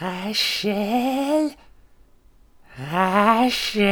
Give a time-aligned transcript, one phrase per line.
[0.00, 1.50] Rachel
[2.90, 3.90] Rachel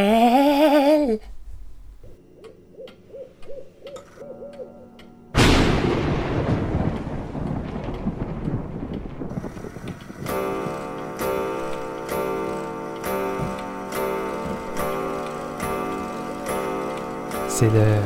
[17.49, 18.03] C'est l'heure.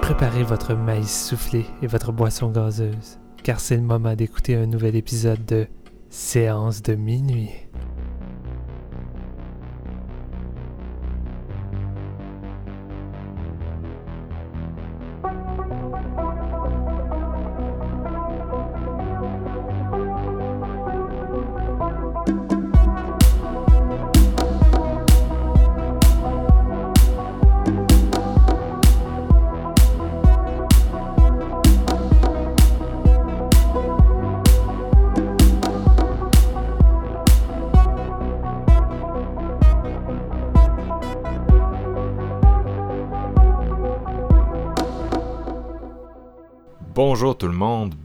[0.00, 4.96] Préparez votre maïs soufflé et votre boisson gazeuse, car c'est le moment d'écouter un nouvel
[4.96, 5.68] épisode de
[6.18, 7.65] Séance de minuit.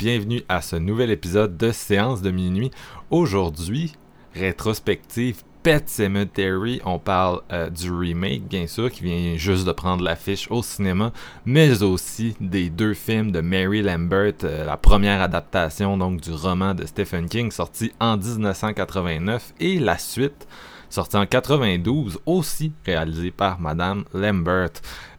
[0.02, 2.72] Bienvenue à ce nouvel épisode de Séance de minuit.
[3.12, 3.94] Aujourd'hui,
[4.34, 10.04] rétrospective Pet Cemetery, on parle euh, du remake bien sûr qui vient juste de prendre
[10.04, 11.12] l'affiche au cinéma,
[11.46, 16.74] mais aussi des deux films de Mary Lambert, euh, la première adaptation donc du roman
[16.74, 20.48] de Stephen King sorti en 1989 et la suite
[20.90, 24.72] sortie en 92 aussi réalisée par Madame Lambert.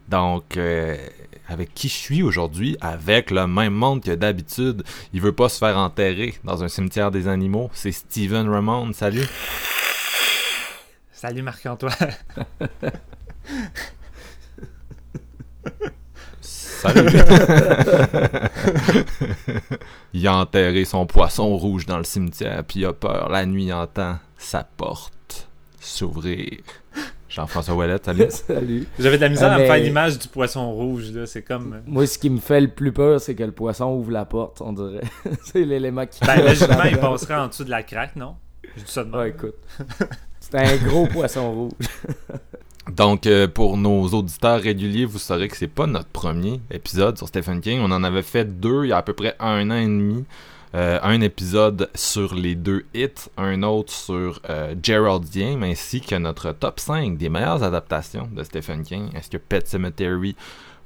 [0.08, 0.96] Donc, euh,
[1.48, 4.82] avec qui je suis aujourd'hui, avec le même monde que d'habitude.
[5.12, 7.70] Il veut pas se faire enterrer dans un cimetière des animaux.
[7.72, 8.92] C'est Steven Ramon.
[8.92, 9.26] Salut.
[11.12, 11.92] Salut Marc-Antoine.
[16.40, 17.10] Salut.
[20.12, 23.28] il a enterré son poisson rouge dans le cimetière, puis il a peur.
[23.28, 26.60] La nuit, il entend sa porte s'ouvrir.
[27.34, 28.26] Jean-François Ouellet, salut.
[28.30, 28.86] Salut.
[28.98, 31.24] J'avais de la misère Ah, à me faire l'image du poisson rouge, là.
[31.26, 31.72] C'est comme.
[31.74, 34.24] euh, Moi, ce qui me fait le plus peur, c'est que le poisson ouvre la
[34.26, 35.00] porte, on dirait.
[35.44, 36.20] c'est l'élément qui.
[36.26, 38.36] Ben, logiquement, il passerait en dessous de la craque, non?
[38.76, 39.18] Je dis ça de même.
[39.20, 39.54] Ouais, écoute.
[40.40, 41.72] C'est un gros poisson rouge.
[42.96, 47.28] Donc, euh, pour nos auditeurs réguliers, vous saurez que c'est pas notre premier épisode sur
[47.28, 47.80] Stephen King.
[47.80, 50.24] On en avait fait deux il y a à peu près un an et demi.
[50.74, 56.14] Euh, un épisode sur les deux hits, un autre sur euh, Gerald Game, ainsi que
[56.14, 59.14] notre top 5 des meilleures adaptations de Stephen King.
[59.14, 60.34] Est-ce que Pet Cemetery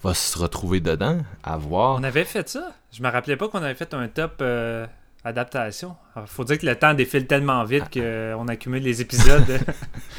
[0.03, 1.19] va se retrouver dedans?
[1.45, 2.01] À voir.
[2.01, 2.73] On avait fait ça.
[2.93, 4.87] Je me rappelais pas qu'on avait fait un top euh,
[5.23, 5.95] adaptation.
[6.17, 9.61] Alors, faut dire que le temps défile tellement vite qu'on accumule les épisodes.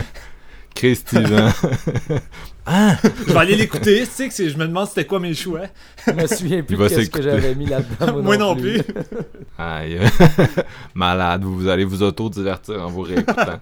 [0.75, 1.03] Chris
[2.69, 2.97] Ah!
[3.03, 4.01] je vais aller l'écouter.
[4.01, 5.61] Tu sais que je me demande c'était quoi mes choix.
[6.05, 8.21] Je me souviens plus de ce que j'avais mis là-dedans.
[8.21, 8.81] Moi non plus.
[9.57, 9.99] Aïe.
[10.93, 13.61] Malade, vous, vous allez vous auto-divertir en vous réécoutant.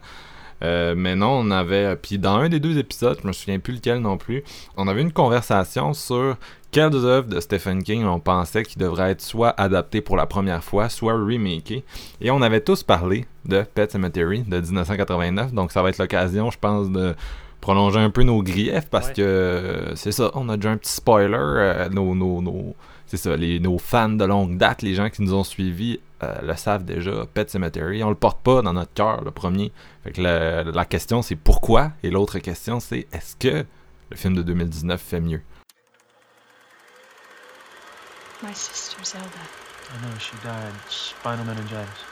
[0.64, 1.96] Euh, mais non, on avait.
[1.98, 4.44] Puis dans un des deux épisodes, je me souviens plus lequel non plus,
[4.76, 6.38] on avait une conversation sur
[6.72, 10.64] quelles œuvres de Stephen King on pensait qui devraient être soit adaptées pour la première
[10.64, 11.84] fois, soit remakées.
[12.22, 16.50] Et on avait tous parlé de Pet Cemetery de 1989, donc ça va être l'occasion,
[16.52, 17.16] je pense, de
[17.66, 19.14] prolonger un peu nos griefs parce Ouais.
[19.14, 21.34] que euh, c'est ça, on a déjà un petit spoiler.
[21.36, 22.76] euh, nos, nos, nos-
[23.08, 26.42] c'est ça, les, nos fans de longue date, les gens qui nous ont suivis euh,
[26.44, 29.72] le savent déjà, Pet Cemetery, on le porte pas dans notre cœur, le premier.
[30.04, 33.66] Fait que la, la question c'est pourquoi, et l'autre question c'est est-ce que
[34.12, 35.42] le film de 2019 fait mieux?
[38.44, 39.26] My sister Zelda.
[39.92, 40.74] I know she died.
[40.90, 42.04] Spinal meningitis.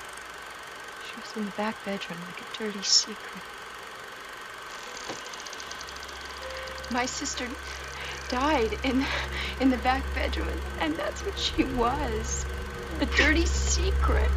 [1.06, 3.44] She was in the back bedroom like a dirty secret.
[6.94, 7.48] My sister
[8.30, 9.04] died in
[9.60, 12.46] in the back bedroom, and that's what she was.
[13.02, 14.30] A dirty secret.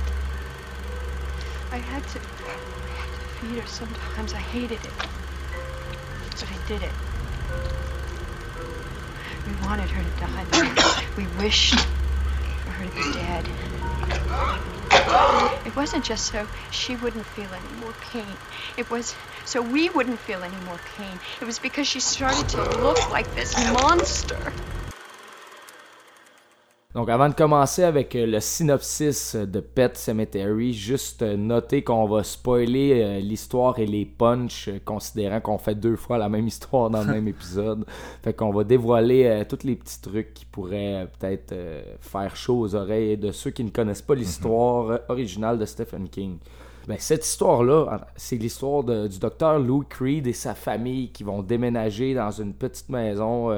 [1.71, 4.33] I had to I had to feed her sometimes.
[4.33, 4.93] I hated it.
[6.31, 6.95] But I did it.
[9.47, 10.47] We wanted her to die.
[11.15, 11.79] We wished
[12.65, 14.76] for her to be dead.
[15.65, 18.39] It wasn't just so she wouldn't feel any more pain.
[18.77, 19.15] It was
[19.45, 21.21] so we wouldn't feel any more pain.
[21.41, 24.55] It was because she started to look like this monster.
[26.97, 32.07] Donc, avant de commencer avec euh, le synopsis de Pet Cemetery, juste euh, noter qu'on
[32.07, 36.89] va spoiler euh, l'histoire et les punchs, considérant qu'on fait deux fois la même histoire
[36.89, 37.85] dans le même épisode.
[38.23, 41.55] Fait qu'on va dévoiler tous les petits trucs qui pourraient peut-être
[42.01, 46.39] faire chaud aux oreilles de ceux qui ne connaissent pas l'histoire originale de Stephen King.
[46.89, 52.15] Ben, cette histoire-là, c'est l'histoire du docteur Lou Creed et sa famille qui vont déménager
[52.15, 53.51] dans une petite maison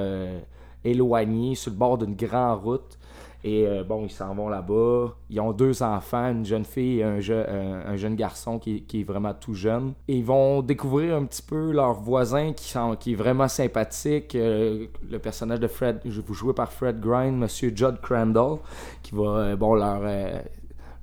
[0.84, 2.97] éloignée sur le bord d'une grande route.
[3.44, 5.14] Et euh, bon, ils s'en vont là-bas.
[5.30, 9.04] Ils ont deux enfants, une jeune fille et un, je- un jeune garçon qui, est
[9.04, 9.92] vraiment tout jeune.
[10.08, 14.34] Et ils vont découvrir un petit peu leur voisin qui, est vraiment sympathique.
[14.34, 18.58] Euh, le personnage de Fred, vous jouez par Fred Grind, Monsieur Judd Crandall,
[19.02, 20.40] qui va euh, bon, leur, euh,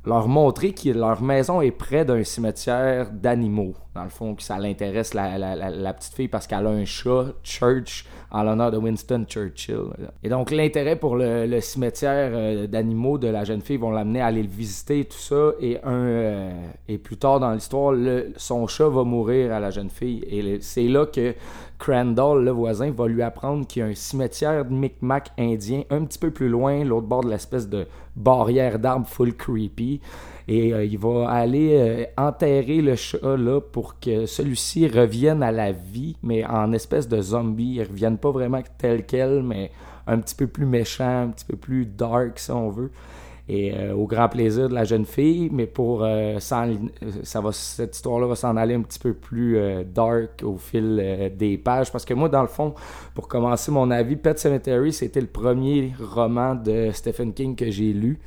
[0.06, 3.74] leur montrer que leur maison est près d'un cimetière d'animaux.
[3.94, 8.06] Dans le fond, que ça l'intéresse la petite fille parce qu'elle a un chat, Church,
[8.36, 9.86] en l'honneur de Winston Churchill.
[10.22, 14.26] Et donc, l'intérêt pour le, cimetière euh, d'animaux de la jeune fille vont l'amener à
[14.26, 15.52] aller le visiter, tout ça.
[15.62, 16.52] Et, un, euh,
[16.90, 17.96] et plus tard dans l'histoire,
[18.36, 20.22] son chat va mourir à la jeune fille.
[20.30, 21.34] Et c'est là que
[21.80, 26.04] Crandall, le voisin, va lui apprendre qu'il y a un cimetière de Micmac indien un
[26.04, 30.02] petit peu plus loin, l'autre bord de l'espèce de barrière d'arbres full creepy.
[30.48, 35.52] Et euh, il va aller euh, enterrer le chat là pour que celui-ci revienne à
[35.52, 37.76] la vie, mais en espèce de zombie.
[37.76, 39.72] Il ne revienne pas vraiment tel quel, mais
[40.06, 42.92] un petit peu plus méchant, un petit peu plus dark, si on veut.
[43.48, 46.08] Et euh, au grand plaisir de la jeune fille, mais pour
[46.40, 46.66] ça
[47.42, 49.58] va, cette histoire-là va s'en aller un petit peu plus
[49.94, 51.92] dark au fil des pages.
[51.92, 52.76] Parce que moi, dans le fond,
[53.16, 57.94] pour commencer mon avis, Pet Cemetery, c'était le premier roman de Stephen King que j'ai
[57.94, 58.20] lu.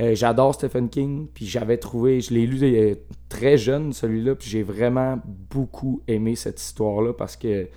[0.00, 2.94] Euh, J'adore Stephen King, puis j'avais trouvé, je l'ai lu euh,
[3.28, 7.68] très jeune celui-là, puis j'ai vraiment beaucoup aimé cette histoire-là parce que,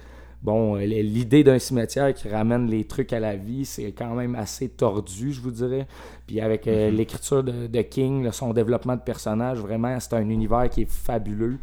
[0.41, 4.69] bon, l'idée d'un cimetière qui ramène les trucs à la vie, c'est quand même assez
[4.69, 5.87] tordu, je vous dirais.
[6.25, 10.69] Puis avec euh, l'écriture de, de King, son développement de personnage, vraiment, c'est un univers
[10.69, 11.57] qui est fabuleux.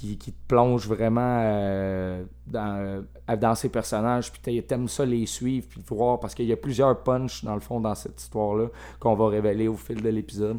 [0.00, 5.26] Qui, te plonge vraiment euh, dans, euh, dans ses personnages, puis t'a- t'aimes ça les
[5.26, 8.68] suivre, puis voir, parce qu'il y a plusieurs punchs, dans le fond, dans cette histoire-là,
[8.98, 10.56] qu'on va révéler au fil de l'épisode,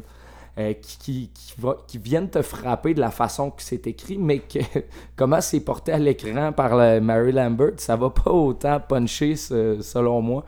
[0.58, 4.16] euh, qui, qui, qui, va- qui viennent te frapper de la façon que c'est écrit,
[4.16, 4.42] mais
[5.16, 10.44] comment c'est porté à l'écran par Mary Lambert, ça va pas autant puncher, selon moi.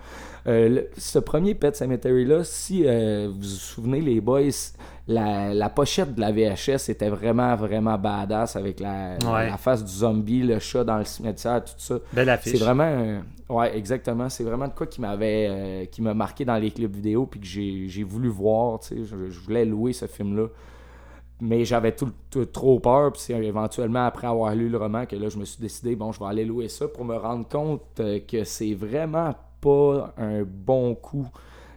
[0.47, 4.51] Ce premier Pet Cemetery-là, si euh, vous vous souvenez, les boys,
[5.07, 9.51] la, la pochette de la VHS était vraiment, vraiment badass avec la, la- Ouais.
[9.51, 11.97] la face du zombie, le chat dans le cimetière, tout ça.
[12.13, 12.53] Belle affiche.
[12.53, 12.85] C'est vraiment.
[12.85, 14.31] un- Ouais, exactement.
[14.31, 15.47] C'est vraiment de quoi qui m'avait.
[15.51, 18.89] euh, qui m'a marqué dans les clips vidéo, puis que j'ai j'ai voulu voir, tu
[18.97, 19.05] sais.
[19.05, 20.47] Je, je voulais louer ce film-là.
[21.41, 25.17] Mais j'avais tout, tout- trop peur, puis c'est éventuellement après avoir lu le roman que
[25.17, 27.83] là, je me suis décidé, bon, je vais aller louer ça pour me rendre compte
[28.01, 31.27] euh, que c'est vraiment pas un bon coup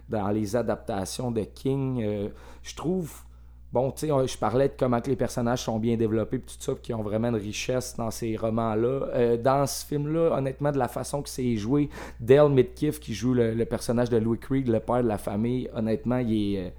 [0.08, 2.02] dans les adaptations de King.
[2.02, 2.28] Euh,
[2.62, 3.24] je trouve
[3.70, 6.72] Bon, tu sais, je parlais de comment les personnages sont bien développés, puis tout ça,
[6.80, 9.08] qu'ils ont vraiment une richesse dans ces romans-là.
[9.12, 13.34] Euh, dans ce film-là, honnêtement, de la façon que c'est joué, Dale Midkiff, qui joue
[13.34, 16.70] le, personnage de Louis Krieg, le père de la famille, honnêtement, il est, euh,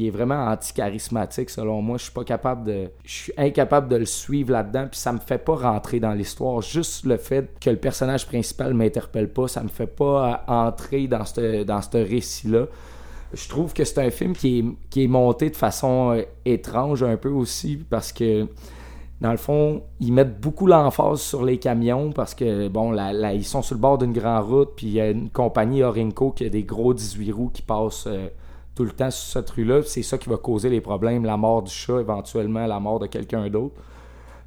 [0.00, 1.98] il est vraiment anti-charismatique, selon moi.
[1.98, 2.90] Je suis pas capable de...
[3.04, 6.60] Je suis incapable de le suivre là-dedans, puis ça me fait pas rentrer dans l'histoire.
[6.60, 11.24] Juste le fait que le personnage principal m'interpelle pas, ça me fait pas entrer dans
[11.24, 12.66] ce dans récit-là
[13.32, 17.02] je trouve que c'est un film qui est, qui est monté de façon euh, étrange
[17.02, 18.46] un peu aussi parce que
[19.20, 23.34] dans le fond, ils mettent beaucoup l'emphase sur les camions parce que bon, là, là,
[23.34, 26.30] ils sont sur le bord d'une grande route, puis il y a une compagnie Orinco
[26.30, 28.28] qui a des gros 18 roues qui passent euh,
[28.80, 29.82] tout le temps sur cette rue-là.
[29.82, 33.06] C'est ça qui va causer les problèmes, la mort du chat, éventuellement la mort de
[33.06, 33.74] quelqu'un d'autre.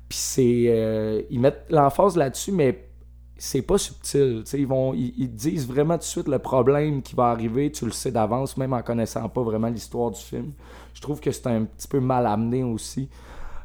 [0.09, 0.65] Puis c'est.
[0.69, 2.89] euh, ils mettent l'emphase là-dessus, mais
[3.37, 4.43] c'est pas subtil.
[4.53, 7.91] Ils, vont, ils, disent vraiment tout de suite le problème qui va arriver, tu le
[7.91, 10.53] sais d'avance, même en connaissant pas vraiment l'histoire du film.
[10.95, 13.09] Je trouve que c'est un petit peu mal amené aussi.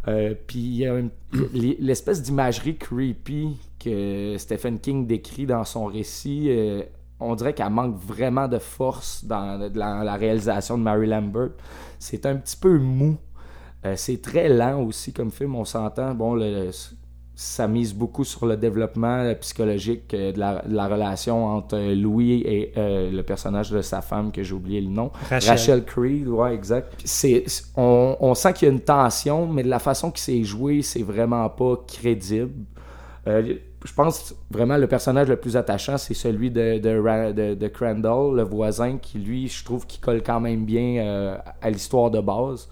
[0.06, 1.00] Euh, Puis il y a
[1.81, 6.82] l'espèce d'imagerie creepy que Stephen King décrit dans son récit, euh,
[7.20, 11.51] on dirait qu'elle manque vraiment de force dans, dans la réalisation de Mary Lambert.
[11.98, 13.17] C'est un petit peu mou.
[13.84, 16.15] Euh, c'est très lent aussi comme film, on s'entend.
[16.15, 16.70] Bon, le,
[17.34, 21.79] ça mise beaucoup sur le développement euh, psychologique euh, de la, de la relation entre
[21.94, 25.13] Louis et euh, le personnage de sa femme, que j'ai oublié le nom.
[25.31, 25.51] Rachel.
[25.51, 26.94] Rachel Creed, ouais, exact.
[27.05, 30.19] C'est, c'est- on, on sent qu'il y a une tension, mais de la façon que
[30.19, 32.51] c'est joué, c'est vraiment pas crédible.
[33.29, 33.55] Euh,
[33.85, 37.69] je pense vraiment le personnage le plus attachant, c'est celui de, de, Ra- de- de
[37.69, 42.11] Crandall, le voisin, qui lui, je trouve qu'il colle quand même bien euh, à l'histoire
[42.11, 42.69] de base.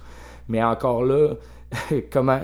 [0.48, 1.34] Mais encore là,
[2.10, 2.40] comment,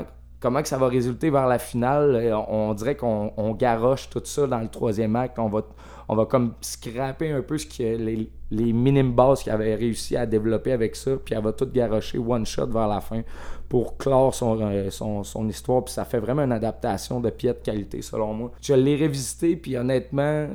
[0.63, 4.47] que ça va résulter vers la finale, euh, on, dirait qu'on on garoche tout ça
[4.47, 5.39] dans le troisième acte.
[5.39, 5.63] On va,
[6.09, 10.27] on va comme scraper un peu ce les, les minimes bases qu'il avait réussi à
[10.27, 13.23] développer avec ça, puis elle va tout garocher one shot vers la fin
[13.73, 15.83] pour clore son, euh, son, son histoire.
[15.83, 18.53] Puis ça fait vraiment une adaptation de pied de qualité, selon moi.
[18.61, 20.47] Je l'ai révisité, puis honnêtement,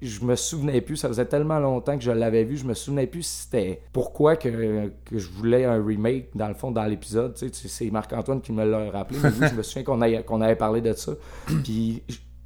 [0.00, 3.06] je me souvenais plus, ça faisait tellement longtemps que je l'avais vu, je me souvenais
[3.06, 7.34] plus si c'était pourquoi que, que je voulais un remake, dans le fond, dans l'épisode.
[7.34, 10.22] Tu sais, c'est Marc-Antoine qui me l'a rappelé, mais oui, je me souviens qu'on avait,
[10.22, 11.12] qu'on avait parlé de ça.
[11.64, 12.02] Puis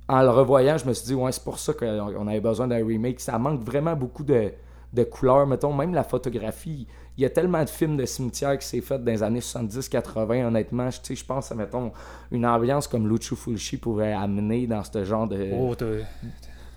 [0.09, 2.67] en le revoyant, je me suis dit, ouais, c'est pour ça qu'on on avait besoin
[2.67, 3.21] d'un remake.
[3.21, 4.51] Ça manque vraiment beaucoup de,
[4.93, 5.47] de couleurs.
[5.47, 6.89] Mettons, même la photographie.
[7.19, 10.47] Il y a tellement de films de cimetière qui s'est fait dans les années 70-80,
[10.47, 10.89] honnêtement.
[10.91, 11.93] Je je pense à, mettons,
[12.31, 15.51] une ambiance comme Lucio Fulci pourrait amener dans ce genre de.
[15.55, 15.85] Oh, t'as-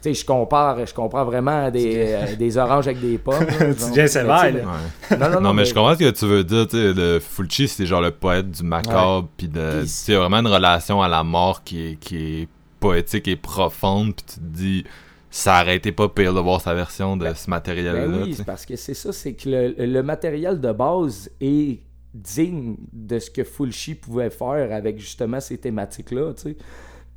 [0.03, 3.45] Tu sais, je compare, je compare vraiment des, euh, des oranges avec des pommes.
[3.47, 4.43] Tu deviens sévère.
[4.43, 5.17] Ouais.
[5.17, 7.85] Non, non, Non, mais, mais- je comprends ce que tu veux dire, le Fulci, c'est
[7.85, 11.63] genre le poète du macabre, puis il y a vraiment une relation à la mort
[11.63, 12.47] qui est, qui est
[12.79, 14.83] poétique et profonde, puis tu te dis,
[15.35, 18.77] ça été pas pire de voir sa version de ce matériel-là, Ben oui, parce que
[18.77, 21.81] c'est ça, c'est que le, le matériel de base est
[22.13, 26.57] digne de ce que Fulci pouvait faire avec justement ces thématiques-là, tu sais.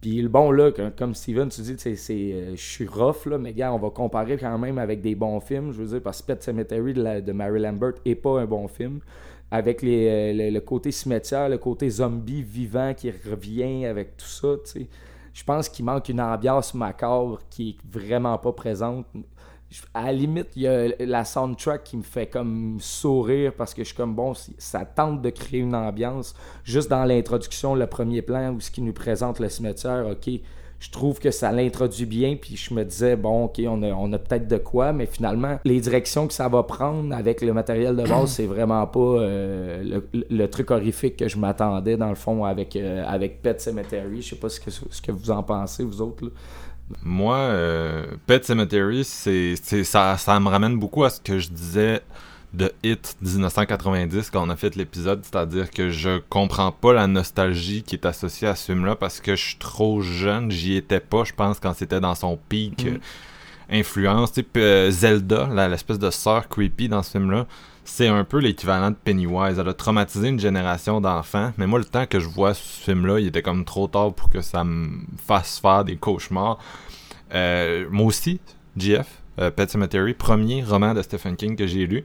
[0.00, 3.52] Puis le bon, là, comme Steven, tu dis, c'est, euh, je suis rough, là, mais
[3.52, 6.26] gars, on va comparer quand même avec des bons films, je veux dire, parce que
[6.32, 8.98] Pet Cemetery de, la- de Mary Lambert est pas un bon film.
[9.50, 14.26] Avec les, euh, le, le côté cimetière, le côté zombie vivant qui revient avec tout
[14.26, 14.86] ça, tu sais.
[15.38, 19.06] Je pense qu'il manque une ambiance macabre qui est vraiment pas présente.
[19.94, 23.84] À la limite, il y a la soundtrack qui me fait comme sourire parce que
[23.84, 26.34] je suis comme bon, ça tente de créer une ambiance.
[26.64, 30.28] Juste dans l'introduction, le premier plan où ce qui nous présente le cimetière, ok,
[30.80, 32.36] je trouve que ça l'introduit bien.
[32.40, 35.58] Puis je me disais, bon, ok, on a, on a peut-être de quoi, mais finalement,
[35.64, 40.00] les directions que ça va prendre avec le matériel de base, c'est vraiment pas euh,
[40.12, 44.22] le, le truc horrifique que je m'attendais dans le fond avec, euh, avec Pet Cemetery.
[44.22, 46.24] Je sais pas ce que, ce que vous en pensez, vous autres.
[46.24, 46.30] là.
[47.02, 52.00] Moi, euh, Pet Cemetery, c'est, ça, ça me ramène beaucoup à ce que je disais
[52.54, 57.82] de Hit 1990 quand on a fait l'épisode, c'est-à-dire que je comprends pas la nostalgie
[57.82, 61.24] qui est associée à ce film-là parce que je suis trop jeune, j'y étais pas,
[61.24, 62.98] je pense, quand c'était dans son pic Mm.
[63.70, 64.32] influence.
[64.32, 67.46] Puis, euh, Zelda, l'espèce de sœur creepy dans ce film-là,
[67.84, 69.58] c'est un peu l'équivalent de Pennywise.
[69.58, 73.18] Elle a traumatisé une génération d'enfants, mais moi, le temps que je vois ce film-là,
[73.18, 76.58] il était comme trop tard pour que ça me fasse faire des cauchemars.
[77.34, 78.40] Euh, moi aussi,
[78.76, 79.06] GF,
[79.38, 82.04] euh, Pet Cemetery, premier roman de Stephen King que j'ai lu.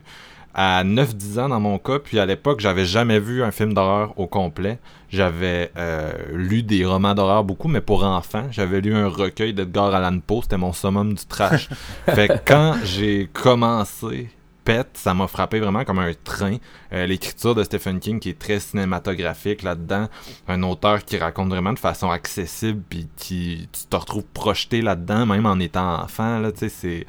[0.55, 4.13] À 9-10 ans dans mon cas, puis à l'époque, j'avais jamais vu un film d'horreur
[4.19, 4.77] au complet.
[5.09, 8.47] J'avais euh, lu des romans d'horreur beaucoup, mais pour enfants.
[8.51, 11.69] J'avais lu un recueil d'Edgar Allan Poe, c'était mon summum du trash.
[12.05, 14.29] fait que quand j'ai commencé
[14.63, 16.57] Pet, ça m'a frappé vraiment comme un train.
[16.93, 20.07] Euh, L'écriture de Stephen King qui est très cinématographique là-dedans.
[20.47, 25.25] Un auteur qui raconte vraiment de façon accessible, puis qui tu te retrouves projeté là-dedans,
[25.25, 26.39] même en étant enfant.
[26.39, 27.05] Là, tu sais, c'est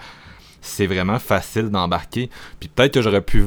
[0.64, 2.30] c'est vraiment facile d'embarquer.
[2.58, 3.44] Puis peut-être que j'aurais pu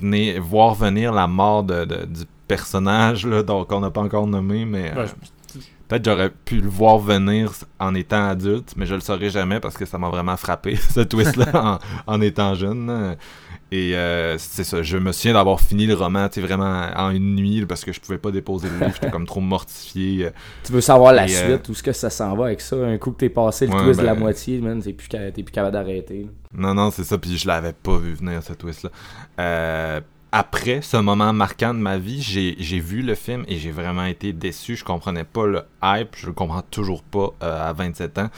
[0.00, 4.26] venir, voir venir la mort de, de- du personnage, là, donc on n'a pas encore
[4.26, 5.10] nommé, mais euh, Ouais,
[5.88, 9.76] peut-être j'aurais pu le voir venir en étant adulte, mais je le saurais jamais parce
[9.76, 11.50] que ça m'a vraiment frappé, ce twist-là,
[12.06, 13.16] en, en étant jeune.
[13.72, 17.36] Et euh, c'est ça, je me souviens d'avoir fini le roman, tu vraiment en une
[17.36, 20.26] nuit, parce que je pouvais pas déposer le livre, j'étais comme trop mortifié.
[20.26, 20.30] euh,
[20.64, 22.74] Tu veux savoir la Et, euh, suite, où est-ce que ça s'en va avec ça?
[22.76, 25.08] Un coup que t'es passé le Ouais, twist de la ben- moitié, man, t'es plus,
[25.08, 26.26] plus capable d'arrêter.
[26.52, 28.90] Non, non, c'est ça, puis je l'avais pas vu venir, ce twist-là.
[29.38, 30.00] Euh,
[30.32, 34.04] après ce moment marquant de ma vie, j'ai j'ai vu le film et j'ai vraiment
[34.04, 34.76] été déçu.
[34.76, 38.30] Je comprenais pas le hype, je le comprends toujours pas euh, à 27 ans.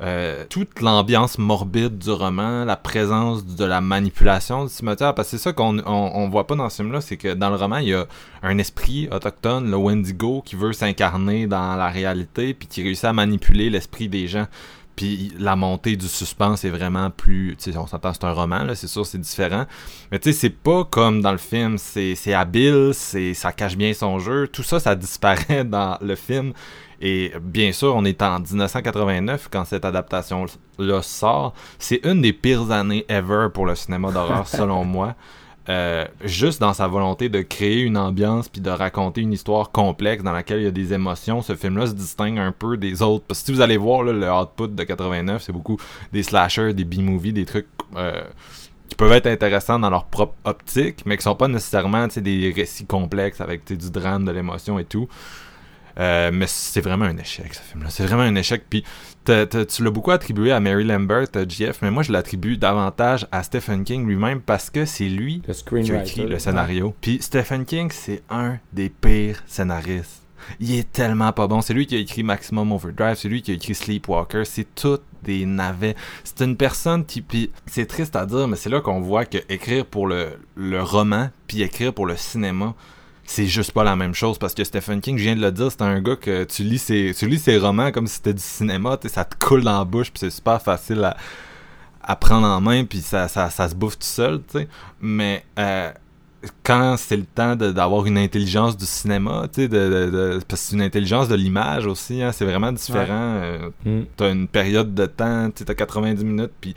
[0.00, 5.36] Euh, toute l'ambiance morbide du roman, la présence de la manipulation du cimetière, parce que
[5.36, 7.78] c'est ça qu'on on, on voit pas dans ce film-là, c'est que dans le roman,
[7.78, 8.06] il y a
[8.42, 13.12] un esprit autochtone, le Wendigo, qui veut s'incarner dans la réalité, puis qui réussit à
[13.12, 14.46] manipuler l'esprit des gens.
[14.96, 17.56] Puis la montée du suspense est vraiment plus.
[17.58, 19.66] Tu sais, on s'entend, c'est un roman, là, c'est sûr, c'est différent.
[20.12, 23.76] Mais tu sais, c'est pas comme dans le film, c'est c'est habile, c'est ça cache
[23.76, 24.46] bien son jeu.
[24.46, 26.52] Tout ça, ça disparaît dans le film.
[27.06, 31.52] Et bien sûr, on est en 1989 quand cette adaptation-là sort.
[31.78, 35.14] C'est une des pires années ever pour le cinéma d'horreur, selon moi.
[35.68, 40.22] Euh, juste dans sa volonté de créer une ambiance puis de raconter une histoire complexe
[40.22, 43.26] dans laquelle il y a des émotions, ce film-là se distingue un peu des autres.
[43.28, 45.76] Parce que si vous allez voir là, le output de 89, c'est beaucoup
[46.10, 48.22] des slashers, des B-movies, des trucs euh,
[48.88, 52.86] qui peuvent être intéressants dans leur propre optique, mais qui sont pas nécessairement des récits
[52.86, 55.06] complexes avec du drame, de l'émotion et tout.
[55.98, 57.88] Euh, mais c'est vraiment un échec, ce film-là.
[57.90, 58.64] C'est vraiment un échec.
[58.68, 58.82] Puis
[59.24, 62.56] t'as- t'as- tu l'as beaucoup attribué à Mary Lambert, euh, JF, mais moi je l'attribue
[62.56, 65.40] davantage à Stephen King lui-même parce que c'est lui
[65.84, 66.94] qui a écrit le scénario.
[67.00, 70.22] Puis Stephen King, c'est un des pires scénaristes.
[70.60, 71.62] Il est tellement pas bon.
[71.62, 74.98] C'est lui qui a écrit Maximum Overdrive, c'est lui qui a écrit Sleepwalker, c'est tout
[75.22, 75.94] des navets.
[76.22, 79.38] C'est une personne qui, puis c'est triste à dire, mais c'est là qu'on voit que
[79.48, 82.74] écrire pour le, le roman, puis écrire pour le cinéma,
[83.26, 85.70] c'est juste pas la même chose parce que Stephen King, je viens de le dire,
[85.70, 88.42] c'est un gars que tu lis ses, tu lis ses romans comme si c'était du
[88.42, 91.16] cinéma, ça te coule dans la bouche, puis c'est super facile à,
[92.02, 94.68] à prendre en main, puis ça, ça, ça se bouffe tout seul, tu sais.
[95.00, 95.90] Mais euh,
[96.62, 100.60] quand c'est le temps d'avoir une intelligence du cinéma, tu sais, de, de- de- parce
[100.62, 103.08] que c'est une intelligence de l'image aussi, hein, c'est vraiment différent.
[103.42, 103.70] euh,
[104.16, 106.74] t'as une période de temps, tu sais, t'as 90 minutes, puis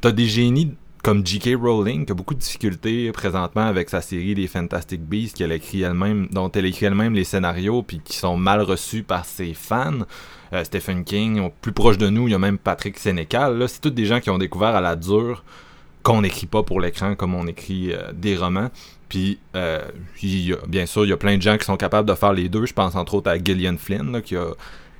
[0.00, 0.74] t'as des génies
[1.06, 1.50] comme J.K.
[1.62, 5.82] Rowling qui a beaucoup de difficultés présentement avec sa série des Fantastic Beasts qu'elle écrit
[5.82, 10.00] elle-même, dont elle écrit elle-même les scénarios puis qui sont mal reçus par ses fans.
[10.52, 13.68] Euh, Stephen King, plus proche de nous, il y a même Patrick Sénécal.
[13.68, 15.44] C'est tous des gens qui ont découvert à la dure
[16.02, 18.70] qu'on n'écrit pas pour l'écran comme on écrit euh, des romans.
[19.08, 19.82] Puis, euh,
[20.66, 22.66] bien sûr, il y a plein de gens qui sont capables de faire les deux.
[22.66, 24.48] Je pense entre autres à Gillian Flynn, qui a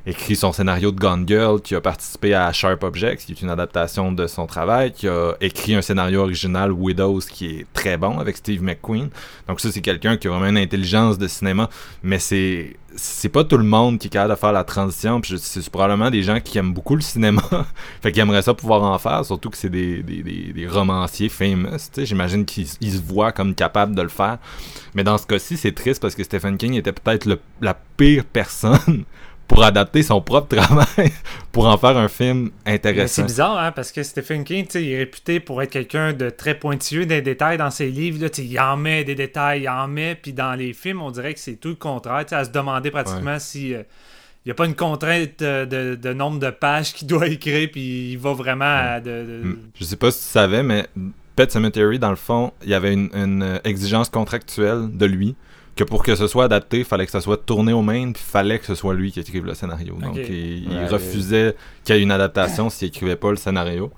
[0.06, 3.50] écrit son scénario de Gone Girl, qui a participé à Sharp Objects, qui est une
[3.50, 8.18] adaptation de son travail, qui a écrit un scénario original, Widows, qui est très bon,
[8.18, 9.08] avec Steve McQueen.
[9.48, 11.68] Donc ça, c'est quelqu'un qui a vraiment une intelligence de cinéma,
[12.02, 15.34] mais c'est c'est pas tout le monde qui est capable de faire la transition, puis
[15.38, 17.42] c'est probablement des gens qui aiment beaucoup le cinéma,
[18.02, 21.28] fait qu'ils aimeraient ça pouvoir en faire, surtout que c'est des, des, des, des romanciers
[21.28, 24.38] famous, j'imagine qu'ils ils se voient comme capables de le faire.
[24.94, 27.28] Mais dans ce cas-ci, c'est triste parce que Stephen King était peut-être
[27.60, 29.04] la pire personne
[29.48, 31.12] pour adapter son propre travail
[31.52, 33.22] pour en faire un film Mais c'est intéressant.
[33.24, 37.06] bizarre, hein, parce que Stephen King, il est réputé pour être quelqu'un de très pointilleux
[37.06, 38.20] des détails dans ses livres.
[38.22, 41.32] Là, il en met des détails, il en met, puis dans les films, on dirait
[41.34, 42.24] que c'est tout le contraire.
[42.30, 43.82] À se demander pratiquement si euh,
[44.44, 47.68] il n'y a pas une contrainte euh, de, de nombre de pages qu'il doit écrire,
[47.70, 49.58] puis il va vraiment à de, de- Mm.
[49.78, 50.86] Je sais pas si tu savais, mais
[51.36, 55.34] Pet Cemetery, dans le fond, il y avait une, une, euh, exigence contractuelle de lui
[55.76, 58.22] que pour que ce soit adapté, il fallait que ça soit tourné au Maine, puis
[58.26, 59.94] fallait que ce soit lui qui écrive le scénario.
[60.00, 60.86] Donc, il, il Ouais.
[60.86, 61.54] refusait
[61.84, 63.92] qu'il y ait une adaptation s'il écrivait pas le scénario.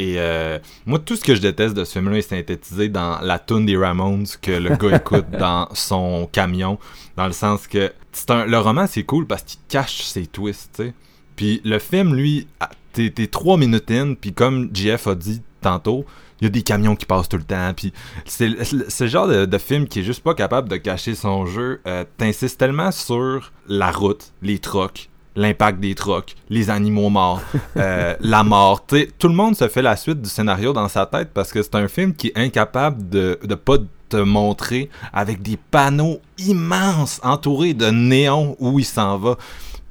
[0.00, 3.40] Et euh, moi, tout ce que je déteste de ce film-là est synthétisé dans la
[3.40, 6.78] tune des Ramones que le gars écoute dans son camion,
[7.16, 10.70] dans le sens que c'est un, le roman c'est cool parce qu'il cache ses twists,
[10.76, 10.94] tu sais.
[11.34, 12.46] Puis le film, lui,
[12.92, 16.04] t'es t'es trois minutes in, puis comme JF a dit tantôt,
[16.40, 17.92] il y a des camions qui passent tout le temps, puis
[18.24, 21.80] c'est le- genre de, de film qui est juste pas capable de cacher son jeu.
[21.86, 27.40] Euh, T'insistes tellement sur la route, les trocs, l'impact des trocs, les animaux morts,
[27.76, 28.84] euh, la mort.
[28.86, 31.62] T'sais, tout le monde se fait la suite du scénario dans sa tête parce que
[31.62, 33.76] c'est un film qui est incapable de, de pas
[34.08, 39.36] te montrer avec des panneaux immenses entourés de néons où il s'en va.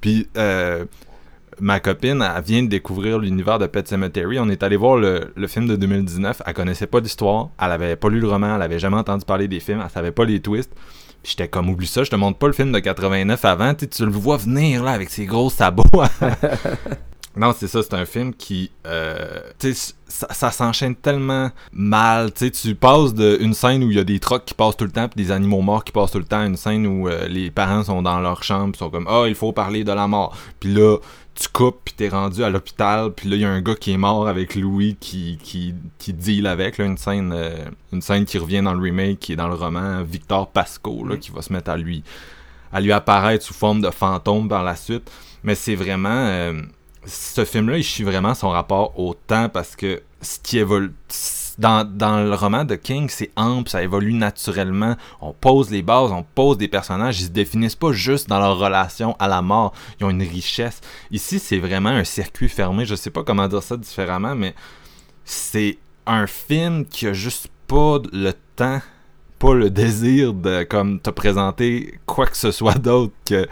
[0.01, 0.85] Puis euh,
[1.59, 4.39] ma copine, elle vient de découvrir l'univers de Pet Cemetery.
[4.39, 6.41] On est allé voir le, le film de 2019.
[6.45, 7.49] Elle connaissait pas l'histoire.
[7.61, 8.55] Elle avait pas lu le roman.
[8.55, 9.81] Elle avait jamais entendu parler des films.
[9.83, 10.73] Elle savait pas les twists.
[11.23, 13.73] Puis j'étais comme, oublie ça, je te montre pas le film de 89 avant.
[13.73, 15.83] Tu sais, tu le vois venir là avec ses gros sabots.
[17.35, 18.71] non, c'est ça, c'est un film qui.
[18.85, 22.31] euh, tu sais, ça, ça s'enchaîne tellement mal.
[22.31, 24.85] Tu sais, tu passes d'une scène où il y a des trocs qui passent tout
[24.85, 27.07] le temps, puis des animaux morts qui passent tout le temps, à une scène où
[27.07, 29.91] euh, les parents sont dans leur chambre, puis sont comme, ah, il faut parler de
[29.91, 30.37] la mort.
[30.59, 30.97] Puis là,
[31.39, 33.91] tu coupes, puis t'es rendu à l'hôpital, puis là, il y a un gars qui
[33.91, 38.25] est mort avec Louis qui, qui, qui deal avec, là, une scène, euh, une scène
[38.25, 41.41] qui revient dans le remake, qui est dans le roman, Victor Pasco, là, qui va
[41.41, 42.03] se mettre à lui,
[42.73, 45.11] à lui apparaître sous forme de fantôme par la suite.
[45.43, 46.09] Mais c'est vraiment...
[46.09, 46.61] euh,
[47.05, 50.91] ce film-là, il chie vraiment son rapport au temps parce que ce qui évolue...
[51.57, 54.95] Dans, dans le roman de King, c'est ample, ça évolue naturellement.
[55.21, 57.19] On pose les bases, on pose des personnages.
[57.19, 59.73] Ils se définissent pas juste dans leur relation à la mort.
[59.99, 60.81] Ils ont une richesse.
[61.09, 62.85] Ici, c'est vraiment un circuit fermé.
[62.85, 64.53] Je sais pas comment dire ça différemment, mais
[65.25, 68.81] c'est un film qui a juste pas le temps,
[69.39, 73.47] pas le désir de comme te présenter quoi que ce soit d'autre que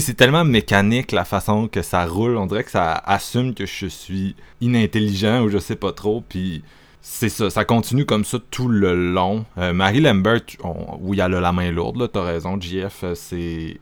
[0.00, 3.86] c'est tellement mécanique la façon que ça roule, on dirait que ça assume que je
[3.86, 6.64] suis inintelligent ou je sais pas trop, puis
[7.06, 9.44] c'est ça, ça continue comme ça tout le long.
[9.58, 10.40] Euh, Marie Lambert,
[11.00, 13.78] oui, elle a la main lourde, là, t'as raison, JF, euh, c'est...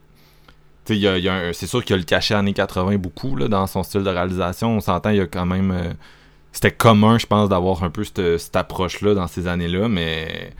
[0.88, 3.46] Y a- y a un- c'est sûr qu'il a le cachet années 80 beaucoup, là,
[3.46, 5.70] dans son style de réalisation, on s'entend, il y a quand même...
[5.70, 5.92] euh,
[6.50, 10.52] c'était commun, je pense, d'avoir un peu cette, cette approche-là dans ces années-là, mais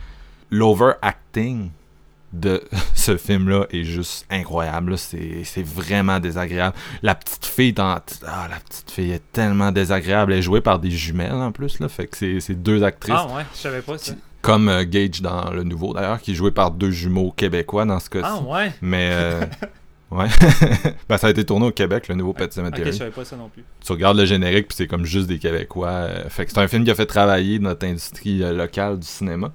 [0.49, 1.69] l'overacting
[2.33, 2.63] de
[2.95, 4.97] ce film-là est juste incroyable.
[4.97, 6.75] C'est vraiment désagréable.
[7.01, 7.99] La petite fille dans...
[8.27, 10.33] Ah, la petite fille est tellement désagréable.
[10.33, 11.87] Elle est jouée par des jumelles en plus, là.
[11.87, 13.15] Fait que c'est deux actrices.
[13.17, 14.13] Ah ouais, je savais pas ça.
[14.41, 17.99] Comme euh, Gage dans le nouveau, d'ailleurs, qui est joué par deux jumeaux québécois dans
[17.99, 18.25] ce cas-ci.
[18.27, 18.73] Ah ouais.
[18.81, 19.11] Mais...
[19.13, 19.45] euh,
[20.11, 20.27] Ouais.
[21.09, 23.25] ben, ça a été tourné au Québec, le nouveau Pet Ok, Cemetery je savais pas
[23.25, 23.63] ça non plus.
[23.83, 25.87] tu regardes le générique puis c'est comme juste des Québécois.
[25.87, 29.51] euh, fait que c'est un film qui a fait travailler notre industrie locale du cinéma.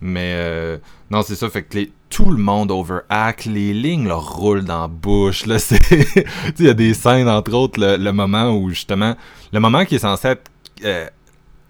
[0.00, 0.78] Mais euh,
[1.10, 1.48] non, c'est ça.
[1.48, 5.46] Fait que les- tout le monde overact, les lignes leur roulent dans la bouche.
[5.46, 5.80] Là, c'est,
[6.58, 9.16] il y a des scènes entre autres le, le moment où justement,
[9.52, 10.50] le moment qui est censé être
[10.84, 11.06] euh,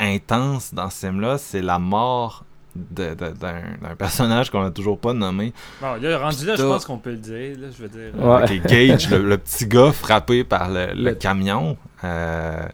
[0.00, 4.98] intense dans ce film-là, c'est la mort de- de- d'un, d'un personnage qu'on a toujours
[4.98, 5.52] pas nommé.
[5.80, 7.56] Bon, là, rendu là, je pense qu'on peut le dire.
[7.58, 8.12] Là, je veux dire.
[8.22, 8.42] Ouais.
[8.60, 11.78] Ok, Gage, le, le petit gars frappé par le, le Le- camion.
[12.04, 12.66] Euh,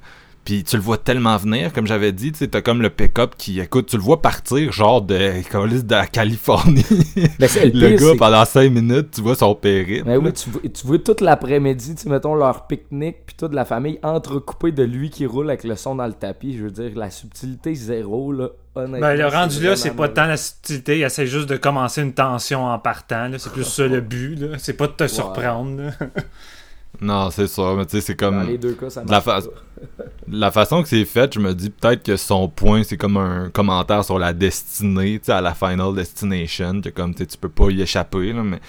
[0.44, 3.60] Puis tu le vois tellement venir, comme j'avais dit, tu t'as comme le pick-up qui,
[3.60, 6.84] écoute, tu le vois partir, genre de, comme de la Californie.
[7.38, 10.04] Ben, le pire, gars, pendant 5 minutes, tu vois son périple.
[10.04, 13.64] Ben oui, tu, vois- tu vois toute l'après-midi, tu mettons leur pique-nique, puis toute la
[13.64, 16.56] famille entrecoupée de lui qui roule avec le son dans le tapis.
[16.58, 18.98] Je veux dire, la subtilité zéro, là, honnêtement.
[19.00, 22.14] Ben, le rendu là, c'est pas tant la subtilité, il essaie juste de commencer une
[22.14, 23.30] tension en partant.
[23.38, 24.36] C'est plus ça le but.
[24.36, 24.48] là.
[24.58, 25.82] C'est pas de te surprendre.
[27.02, 28.46] Non, c'est sûr, mais tu sais, c'est Dans comme...
[28.46, 29.40] les deux cas, ça la pas.
[30.28, 33.50] La façon que c'est fait, je me dis peut-être que son point, c'est comme un
[33.50, 37.70] commentaire sur la destinée, tu sais, à la Final Destination, que comme, tu peux pas
[37.70, 38.60] y échapper, là, mais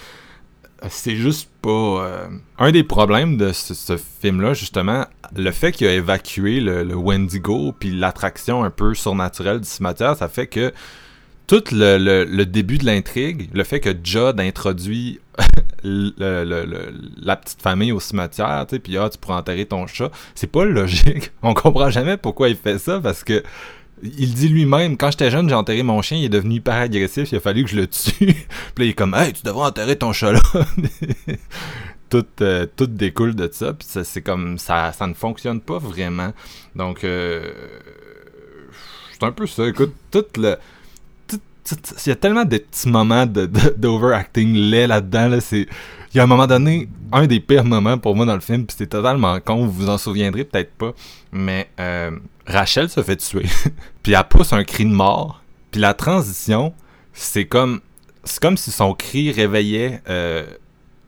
[0.82, 1.70] euh, c'est juste pas...
[1.70, 2.26] euh,
[2.58, 6.94] Un des problèmes de ce, ce film-là, justement, le fait qu'il a évacué le, le
[6.96, 10.72] Wendigo, puis l'attraction un peu surnaturelle du cimetière, ça fait que
[11.46, 15.20] tout le, début de l'intrigue, le fait que Judd introduit
[15.84, 20.50] la petite famille au cimetière, tu sais, puis ah, tu pourras enterrer ton chat, c'est
[20.50, 21.32] pas logique.
[21.42, 23.42] On comprend jamais pourquoi il fait ça, parce que
[24.02, 27.32] il dit lui-même, quand j'étais jeune, j'ai enterré mon chien, il est devenu hyper agressif,
[27.32, 28.12] il a fallu que je le tue.
[28.18, 28.34] puis
[28.78, 30.40] là, il est comme, hey, tu devrais enterrer ton chat là.
[32.10, 35.78] tout, euh, tout découle de ça, puis ça, c'est comme, ça, ça ne fonctionne pas
[35.78, 36.32] vraiment.
[36.74, 37.52] Donc, euh,
[39.12, 39.66] c'est un peu ça.
[39.66, 40.56] Écoute, tout le.
[41.70, 45.28] Il y a tellement de petits moments de, de- d'overacting laid là-dedans.
[45.28, 45.66] Là, c'est,
[46.12, 48.66] il y a un moment donné, un des pires moments pour moi dans le film,
[48.66, 50.92] puis c'est totalement con, vous vous en souviendrez peut-être pas,
[51.32, 52.10] mais euh,
[52.46, 53.46] Rachel se fait tuer,
[54.02, 56.72] puis elle pousse un cri de mort, puis la transition,
[57.12, 57.80] c'est comme,
[58.22, 60.44] c'est comme si son cri réveillait euh,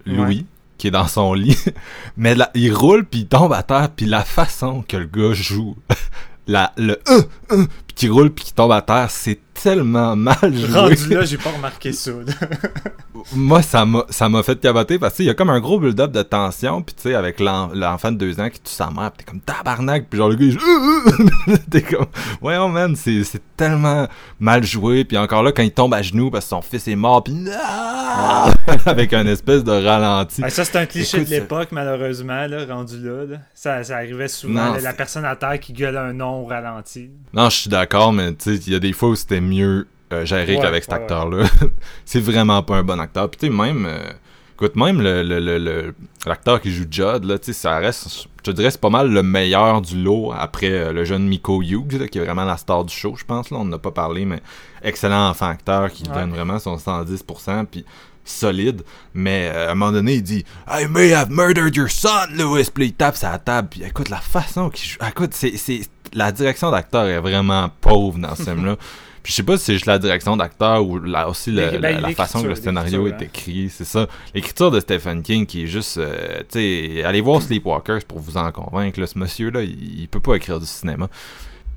[0.04, 0.46] Louis.
[0.78, 1.56] Qui est dans son lit,
[2.18, 5.32] mais là, il roule puis il tombe à terre, puis la façon que le gars
[5.32, 5.74] joue,
[6.46, 10.36] la, le euh, euh, puis qui roule puis qui tombe à terre, c'est tellement mal
[10.54, 10.78] joué.
[10.78, 12.12] Rendu là, j'ai pas remarqué ça.
[13.34, 16.82] Moi, ça m'a, fait caboter parce qu'il y a comme un gros build-up de tension,
[16.82, 19.30] puis tu sais, avec l'en- l'enfant de deux ans qui tue sa mère, pis t'es
[19.30, 21.10] comme tabarnak, puis genre le gars, il joue, Euh,
[21.48, 21.56] euh.
[21.70, 22.06] t'es comme,
[22.40, 23.22] voyons man, c'est,
[23.56, 24.06] tellement
[24.38, 26.94] mal joué, puis encore là, quand il tombe à genoux parce que son fils est
[26.96, 27.34] mort, puis
[28.86, 30.42] avec un espèce de ralenti.
[30.48, 33.24] Ça, c'est un cliché Écoute, de l'époque, malheureusement, là, rendu là.
[33.24, 33.36] là.
[33.54, 36.46] Ça, ça arrivait souvent, Non, là, la personne à terre qui gueule un nom au
[36.46, 37.10] ralenti.
[37.32, 39.86] Non, je suis d'accord, mais tu sais, il y a des fois où c'était mieux
[40.12, 41.02] euh, géré Ouais, qu'avec cet ouais, ouais.
[41.04, 41.44] acteur-là.
[42.04, 43.28] c'est vraiment pas un bon acteur.
[43.30, 44.10] Puis tu sais, même, euh,
[44.54, 45.94] écoute, même le, le- le- le-
[46.26, 49.10] l'acteur qui joue Judd, là, tu sais, ça reste, je te dirais, c'est pas mal
[49.10, 52.56] le meilleur du lot après euh, le jeune Miko Hughes, là, qui est vraiment la
[52.56, 53.50] star du show, je pense.
[53.50, 54.40] Là, on n'a pas parlé, mais
[54.82, 57.64] excellent enfant acteur qui donne vraiment son 110%.
[57.66, 57.84] Puis
[58.28, 58.82] solide,
[59.14, 62.68] mais euh, à un moment donné, il dit I may have murdered your son, Lewis.
[62.74, 63.68] Puis il tape sa table.
[63.70, 64.98] Puis écoute, la façon qu'il joue.
[65.08, 65.82] Écoute, c'est, c'est...
[66.14, 68.76] la direction d'acteur est vraiment pauvre dans ce film-là.
[69.22, 71.80] Puis je sais pas si c'est juste la direction d'acteur ou la- aussi le- Ben,
[71.80, 73.68] ben, la, la façon que le scénario est écrit.
[73.70, 74.06] C'est ça.
[74.34, 75.98] L'écriture de Stephen King qui est juste.
[75.98, 79.00] euh, tu sais, allez voir Sleepwalkers pour vous en convaincre.
[79.00, 79.06] là.
[79.08, 81.08] ce monsieur-là, il, il peut pas écrire du cinéma.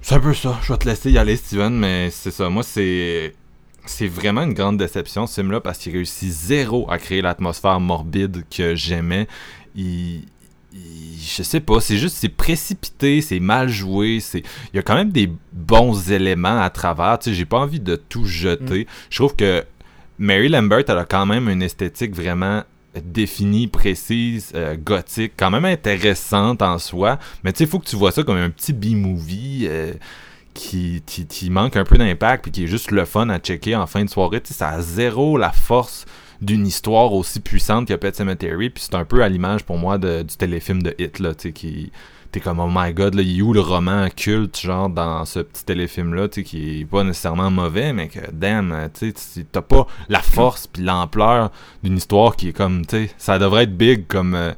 [0.02, 0.60] C'est un peu ça.
[0.62, 2.50] Je vais te laisser y aller, Steven, mais c'est ça.
[2.50, 3.34] Moi, c'est.
[3.86, 8.44] C'est vraiment une grande déception ce film-là parce qu'il réussit zéro à créer l'atmosphère morbide
[8.56, 9.28] que j'aimais.
[9.76, 10.26] Il-
[10.74, 14.96] je sais pas, c'est juste c'est précipité, c'est mal joué, c'est il y a quand
[14.96, 18.88] même des bons éléments à travers, tu sais, j'ai pas envie de tout jeter.
[19.10, 19.64] Je trouve que
[20.18, 22.64] Mary Lambert elle a quand même une esthétique vraiment
[23.04, 27.88] définie, précise, euh, gothique, quand même intéressante en soi, mais tu sais, il faut que
[27.88, 29.94] tu vois ça comme un petit B-movie euh,
[30.54, 33.76] qui, qui, qui manque un peu d'impact puis qui est juste le fun à checker
[33.76, 34.42] en fin de soirée.
[34.42, 36.06] Tu sais, ça a zéro la force
[36.42, 39.98] d'une histoire aussi puissante que Pet Cemetery puis c'est un peu à l'image pour moi
[39.98, 41.92] de- du téléfilm de Hit là, tu qui
[42.32, 45.40] t'es comme oh my god là, il est où le roman culte genre dans ce
[45.40, 49.14] petit téléfilm là, tu qui est pas nécessairement mauvais mais que damn, euh, tu
[49.52, 51.52] t'as pas la force puis l'ampleur
[51.84, 54.54] d'une histoire qui est comme, tu ça devrait être big euh,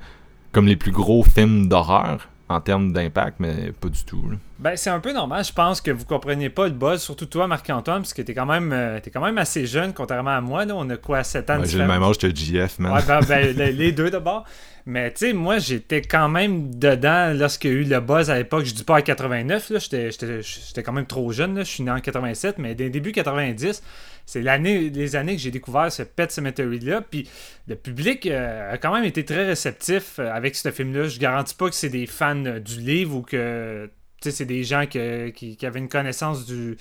[0.52, 4.23] comme les plus gros films d'horreur en termes d'impact, mais pas du tout.
[4.29, 4.37] là.
[4.59, 7.47] Ben, c'est un peu normal, je pense, que vous compreniez pas le buzz, surtout toi,
[7.47, 10.65] Marc-Antoine, parce que t'es quand même euh, t'es quand même assez jeune, contrairement à moi,
[10.65, 12.93] là, on a quoi, 7 ans de Ouais, J'ai le même âge que JF, man.
[12.93, 14.45] Ouais, ben, ben, les- deux d'abord.
[14.85, 18.35] Mais tu sais, moi, j'étais quand même dedans lorsqu'il y a eu le buzz à
[18.37, 18.65] l'époque.
[18.65, 21.59] Je dis pas à 89, là, j'étais- quand même trop jeune.
[21.59, 23.81] Je suis né en 87, mais dès le début 90,
[24.25, 27.01] c'est l'année, les années que j'ai découvert ce Pet Cemetery-là.
[27.01, 27.29] Puis
[27.67, 31.07] le public euh, a quand même été très réceptif euh, avec ce film-là.
[31.07, 33.89] Je garantis pas que c'est des fans euh, du livre ou que
[34.23, 36.77] c'est des gens qui, qui avaient une connaissance du,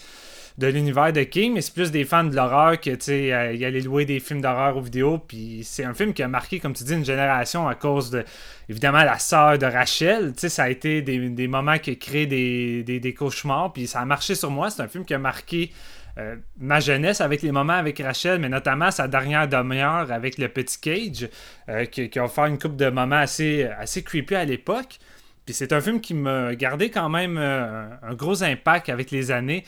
[0.58, 3.64] de l'univers de King, mais c'est plus des fans de l'horreur que, tu sais, y
[3.64, 5.18] aller louer des films d'horreur aux vidéos.
[5.18, 8.24] Puis c'est un film qui a marqué, comme tu dis, une génération à cause de,
[8.68, 10.34] évidemment, la sœur de Rachel.
[10.34, 13.72] Tu sais, ça a été des, des moments qui créent des, des, des cauchemars.
[13.72, 14.68] Puis ça a marché sur moi.
[14.68, 15.70] C'est un film qui a marqué
[16.18, 20.48] euh, ma jeunesse avec les moments avec Rachel, mais notamment sa dernière demi-heure avec le
[20.48, 21.28] petit Cage,
[21.68, 24.98] euh, qui, a offert une coupe de moments assez, assez creepy à l'époque.
[25.46, 29.30] Puis c'est un film qui m'a gardé quand même euh, un gros impact avec les
[29.30, 29.64] années.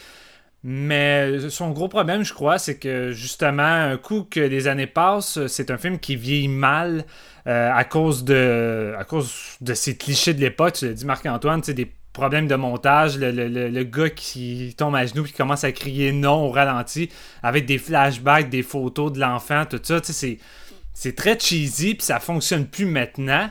[0.65, 5.45] Mais son gros problème, je crois, c'est que justement, un coup que les années passent,
[5.49, 7.05] c'est un film qui vieillit mal
[7.47, 10.75] à cause de à cause de ces clichés de l'époque.
[10.75, 15.07] Tu l'as dit, Marc-Antoine, des problèmes de montage, le, le, le, gars qui tombe à
[15.07, 17.09] genoux et qui commence à crier non au ralenti
[17.43, 20.39] avec des flashbacks, des photos de l'enfant, tout ça, c'est,
[20.93, 23.49] c'est très cheesy puis ça fonctionne plus maintenant.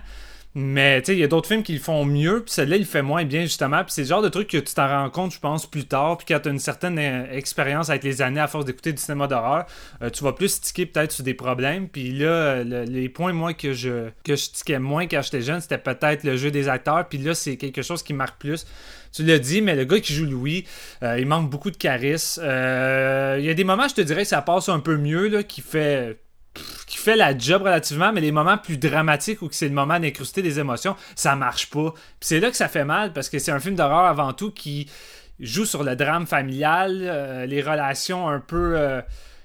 [0.53, 2.85] Mais tu sais, il y a d'autres films qui le font mieux, puis celui-là, il
[2.85, 3.83] fait moins bien, justement.
[3.85, 6.17] Puis c'est le genre de truc que tu t'en rends compte, je pense, plus tard.
[6.17, 9.01] Puis quand tu as une certaine euh, expérience avec les années à force d'écouter du
[9.01, 9.65] cinéma d'horreur,
[10.01, 11.87] euh, tu vas plus sticker peut-être sur des problèmes.
[11.87, 16.25] Puis là, les points, moi, que je, que je moins quand j'étais jeune, c'était peut-être
[16.25, 17.07] le jeu des acteurs.
[17.07, 18.65] Puis là, c'est quelque chose qui marque plus.
[19.13, 20.65] Tu l'as dit, mais le gars qui joue Louis,
[21.01, 22.41] euh, il manque beaucoup de charisme.
[22.41, 25.61] Il y a des moments, je te dirais, ça passe un peu mieux, là, qui
[25.61, 26.17] fait
[26.85, 30.41] qui fait la job relativement, mais les moments plus dramatiques où c'est le moment d'incruster
[30.41, 31.91] des émotions, ça marche pas.
[31.91, 34.51] Puis c'est là que ça fait mal parce que c'est un film d'horreur avant tout
[34.51, 34.89] qui
[35.39, 39.01] joue sur le drame familial, euh, les relations un peu euh,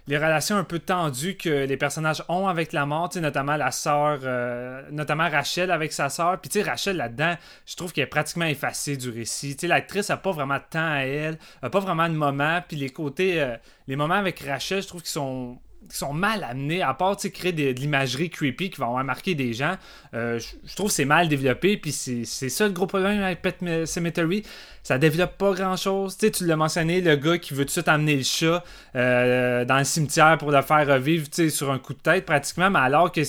[0.08, 4.20] les relations un peu tendues que les personnages ont avec la mort, notamment la sœur,
[4.22, 6.40] euh, notamment Rachel avec sa sœur.
[6.40, 7.34] Puis tu sais, Rachel là-dedans,
[7.66, 9.56] je trouve qu'elle est pratiquement effacée du récit.
[9.62, 12.60] L'actrice a pas vraiment de temps à elle, a pas vraiment de moments.
[12.68, 13.54] Puis les côtés,
[13.88, 15.58] les moments avec Rachel, je trouve qu'ils sont
[15.88, 19.53] qui sont mal amenés, à part créer de, l'imagerie creepy qui va avoir marqué des
[19.53, 19.77] gens.
[20.14, 23.87] Euh, je trouve que c'est mal développé, puis c'est ça le gros problème avec Pet
[23.87, 24.42] Cemetery.
[24.83, 26.16] Ça développe pas grand chose.
[26.16, 28.62] tu l'as mentionné, le gars qui veut tout de suite amener le chat
[28.94, 33.11] euh, dans le cimetière pour le faire revivre sur un coup de tête pratiquement, alors
[33.11, 33.20] que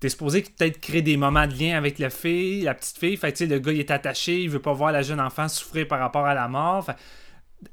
[0.00, 3.18] t'es supposé peut-être créer des moments de lien avec la fille, la petite fille.
[3.48, 6.26] Le gars il est attaché, il veut pas voir la jeune enfant souffrir par rapport
[6.26, 6.90] à la mort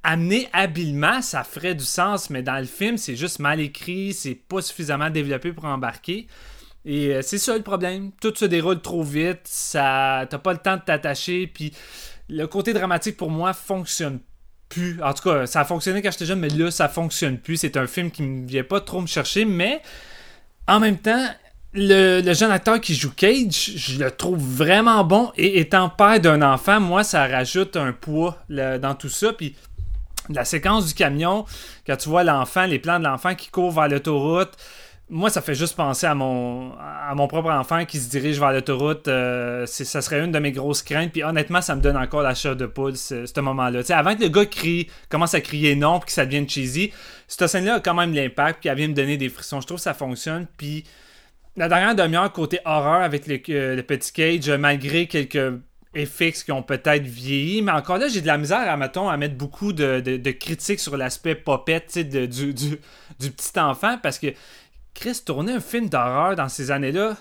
[0.03, 4.35] amené habilement, ça ferait du sens, mais dans le film, c'est juste mal écrit, c'est
[4.35, 6.27] pas suffisamment développé pour embarquer.
[6.85, 8.11] Et euh, c'est ça le problème.
[8.21, 11.73] Tout se déroule trop vite, ça t'as pas le temps de t'attacher, puis
[12.29, 14.19] le côté dramatique pour moi fonctionne
[14.69, 15.01] plus.
[15.03, 17.57] En tout cas, ça a fonctionné quand j'étais jeune, mais là, ça fonctionne plus.
[17.57, 19.81] C'est un film qui ne vient pas trop me chercher, mais
[20.67, 21.27] en même temps,
[21.73, 25.31] le, jeune acteur qui joue Cage, je le trouve vraiment bon.
[25.37, 29.33] Et étant père d'un enfant, moi, ça rajoute un poids dans tout ça.
[29.33, 29.55] Puis
[30.29, 31.45] la séquence du camion,
[31.85, 34.57] quand tu vois l'enfant, les plans de l'enfant qui court vers l'autoroute,
[35.07, 36.71] moi, ça fait juste penser à mon,
[37.27, 39.07] propre enfant qui se dirige vers l'autoroute.
[39.07, 41.11] Euh, ça serait une de mes grosses craintes.
[41.11, 43.81] Puis honnêtement, ça me donne encore la chair de poule, ce, moment-là.
[43.89, 46.91] avant que le gars crie, commence à crier non, puis que ça devienne cheesy,
[47.27, 49.61] cette scène-là a quand même l'impact, puis elle vient me donner des frissons.
[49.61, 50.47] Je trouve que ça fonctionne.
[50.57, 50.85] Puis
[51.55, 55.53] la dernière demi-heure, côté horreur avec le, euh, le petit Cage, malgré quelques
[55.95, 59.17] FX qui ont peut-être vieilli, mais encore là, j'ai de la misère à, mettons, à
[59.17, 64.27] mettre beaucoup de, de, critiques sur l'aspect popette du, du, du, petit enfant, parce que
[64.93, 67.15] Chris tournait un film d'horreur dans ces années-là,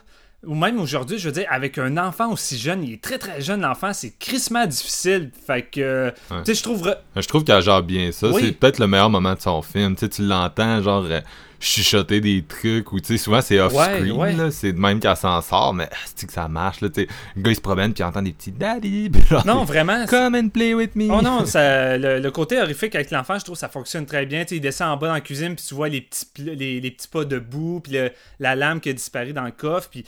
[0.47, 3.41] ou même aujourd'hui, je veux dire, avec un enfant aussi jeune, il est très très
[3.41, 5.31] jeune l'enfant, c'est crissement difficile.
[5.47, 6.95] Fait que, tu sais, je trouve.
[7.17, 8.29] Je trouve qu'elle gère bien ça.
[8.39, 9.95] C'est peut-être le meilleur moment de son film.
[9.95, 11.21] Tu sais, tu l'entends, genre euh,
[11.61, 15.41] chuchoter des trucs ou tu sais souvent c'est off screen c'est de même qu'elle s'en
[15.41, 18.07] sort mais c'est que ça marche là tu le gars il se promène puis il
[18.07, 19.11] entend des petits daddy
[19.47, 23.39] non vraiment come and play with me oh non ça, le, côté horrifique avec l'enfant
[23.39, 25.65] je trouve ça fonctionne très bien tu il descend en bas dans la cuisine puis
[25.67, 27.97] tu vois les petits les, les petits pas de boue puis
[28.41, 30.05] la lame qui a disparu dans le coffre puis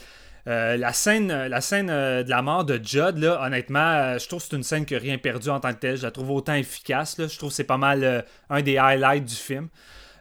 [0.47, 4.27] euh, la scène, la scène euh, de la mort de Judd, là, honnêtement, euh, je
[4.27, 5.97] trouve que c'est une scène n'a rien perdu en tant que telle.
[5.97, 7.17] Je la trouve autant efficace.
[7.17, 7.27] Là.
[7.27, 9.67] Je trouve que c'est pas mal un des highlights du film.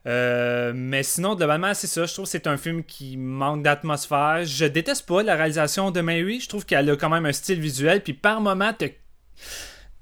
[0.06, 2.06] Euh, mais sinon, globalement, c'est ça.
[2.06, 4.44] Je trouve que c'est un film qui manque d'atmosphère.
[4.44, 6.40] Je déteste pas la réalisation de Mary.
[6.40, 8.02] Je trouve qu'elle a quand même un style visuel.
[8.02, 8.72] Puis par moment,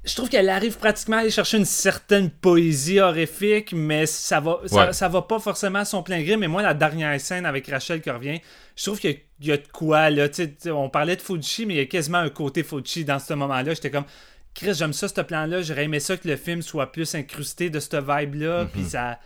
[0.05, 4.61] je trouve qu'elle arrive pratiquement à aller chercher une certaine poésie horrifique, mais ça va,
[4.93, 6.37] ça, va pas forcément à son plein gré.
[6.37, 8.41] Mais moi, la dernière scène avec Rachel qui revient,
[8.77, 10.11] je trouve qu'il y, a de quoi.
[10.11, 10.29] Là,
[10.67, 13.73] on parlait de Fuji, mais il y a quasiment un côté Fuji dans ce moment-là.
[13.73, 14.05] J'étais comme.
[14.53, 15.63] Chris, j'aime ça, ce plan-là.
[15.63, 18.67] J'aurais aimé ça que le film soit plus incrusté de cette vibe-là.
[18.67, 18.89] Puis mm-hmm.
[18.89, 19.19] ça,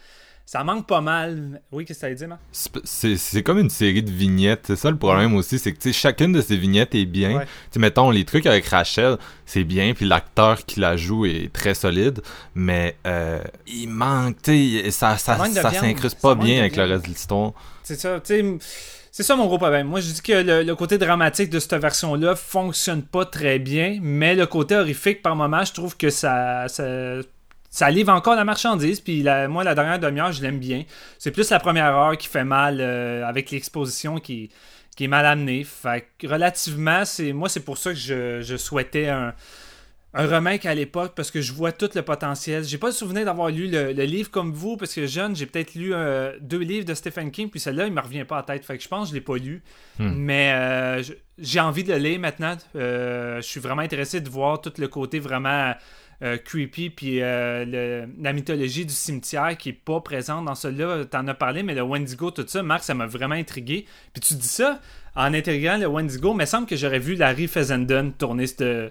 [0.49, 1.61] ça manque pas mal.
[1.71, 2.41] Oui, qu'est-ce que ça dit, Marc?
[2.53, 4.65] C'est comme une série de vignettes.
[4.69, 7.43] C'est ça le problème aussi, c'est que chacune de ces vignettes est bien.
[7.77, 12.23] mettons, les trucs avec Rachel, c'est bien, puis l'acteur qui la joue est très solide,
[12.55, 14.37] mais euh, il manque,
[14.89, 17.53] ça, ça, ça, s'incruste pas bien avec le reste de l'histoire.
[17.83, 18.59] C'est ça, tu.
[19.11, 19.89] C'est ça mon gros problème.
[19.89, 24.35] Moi, je dis que le, côté dramatique de cette version-là fonctionne pas très bien, mais
[24.35, 26.85] le côté horrifique, par moment, je trouve que ça, ça
[27.71, 29.01] ça livre encore la marchandise.
[29.01, 30.85] Puis moi, la dernière demi-heure, je l'aime bien.
[31.19, 34.51] C'est plus la première heure qui fait mal euh, avec l'exposition qui,
[34.97, 35.65] qui est mal amenée.
[35.65, 39.35] Fait relativement, c'est moi, c'est pour ça que je, souhaitais un,
[40.15, 42.65] un remake à l'époque parce que je vois tout le potentiel.
[42.65, 45.45] J'ai pas le souvenir d'avoir lu le, le livre comme vous parce que jeune, j'ai
[45.45, 48.43] peut-être lu euh, deux livres de Stephen King puis celui-là, il me revient pas à
[48.45, 48.65] tête.
[48.65, 49.63] Fait que je pense que je l'ai pas lu.
[49.99, 50.15] Hmm.
[50.17, 51.03] Mais euh,
[51.37, 52.57] j'ai envie de le lire maintenant.
[52.75, 55.75] Je suis vraiment intéressé de voir tout le côté vraiment
[56.37, 61.05] creepy puis euh, le- la mythologie du cimetière qui est pas présente dans celui-là.
[61.05, 63.87] T'en as parlé, mais le Wendigo, tout ça, Marc, ça m'a vraiment intrigué.
[64.13, 64.81] Puis tu dis ça
[65.15, 68.91] en intégrant le Wendigo, mais il me semble que j'aurais vu Larry Fessenden tourner ce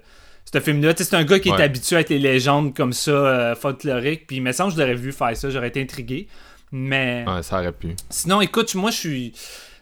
[0.54, 0.94] ce film-là.
[0.96, 4.28] C'est un gars qui est habitué avec les légendes comme ça, euh, folkloriques.
[4.28, 6.30] Puis il me semble que je l'aurais vu faire ça, j'aurais été intrigué.
[6.72, 7.90] Mais Ouais, ça aurait pu.
[8.10, 9.34] sinon, écoute, moi je suis.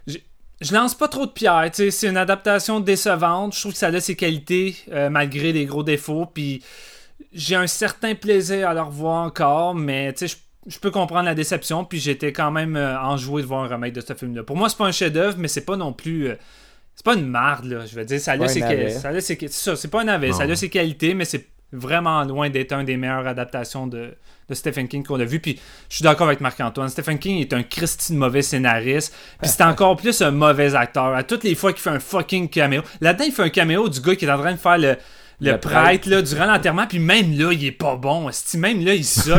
[0.08, 0.18] Je,
[0.62, 1.70] je lance pas trop de pierres.
[1.74, 3.54] C'est une adaptation décevante.
[3.56, 6.26] Je trouve que ça a ses qualités euh, malgré les gros défauts.
[6.34, 6.64] Puis
[7.36, 11.36] j'ai un certain plaisir à le revoir encore, mais tu sais, je, peux comprendre la
[11.36, 11.86] déception.
[11.86, 14.44] Puis j'étais quand même euh, enjoué de voir un remake de ce film-là.
[14.44, 16.30] Pour moi, c'est pas un chef-d'œuvre, mais c'est pas non plus.
[16.30, 16.36] euh,
[16.96, 17.86] c'est pas une marde, là.
[17.86, 18.90] Je veux dire, ça un ses, navet.
[18.90, 20.32] ça a ses- c'est ça, c'est pas un navet.
[20.32, 24.14] Ça a ses qualités, mais c'est vraiment loin d'être un des meilleures adaptations de,
[24.48, 25.42] de Stephen King qu'on a vu.
[25.42, 26.88] Puis je suis d'accord avec Marc-Antoine.
[26.88, 29.14] Stephen King est un Christy de mauvais scénariste.
[29.42, 31.14] Puis c'est encore plus un mauvais acteur.
[31.14, 32.82] À toutes les fois qu'il fait un fucking caméo.
[33.02, 34.96] Là-dedans, il fait un caméo du gars qui est en train de faire le.
[35.42, 36.10] Le, Le prêtre, prêtre.
[36.10, 38.30] là, durant l'enterrement, puis même là, il est pas bon.
[38.56, 39.32] Même là, il sais,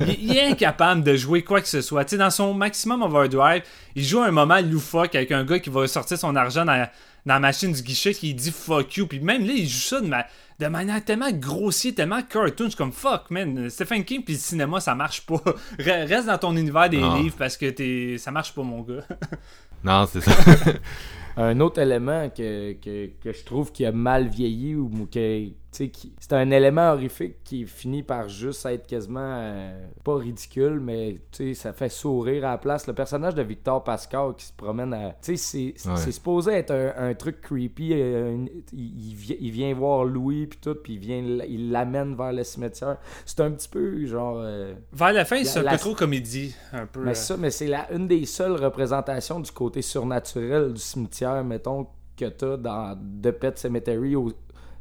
[0.00, 2.04] il, il est incapable de jouer quoi que ce soit.
[2.06, 3.62] Tu sais, dans son maximum overdrive,
[3.94, 6.88] il joue un moment loufoque avec un gars qui va sortir son argent dans,
[7.26, 9.06] dans la machine du guichet qui dit fuck you.
[9.06, 10.24] Puis même là, il joue ça de, ma-
[10.58, 12.64] de manière tellement grossière, tellement cartoon.
[12.64, 13.68] Je suis comme fuck, man.
[13.68, 15.36] Stephen King puis le cinéma, ça marche pas.
[15.78, 17.14] Re- Reste dans ton univers des Non.
[17.20, 18.16] livres parce que t'es...
[18.18, 19.02] ça marche pas, mon gars.
[19.84, 20.32] Non, c'est ça.
[21.36, 26.32] Un autre élément que, que, que je trouve qui a mal vieilli ou qui- c'est
[26.32, 31.54] un élément horrifique qui finit par juste être quasiment euh, pas ridicule, mais tu sais,
[31.54, 32.86] ça fait sourire à la place.
[32.86, 35.10] Le personnage de Victor Pascal qui se promène à.
[35.22, 36.12] Tu sais, c'est Ouais.
[36.12, 37.90] supposé être un, un truc creepy.
[37.92, 41.70] euh, une- il, il vi- il vient voir Louis, puis tout, puis il vient il
[41.70, 42.96] l'amène vers le cimetière.
[43.24, 44.38] C'est un petit peu genre.
[44.38, 46.54] euh, Vers la fin, c'est un la- peu trop comédie.
[46.72, 47.00] Un peu.
[47.04, 47.14] mais euh.
[47.14, 51.86] ça, mais c'est la, une des seules représentations du côté surnaturel du cimetière, mettons,
[52.16, 54.32] que t'as dans The Pet Cemetery au-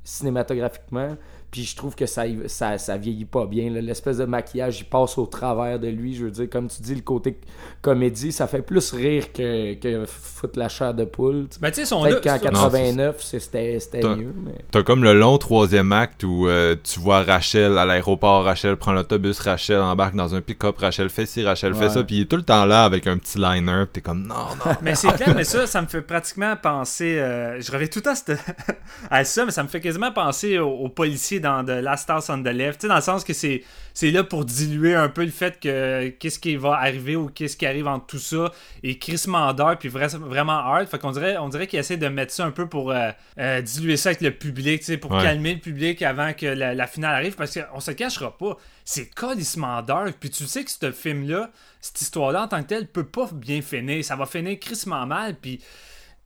[0.06, 1.18] cinématographiquement.
[1.56, 3.70] Puis je trouve que ça, ça, ça vieillit pas bien.
[3.70, 6.14] L'espèce de maquillage, il passe au travers de lui.
[6.14, 7.40] Je veux dire, comme tu dis, le côté
[7.82, 11.48] comédie, ça fait plus rire que, que foutre la chair de poule.
[11.50, 11.60] tu sais.
[11.62, 12.04] Ben, tu sais, son.
[12.04, 14.34] Peut-être qu'en Non, 89, c'est- c'était mieux.
[14.46, 14.52] Mais...
[14.70, 18.92] T'as comme le long troisième acte où euh, tu vois Rachel à l'aéroport, Rachel prend
[18.92, 22.26] l'autobus, Rachel embarque dans un pick-up, Rachel fait ci, Rachel fait ça, puis il est
[22.26, 24.72] tout le temps là avec un petit liner, t'es comme non, non.
[24.82, 27.18] Mais c'est clair, mais ça, ça me fait pratiquement penser.
[27.18, 28.40] euh, je reviens tout le temps à, cette-
[29.10, 32.30] à ça, mais ça me fait quasiment penser aux, aux policiers dans The Last House
[32.30, 32.86] on the Left.
[32.86, 36.40] Dans le sens que c'est, c'est là pour diluer un peu le fait que qu'est-ce
[36.40, 38.52] qui va arriver ou qu'est-ce qui arrive entre tout ça
[38.84, 40.88] et crissement d'heure puis vra- vraiment hard.
[40.88, 43.62] Fait qu'on dirait, on dirait qu'il essaie de mettre ça un peu pour euh, euh,
[43.62, 45.24] diluer ça avec le public, pour Ouais.
[45.24, 47.36] calmer le public avant que la, la finale arrive.
[47.36, 50.16] Parce qu'on se cachera pas, c'est colissement dark.
[50.20, 53.62] Puis tu sais que ce film-là, cette histoire-là en tant que telle, peut pas bien
[53.62, 54.04] finir.
[54.04, 55.36] Ça va finir crissement mal.
[55.36, 55.62] Puis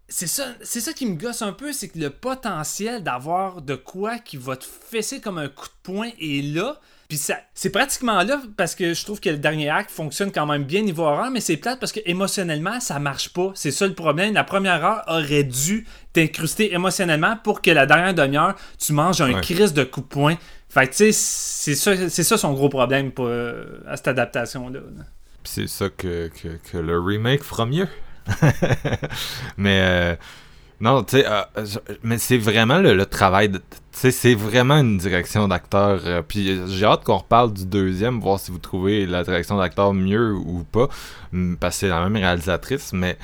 [0.09, 3.75] c'est ça, c'est ça qui me gosse un peu, c'est que le potentiel d'avoir de
[3.75, 6.79] quoi qui va te fesser comme un coup de poing est là.
[7.07, 10.45] Puis ça, c'est pratiquement là parce que je trouve que le dernier acte fonctionne quand
[10.45, 13.51] même bien niveau horreur, mais c'est plate parce que émotionnellement ça marche pas.
[13.55, 14.33] C'est ça le problème.
[14.35, 19.33] La première heure aurait dû t'incruster émotionnellement pour que la dernière demi-heure tu manges un
[19.33, 19.41] Ouais.
[19.41, 20.35] crise de coup de poing.
[20.69, 24.07] Fait que tu sais, c'est ça, c'est ça son gros problème pour, euh, à cette
[24.09, 24.79] adaptation là.
[25.43, 27.87] C'est ça que, que, que le remake fera mieux.
[29.57, 30.15] mais euh,
[30.81, 31.43] non, tu sais, euh,
[32.03, 33.51] mais c'est vraiment le, travail.
[33.51, 33.59] Tu
[33.91, 36.01] sais, c'est vraiment une direction d'acteur.
[36.05, 39.57] euh, Puis euh, j'ai hâte qu'on reparle du deuxième, voir si vous trouvez la direction
[39.57, 40.87] d'acteur mieux ou pas,
[41.59, 42.93] parce que c'est la même réalisatrice.
[42.93, 43.17] Mais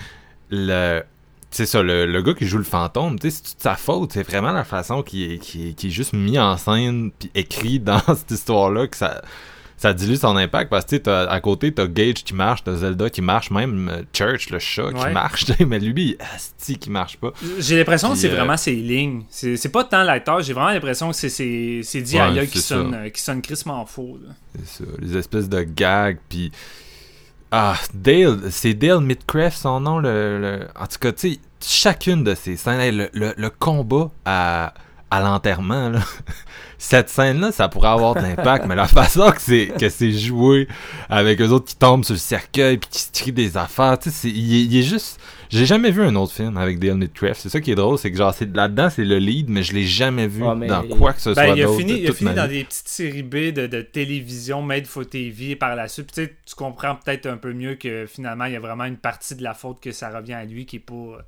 [0.50, 1.02] le
[1.52, 4.12] c'est ça, le, le gars qui joue le fantôme, c'est toute sa faute.
[4.12, 8.32] C'est vraiment la façon qui est, est juste mis en scène puis écrit dans cette
[8.32, 9.22] histoire-là que ça,
[9.77, 12.63] ça dilue son impact parce que tu sais, t'as- à côté, t'as Gage qui marche,
[12.63, 15.11] t'as Zelda qui marche, même euh, Church, le chat, qui Ouais.
[15.11, 17.33] marche, mais lui, asti qui marche pas.
[17.59, 19.23] J'ai l'impression que c'est euh, vraiment ses lignes.
[19.29, 22.97] C'est c'est pas tant l'acteur, j'ai vraiment l'impression que c'est Ouais, qui, c'est sonnent, ça.
[22.97, 24.17] euh, qui sonnent crissement faux.
[24.25, 24.33] là.
[24.65, 26.51] C'est ça, les espèces de gags, puis...
[27.51, 30.39] Ah, Dale, c'est Dale Midcraft son nom, le...
[30.41, 34.73] le- En tout cas, tu sais, chacune de ces scènes, le- le combat à,
[35.15, 35.99] à l'enterrement, là,
[36.78, 40.67] cette scène-là, ça pourrait avoir de l'impact, mais la façon que c'est que c'est joué,
[41.10, 44.10] avec eux autres qui tombent sur le cercueil, puis qui se crient des affaires, tu
[44.10, 45.19] sais, c'est- il, est- il est juste...
[45.49, 48.12] J'ai jamais vu un autre film avec Dale Midcraft, c'est ça qui est drôle, c'est
[48.12, 51.13] que genre, c'est- là-dedans, c'est le lead, mais je l'ai jamais vu Ah, dans quoi
[51.13, 52.88] que ce Ben, soit il a d'autre fini, de il a fini dans des petites
[52.88, 56.07] séries B de, de télévision made for TV par la suite.
[56.11, 58.86] Puis, tu sais, tu comprends peut-être un peu mieux que finalement, il y a vraiment
[58.86, 61.20] une partie de la faute que ça revient à lui qui est pas,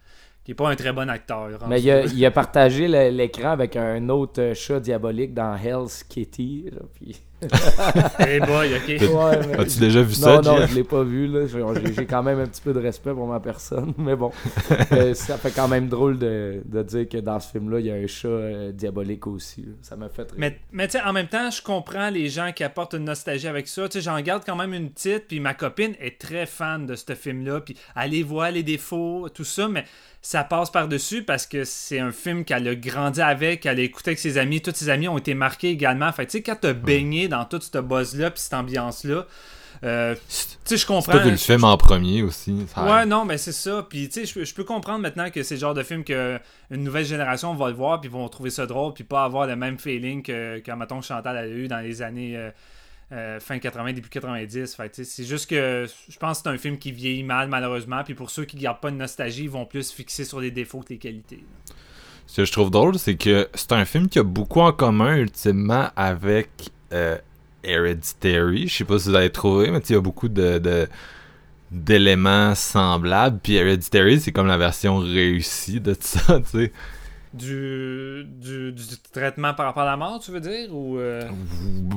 [0.48, 1.50] qui est pas un très bon acteur.
[1.68, 6.70] Mais il a, il a partagé l'écran avec un autre chat diabolique dans Hell's Kitty.
[6.72, 7.18] là, puis-
[8.28, 8.88] Eh boy, ok.
[8.88, 11.28] Ouais, mais- As-tu déjà vu ça, Non, non, je l'ai pas vu.
[11.28, 11.46] là.
[11.46, 13.94] J'ai- J'ai quand même un petit peu de respect pour ma personne.
[13.98, 14.32] Mais bon,
[14.94, 17.92] Euh, ça fait quand même drôle de, de dire que dans ce film-là, il y
[17.92, 19.62] a un chat euh, diabolique aussi.
[19.64, 19.74] là.
[19.82, 20.32] Ça m'a fait rire.
[20.38, 23.48] Mais, mais tu sais, en même temps, je comprends les gens qui apportent une nostalgie
[23.48, 23.88] avec ça.
[23.90, 26.96] Tu sais, j'en garde quand même une petite, puis ma copine est très fan de
[26.96, 29.84] ce film-là, puis elle voit les défauts, tout ça, mais
[30.22, 34.10] ça passe par-dessus parce que c'est un film qu'elle a grandi avec, qu'elle a écouté
[34.12, 36.12] avec ses amis, tous ses amis ont été marqués également.
[36.12, 39.26] Fait tu sais, quand t'as baigné dans toute cette buzz-là, puis cette ambiance-là,
[39.84, 41.14] euh, tu sais, je comprends.
[41.20, 42.66] vu le film en premier aussi.
[42.74, 43.86] ça Ouais, non, mais c'est ça.
[43.88, 46.04] Puis, tu sais, je peux- je peux comprendre maintenant que c'est le genre de film
[46.04, 46.40] que
[46.72, 49.56] une nouvelle génération va le voir, puis vont trouver ça drôle, puis pas avoir le
[49.56, 52.50] même feeling que, que mettons, Chantal a eu dans les années euh,
[53.12, 54.76] euh, fin 80, début 90.
[54.76, 58.04] Fait c'est juste que je pense que c'est un film qui vieillit mal, malheureusement.
[58.04, 60.82] Puis pour ceux qui gardent pas de nostalgie, ils vont plus fixer sur les défauts
[60.82, 61.44] que les qualités.
[62.26, 65.16] Ce que je trouve drôle, c'est que c'est un film qui a beaucoup en commun,
[65.16, 66.50] ultimement, avec
[66.92, 67.18] euh,
[67.64, 68.68] Hereditary.
[68.68, 70.90] Je sais pas si vous avez trouvé, mais il y a beaucoup de, de-
[71.72, 73.40] d'éléments semblables.
[73.42, 76.74] Puis Hereditary, c'est comme la version réussie de ça, tu sais.
[77.34, 81.22] Du, du, du traitement par rapport à la mort, tu veux dire ou euh,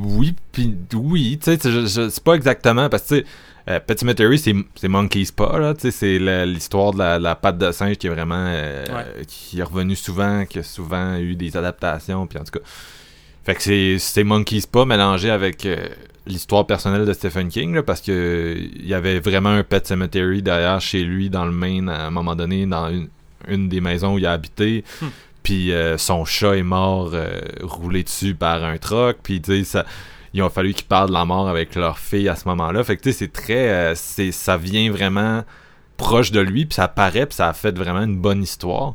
[0.04, 3.24] Oui, puis oui, tu sais, c'est pas exactement, parce que,
[3.68, 7.58] euh, Petit Cemetery, c'est Monkey's Paw, là, tu sais, c'est l'histoire de la, la patte
[7.58, 9.24] de singe qui est vraiment, euh, Ouais.
[9.26, 12.64] qui est revenue souvent, qui a souvent eu des adaptations, puis en tout cas,
[13.44, 15.76] fait que c'est- Monkey's Paw mélangé avec euh,
[16.26, 19.86] l'histoire personnelle de Stephen King, là, parce que euh, il y avait vraiment un Pet
[19.86, 23.08] Cemetery derrière chez lui, dans le Maine, à un moment donné, dans une,
[23.48, 25.06] une des maisons où il a habité, Hmm.
[25.42, 29.64] puis euh, son chat est mort euh, roulé dessus par un truck, puis tu sais,
[29.64, 29.86] ça
[30.32, 32.84] il a fallu qu'ils parlent de la mort avec leur fille à ce moment-là.
[32.84, 33.68] Fait que tu sais, c'est très.
[33.68, 35.42] euh, c'est, ça vient vraiment
[35.96, 38.94] proche de lui, puis ça paraît, puis ça a fait vraiment une bonne histoire.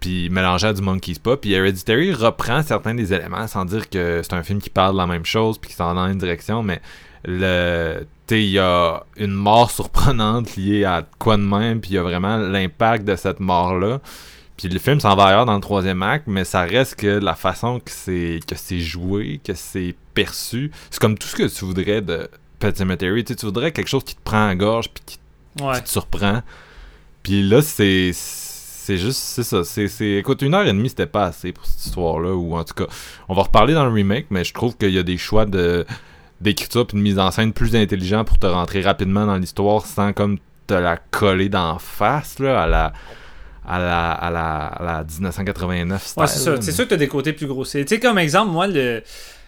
[0.00, 1.36] Puis mélangé à du Monkey's Paw.
[1.36, 4.98] Puis Hereditary reprend certains des éléments sans dire que c'est un film qui parle de
[4.98, 6.80] la même chose, puis qui s'en va dans une direction, mais
[7.24, 8.06] le.
[8.30, 12.02] Il y a une mort surprenante liée à quoi de même, puis il y a
[12.02, 14.00] vraiment l'impact de cette mort-là.
[14.56, 17.34] Puis le film s'en va ailleurs dans le troisième acte, mais ça reste que la
[17.34, 21.64] façon que c'est que c'est joué, que c'est perçu, c'est comme tout ce que tu
[21.64, 22.28] voudrais de
[22.60, 23.24] Pet Cemetery.
[23.24, 25.76] Tu, voudrais quelque chose qui te prend à gorge puis qui, ouais.
[25.76, 26.42] qui te surprend.
[27.22, 29.64] Puis là, c'est c'est juste c'est ça.
[29.64, 32.64] C'est c'est écoute une heure et demie c'était pas assez pour cette histoire-là ou en
[32.64, 32.86] tout cas
[33.28, 35.84] on va reparler dans le remake, mais je trouve qu'il y a des choix de
[36.44, 40.12] d'écriture puis de mise en scène plus intelligents pour te rentrer rapidement dans l'histoire sans
[40.12, 40.38] comme
[40.68, 42.92] te la coller d'en face là à la
[43.66, 46.20] à la, à la, à la 1989 style.
[46.20, 47.84] Ouais, c'est sûr que tu as des côtés plus grossiers.
[47.86, 49.02] Tu sais, comme exemple, moi, le,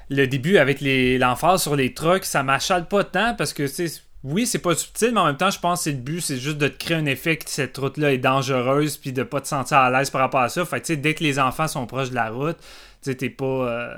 [0.08, 4.00] le début avec l'emphase sur les trucks, ça m'achale pas tant parce que, tu sais,
[4.24, 6.38] oui, c'est pas subtil, mais en même temps, je pense que c'est le but, c'est
[6.38, 9.48] juste de te créer un effet que cette route-là est dangereuse puis de pas te
[9.48, 10.64] sentir à l'aise par rapport à ça.
[10.64, 12.56] Fait tu sais, dès que les enfants sont proches de la route,
[13.02, 13.44] tu sais, t'es pas.
[13.44, 13.94] euh,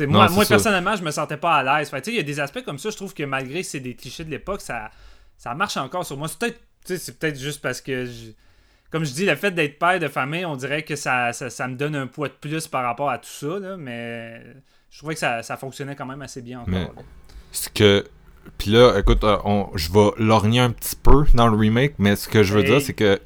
[0.00, 1.90] moi, Non, personnellement, je me sentais pas à l'aise.
[2.06, 4.24] Il y a des aspects comme ça, je trouve que malgré que c'est des clichés
[4.24, 4.90] de l'époque, ça,
[5.36, 6.28] ça marche encore sur moi.
[6.28, 6.60] C'est peut-être,
[7.00, 8.06] c'est peut-être juste parce que.
[8.06, 8.30] je-
[8.90, 11.66] comme je dis, le fait d'être père de famille, on dirait que ça, ça, ça
[11.66, 14.42] me donne un poids de plus par rapport à tout ça, là, mais
[14.90, 16.94] je trouvais que ça, ça fonctionnait quand même assez bien encore.
[17.52, 18.04] Ce que
[18.58, 22.16] puis là écoute euh, on, je vais lorgner un petit peu dans le remake mais
[22.16, 22.66] ce que je veux Hey.
[22.70, 23.20] dire c'est que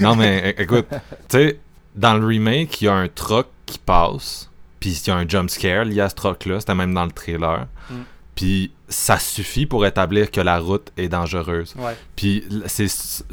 [0.00, 0.86] non mais écoute
[1.28, 1.60] tu sais
[1.94, 4.50] dans le remake il y a un truck qui passe
[4.82, 7.04] puis il y a un jump scare lié à ce truck là c'était même dans
[7.04, 7.68] le trailer.
[7.88, 7.94] Mm.
[8.34, 11.74] puis ça suffit pour établir que la route est dangereuse.
[12.16, 12.44] Puis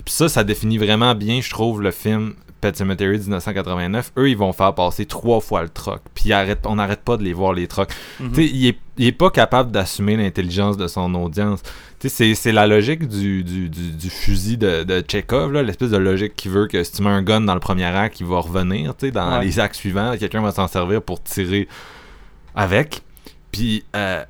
[0.05, 4.51] ça ça définit vraiment bien je trouve le film Pet Cemetery 1989 eux ils vont
[4.53, 6.31] faire passer trois fois le truck puis
[6.65, 8.33] on n'arrête pas de les voir les trucks Mhm.
[8.37, 11.61] il est, il est pas capable d'assumer l'intelligence de son audience.
[12.01, 16.47] C'est, la logique du, du, du, du fusil de, de Chekhov, l'espèce de logique qui
[16.49, 19.37] veut que si tu mets un gun dans le premier acte, il va revenir, dans
[19.39, 19.45] Ouais.
[19.45, 21.67] les actes suivants, quelqu'un va s'en servir pour tirer
[22.55, 23.01] avec.
[23.51, 24.23] Puis, euh,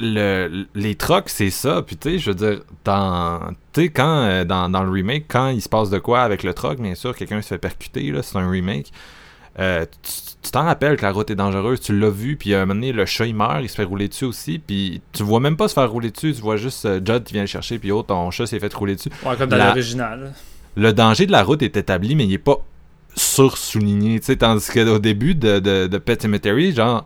[0.00, 1.82] le, les trucks, c'est ça.
[1.82, 3.40] Puis, tu sais, je veux dire, dans,
[3.72, 6.42] tu sais, quand, euh, dans, dans le remake, quand il se passe de quoi avec
[6.42, 8.90] le truck, bien sûr, quelqu'un se fait percuter, là, c'est un remake.
[9.58, 12.62] Euh, tu tu t'en rappelles que la route est dangereuse, tu l'as vu, puis à
[12.62, 15.22] un moment donné, le chat il meurt, il se fait rouler dessus aussi, puis tu
[15.22, 17.46] vois même pas se faire rouler dessus, tu vois juste euh, Judd qui vient le
[17.46, 19.10] chercher, puis oh, ton chat s'est fait rouler dessus.
[19.22, 20.32] Ouais, comme dans La- l'original.
[20.76, 22.56] Le danger de la route est établi, mais il est pas
[23.14, 27.04] sur-souligné, tu sais, tandis qu'au début de, de, de Pet Cemetery, genre,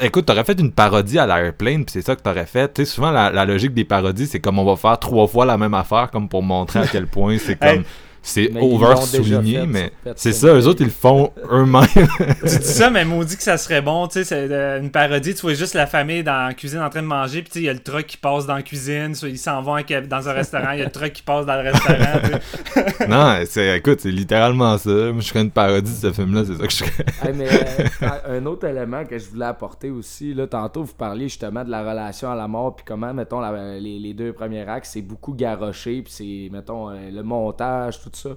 [0.00, 2.72] écoute, t'aurais fait une parodie à l'Airplane, puis c'est ça que t'aurais fait.
[2.74, 5.44] Tu sais, souvent, la, la logique des parodies, c'est comme on va faire trois fois
[5.44, 7.84] la même affaire, comme pour montrer à quel point c'est comme Hey.
[8.22, 11.84] C'est over souligné, mais c'est ça, eux autres, ils le font eux-mêmes.
[12.40, 15.34] tu dis ça, mais maudit que ça serait bon, tu sais, c'est euh, une parodie,
[15.34, 17.60] tu vois juste la famille dans la cuisine en train de manger, puis tu sais,
[17.60, 19.76] il y a le truck qui passe dans la cuisine, ils s'en vont
[20.08, 22.20] dans un restaurant, il y a le truck qui passe dans le restaurant,
[23.08, 24.90] non, c'est, écoute, c'est littéralement ça.
[24.90, 27.28] Moi, je ferais une parodie de ce film-là, c'est ça que je ferais.
[27.28, 31.28] Hey, mais euh, un autre élément que je voulais apporter aussi, là, tantôt vous parliez
[31.28, 34.68] justement de la relation à la mort, puis comment, mettons, la- les, les deux premiers
[34.68, 38.30] actes, c'est beaucoup garoché, puis c'est, mettons, euh, le montage, tout ça.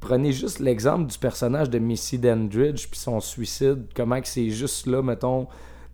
[0.00, 5.00] Prenez juste l'exemple du personnage de Missy Dandridge, puis son suicide, comment c'est juste là,
[5.00, 5.46] mettons,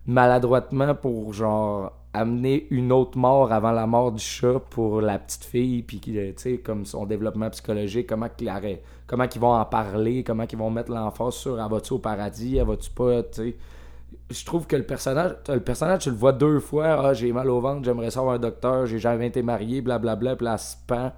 [0.07, 5.43] maladroitement pour, genre, amener une autre mort avant la mort du chat pour la petite
[5.43, 8.51] fille, puis, tu comme son développement psychologique, comment qu'il
[9.05, 12.57] comment qu'ils vont en parler, comment qu'ils vont mettre l'emphase sur elle va-tu au paradis,
[12.57, 13.21] elle va-tu pas.
[14.31, 17.49] Je trouve que le personnage, le personnage, tu le vois deux fois, ah, j'ai mal
[17.49, 21.11] au ventre, j'aimerais savoir un docteur, j'ai jamais été marié, blablabla, là, elle se pend.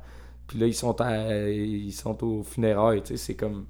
[0.51, 3.63] Puis là, ils sont, à- ils sont au funérailles, tu sais, c'est comme...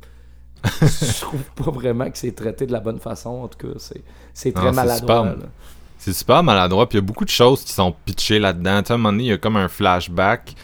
[0.81, 4.03] je trouve pas vraiment que c'est traité de la bonne façon, en tout cas, c'est,
[4.33, 5.35] c'est très Non, maladroit.
[5.97, 8.81] C'est super maladroit, puis il y a beaucoup de choses qui sont pitchées là-dedans.
[8.87, 10.55] À un moment donné, il y a comme un flashback.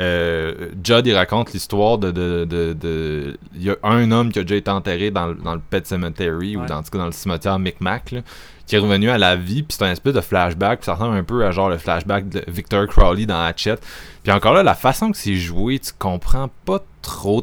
[0.00, 4.38] Euh, Judd, il raconte l'histoire de, de, de, de- Il y a un homme qui
[4.38, 6.98] a déjà été enterré dans, le- dans le Pet Cemetery, ou dans, en tout cas
[6.98, 8.20] dans le cimetière Micmac, là,
[8.66, 11.16] qui est revenu à la vie, puis c'est un espèce de flashback, puis ça ressemble
[11.16, 13.76] un peu à genre le flashback de Victor Crowley dans Hatchet.
[14.22, 17.42] Puis encore là, la façon que c'est joué, tu comprends pas trop.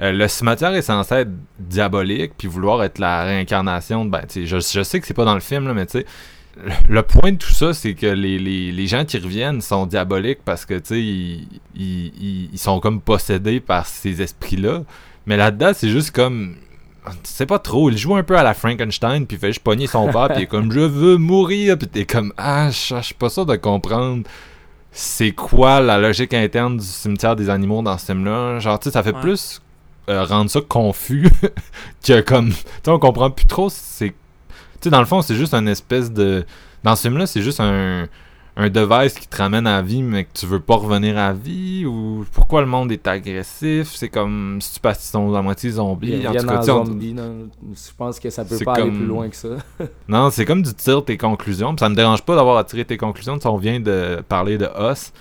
[0.00, 4.10] Euh, le cimetière est censé être diabolique, puis vouloir être la réincarnation de.
[4.10, 6.04] Ben, je, je sais que c'est pas dans le film, là, mais tu
[6.88, 10.40] le- point de tout ça, c'est que les, les, les gens qui reviennent sont diaboliques
[10.44, 14.82] parce que, tu ils, ils, ils- sont comme possédés par ces esprits-là.
[15.26, 16.56] Mais là-dedans, c'est juste comme.
[17.04, 19.88] Tu sais pas trop, il joue un peu à la Frankenstein, puis fait juste pogner
[19.88, 23.00] son père, puis il est comme je veux mourir, puis t'es comme ah, je je
[23.00, 24.22] suis pas sûr de comprendre
[24.92, 28.58] c'est quoi la logique interne du cimetière des animaux dans ce film-là?
[28.58, 29.20] Genre, tu sais, ça fait Ouais.
[29.20, 29.60] plus
[30.10, 31.28] euh, rendre ça confus
[32.06, 32.50] que comme.
[32.50, 33.68] Tu sais, on comprend plus trop.
[33.70, 34.08] C'est.
[34.10, 34.14] Tu
[34.82, 36.44] sais, dans le fond, c'est juste une espèce de.
[36.84, 38.06] Dans ce film-là, c'est juste un.
[38.54, 41.28] Un device qui te ramène à la vie, mais que tu veux pas revenir à
[41.28, 45.40] la vie, ou pourquoi le monde est agressif, c'est comme si tu passes sont à
[45.40, 46.18] moitié zombies.
[46.20, 48.90] Ils En tout cas, en tu on- zombie, je pense que ça peut pas aller
[48.90, 49.48] plus loin que ça.
[50.08, 51.74] non, c'est comme du tir tes conclusions.
[51.78, 53.38] Ça me dérange pas d'avoir à tirer tes conclusions.
[53.38, 55.12] Tu on vient de parler de Us.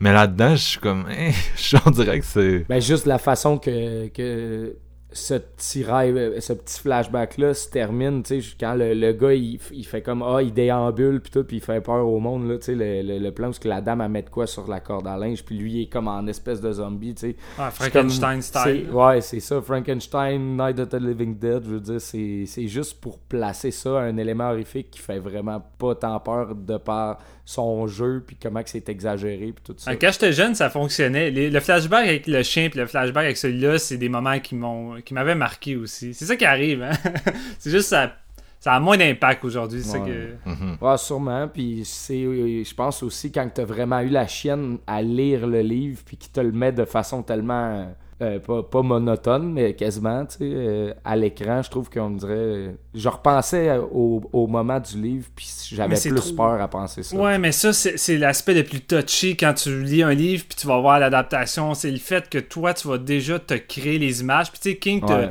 [0.00, 1.06] Mais là-dedans, je suis comme.
[1.08, 2.66] hein, je on dirait que c'est.
[2.68, 4.76] Ben juste la façon que, que
[5.16, 9.12] ce petit rêve, euh, ce petit flashback là se termine, tu sais, quand le, le
[9.12, 12.18] gars il, il fait comme ah il déambule puis tout puis il fait peur au
[12.20, 14.28] monde là, tu sais le, le, le plan où que la dame elle met de
[14.30, 17.14] quoi sur la corde à linge puis lui il est comme en espèce de zombie,
[17.14, 17.36] tu sais.
[17.58, 18.90] Ah, comme- Frankenstein style.
[18.92, 23.18] Ouais, c'est ça, Frankenstein, Night of the Living Dead, je veux dire, c'est juste pour
[23.18, 28.24] placer ça, un élément horrifique qui fait vraiment pas tant peur de par son jeu,
[28.26, 29.94] puis comment que c'est exagéré, puis tout ça.
[29.96, 31.30] Quand j'étais jeune, ça fonctionnait.
[31.30, 34.54] Les- le flashback avec le chien puis le flashback avec celui-là, c'est des moments qui
[34.54, 36.14] m'ont qui m'avaient marqué aussi.
[36.14, 36.92] C'est ça qui arrive, hein?
[37.58, 38.12] c'est juste ça,
[38.60, 39.82] ça a moins d'impact aujourd'hui.
[39.82, 40.10] Ça Ouais.
[40.44, 40.50] que.
[40.50, 40.78] Mhm.
[40.80, 41.48] Ouais, sûrement.
[41.48, 46.00] Puis c'est, je pense aussi quand t'as vraiment eu la chienne à lire le livre,
[46.04, 50.36] puis qui te le met de façon tellement euh, pas, pas monotone, mais quasiment, tu
[50.38, 52.76] sais, euh, à l'écran, je trouve qu'on dirait.
[52.94, 57.16] Je repensais au, au moment du livre, puis j'avais plus trop- peur à penser ça.
[57.16, 60.66] Ouais, mais ça, c'est l'aspect le plus touché quand tu lis un livre puis tu
[60.66, 61.74] vas voir l'adaptation.
[61.74, 64.50] C'est le fait que toi, tu vas déjà te créer les images.
[64.52, 65.30] Puis tu sais, King te Ouais.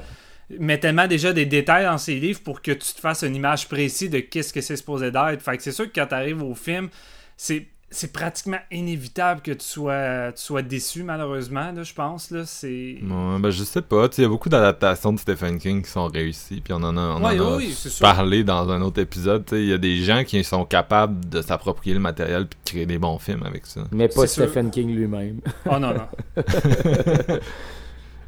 [0.60, 3.68] met tellement déjà des détails dans ses livres pour que tu te fasses une image
[3.70, 5.42] précise de qu'est-ce que c'est supposé d'être.
[5.42, 6.90] Fait que c'est sûr que quand tu arrives au film,
[7.38, 7.68] c'est.
[7.96, 12.32] C'est pratiquement inévitable que tu sois, tu sois déçu, malheureusement, là, je pense.
[12.32, 12.98] Là, c'est...
[13.02, 14.10] Ouais, ben, je sais pas.
[14.10, 16.60] tu sais, Il y a beaucoup d'adaptations de Stephen King qui sont réussies.
[16.62, 17.91] Puis on en a, on Ouais, en a oui, sûr.
[18.02, 19.46] parlé dans un autre épisode.
[19.46, 22.58] tu sais, Il y a des gens qui sont capables de s'approprier le matériel puis
[22.66, 23.82] de créer des bons films avec ça.
[23.91, 24.44] Mais pas C'est sûr.
[24.50, 25.39] Stephen King lui-même.
[25.70, 26.44] Oh non, non.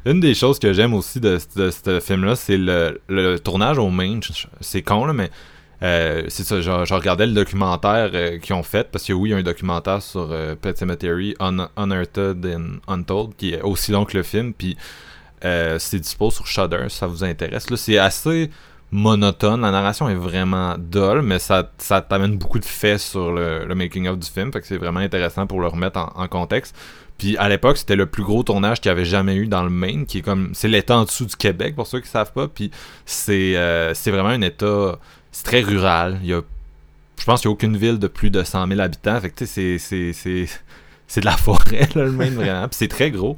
[0.04, 3.90] Une des choses que j'aime aussi de, de ce film-là, c'est le, le tournage au
[3.90, 4.20] Maine.
[4.60, 5.30] C'est con, là, mais
[5.82, 6.60] euh, c'est ça.
[6.60, 9.42] Je, regardais le documentaire euh, qu'ils ont fait, parce que oui, il y a un
[9.42, 14.22] documentaire sur euh, Pet Cemetery, Un- Unearthed and Untold, qui est aussi long que le
[14.22, 14.76] film, puis
[15.44, 17.68] euh, c'est dispo sur Shudder, si ça vous intéresse.
[17.68, 18.50] Là, c'est assez
[18.90, 19.60] monotone.
[19.60, 24.18] La narration est vraiment dolle, mais ça, ça t'amène beaucoup de faits sur le, making-of
[24.18, 26.74] du film, fait que c'est vraiment intéressant pour le remettre en, contexte.
[27.18, 29.70] Puis à l'époque, c'était le plus gros tournage qu'il y avait jamais eu dans le
[29.70, 32.46] Maine, qui est comme c'est l'État en dessous du Québec pour ceux qui savent pas.
[32.46, 32.70] Puis
[33.06, 33.54] c'est
[33.94, 34.98] c'est vraiment un État,
[35.36, 36.18] c'est très rural.
[36.22, 36.40] Il y a,
[37.18, 39.20] je pense qu'il y a aucune ville de plus de 100 000 habitants.
[39.20, 40.46] Fait que c'est c'est c'est
[41.06, 42.66] c'est de la forêt là, le Maine vraiment.
[42.68, 43.36] Puis c'est très gros.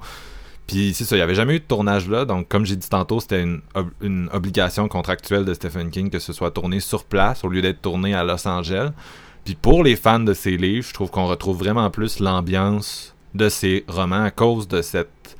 [0.68, 2.24] Puis c'est ça, il n'y avait jamais eu de tournage là.
[2.24, 3.62] Donc comme j'ai dit tantôt, c'était une,
[4.00, 7.82] une obligation contractuelle de Stephen King que ce soit tourné sur place au lieu d'être
[7.82, 8.90] tourné à Los Angeles.
[9.44, 13.48] Puis pour les fans de ses livres, je trouve qu'on retrouve vraiment plus l'ambiance de
[13.48, 15.36] ses romans à cause de cette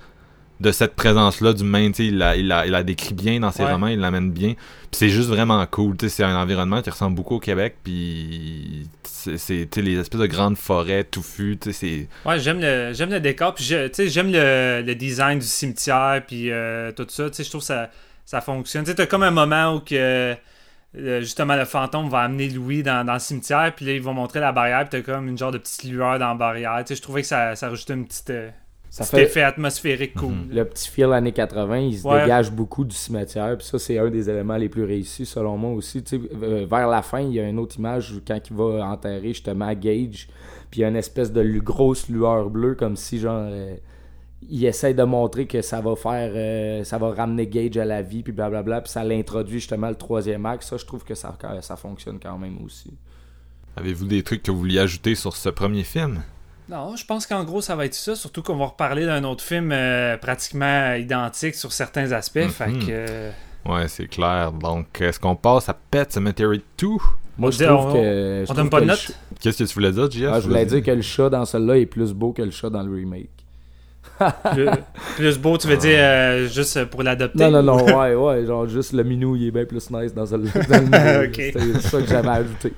[0.61, 1.93] de cette présence-là du Maine.
[1.93, 3.73] tu sais, Il la, il, la, il la décrit bien dans ses Ouais.
[3.73, 4.55] romans, il l'amène bien.
[4.55, 5.97] Puis c'est juste vraiment cool.
[5.97, 7.77] tu sais, C'est un environnement qui ressemble beaucoup au Québec.
[7.85, 11.59] Puis c'est c'est, tu sais, les espèces de grandes forêts touffues.
[11.61, 14.83] tu sais, c'est Ouais, j'aime le, j'aime le décor, puis je- tu sais, j'aime le,
[14.85, 17.29] le design du cimetière, puis euh, tout ça.
[17.31, 17.91] Tu sais, je trouve que ça,
[18.25, 18.85] ça fonctionne.
[18.85, 20.35] Tu sais, t'as comme un moment où que,
[20.97, 24.15] euh, justement le fantôme va amener Louis dans, dans le cimetière, puis là, ils vont
[24.15, 26.77] montrer la barrière, puis t'as comme une genre de petite lueur dans la barrière.
[26.81, 28.49] Tu sais, je trouvais que ça, ça rajoutait une petite, euh,
[28.91, 30.31] Ça fait effet atmosphérique cool.
[30.33, 30.49] Mhm.
[30.51, 32.23] le petit fil années 80, il se Ouais.
[32.23, 33.57] dégage beaucoup du cimetière.
[33.59, 36.03] Puis ça, c'est un des éléments les plus réussis, selon moi aussi.
[36.03, 38.57] Tu sais, euh, vers la fin, il y a une autre image où quand il
[38.57, 40.29] va enterrer justement Gage.
[40.71, 43.47] Puis il y a une espèce de grosse lueur bleue, comme si genre.
[43.51, 43.75] euh,
[44.49, 46.31] il essaie de montrer que ça va faire.
[46.35, 48.81] euh, ça va ramener Gage à la vie, puis blablabla.
[48.83, 50.63] Puis ça l'introduit justement le troisième acte.
[50.63, 52.93] Ça, je trouve que ça, ça fonctionne quand même aussi.
[53.77, 56.23] Avez-vous des trucs que vous vouliez ajouter sur ce premier film?
[56.69, 58.15] Non, je pense qu'en gros, ça va être ça.
[58.15, 62.37] Surtout qu'on va reparler d'un autre film euh, pratiquement identique sur certains aspects.
[62.41, 62.51] Mhm.
[62.51, 62.87] Fait que.
[62.91, 63.31] euh,
[63.67, 64.53] Ouais, c'est clair.
[64.53, 68.45] Donc, est-ce qu'on passe à Pet Cemetery 2 Moi, On je trouve on- que.
[68.47, 69.11] je on donne pas de note
[69.41, 71.79] Qu'est-ce que tu voulais dire, JF Ah, je voulais dire que le chat dans celle-là
[71.79, 73.29] est plus beau que le chat dans le remake.
[74.53, 74.69] plus,
[75.17, 77.39] plus beau, tu veux dire euh, juste pour l'adopter?
[77.51, 80.27] Non, non, non, ouais, ouais, genre juste le minou, il est bien plus nice dans,
[80.27, 81.31] celle- dans le.
[81.35, 82.73] C'était ça que j'avais ajouté.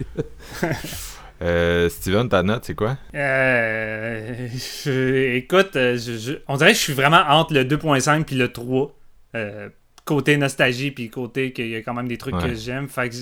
[1.43, 2.99] Euh, Steven, ta note, c'est quoi?
[3.15, 4.47] Euh,
[4.85, 8.37] je- écoute, euh, je- je- on dirait que je suis vraiment entre le 2.5 puis
[8.37, 8.95] le 3.
[9.35, 9.69] Euh,
[10.05, 12.49] côté nostalgie puis côté qu'il y a quand même des trucs Ouais.
[12.51, 12.89] que j'aime.
[12.89, 13.15] Fait que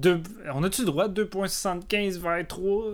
[0.00, 0.20] deux-
[0.52, 1.08] on a-tu le droit?
[1.08, 2.84] de 2.75 vers 3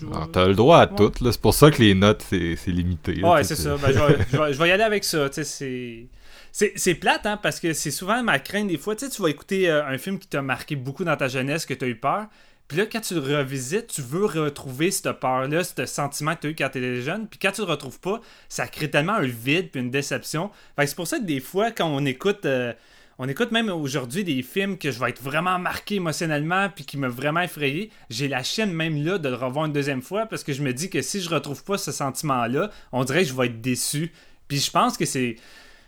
[0.00, 0.96] Je- Alors, T'as le droit à Ouais.
[0.96, 1.12] tout.
[1.30, 3.14] C'est pour ça que les notes, c'est limité.
[3.16, 3.76] là, Ouais, c'est ça.
[3.82, 5.28] Ben, je, vais, y aller avec ça.
[5.32, 6.94] C'est.
[7.00, 8.96] Plate, hein, parce que c'est souvent ma crainte des fois.
[8.96, 11.84] Tu vas écouter euh, un film qui t'a marqué beaucoup dans ta jeunesse, que tu
[11.84, 12.26] as eu peur.
[12.68, 16.46] Puis là, quand tu le revisites, tu veux retrouver cette peur-là, ce sentiment que tu
[16.46, 17.28] as eu quand tu étais jeune.
[17.28, 20.50] Puis quand tu le retrouves pas, ça crée tellement un vide puis une déception.
[20.76, 22.46] Fait c'est pour ça que des fois, quand on écoute.
[22.46, 22.72] euh,
[23.16, 26.96] on écoute même aujourd'hui des films que je vais être vraiment marqué émotionnellement puis qui
[26.96, 27.90] m'ont vraiment effrayé.
[28.10, 30.72] J'ai la chaîne même là de le revoir une deuxième fois parce que je me
[30.72, 34.12] dis que si je retrouve pas ce sentiment-là, on dirait que je vais être déçu.
[34.48, 35.36] Puis je pense que c'est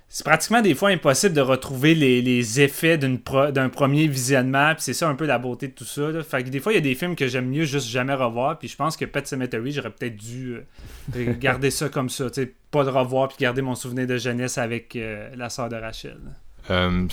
[0.09, 4.72] c'est pratiquement des fois impossible de retrouver les, les effets pro- d'un premier visionnement.
[4.74, 6.11] Puis c'est ça un peu la beauté de tout ça.
[6.11, 6.22] là.
[6.22, 8.59] Fait que des fois, il y a des films que j'aime mieux juste jamais revoir.
[8.59, 10.57] Puis je pense que Pet Cemetery, j'aurais peut-être dû
[11.16, 12.26] euh, garder ça comme ça.
[12.70, 16.18] Pas le revoir puis garder mon souvenir de jeunesse avec euh, la sœur de Rachel.
[16.70, 17.07] Euh,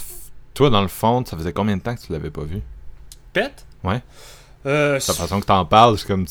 [0.54, 2.62] toi, dans le fond, ça faisait combien de temps que tu l'avais pas vu?
[3.34, 3.52] Pet?
[3.84, 4.02] Ouais.
[4.66, 6.26] Euh, De la façon que t'en parles, c'est comme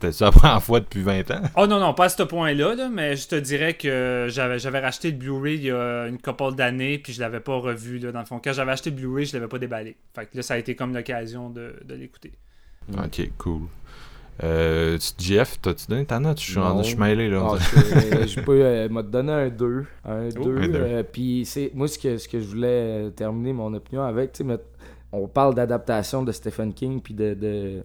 [0.00, 1.42] c'était ça la première fois depuis 20 ans.
[1.56, 4.80] Oh non, non, pas à ce point-là, là, mais je te dirais que j'avais, j'avais
[4.80, 8.12] racheté le Blu-ray il y a une couple d'années, puis je l'avais pas revu, là,
[8.12, 8.40] dans le fond.
[8.42, 9.96] Quand j'avais acheté le Blu-ray, je l'avais pas déballé.
[10.14, 12.32] Fait que là, ça a été comme l'occasion de, de l'écouter.
[12.96, 13.62] Ok, cool.
[14.42, 16.40] Euh, tu- JF, t'as-tu donné ta note?
[16.40, 16.62] Je suis Non.
[16.70, 17.46] rendu- je suis mêlé là.
[17.52, 19.84] Ah, je je peux euh, m'a donné un 2.
[20.06, 20.40] Un 2.
[20.40, 20.74] un deux.
[20.76, 24.32] euh, Puis c'est moi ce que, ce que je voulais euh, terminer mon opinion avec,
[24.32, 24.58] tu sais,
[25.12, 27.82] on parle d'adaptation de Stephen King puis de, de,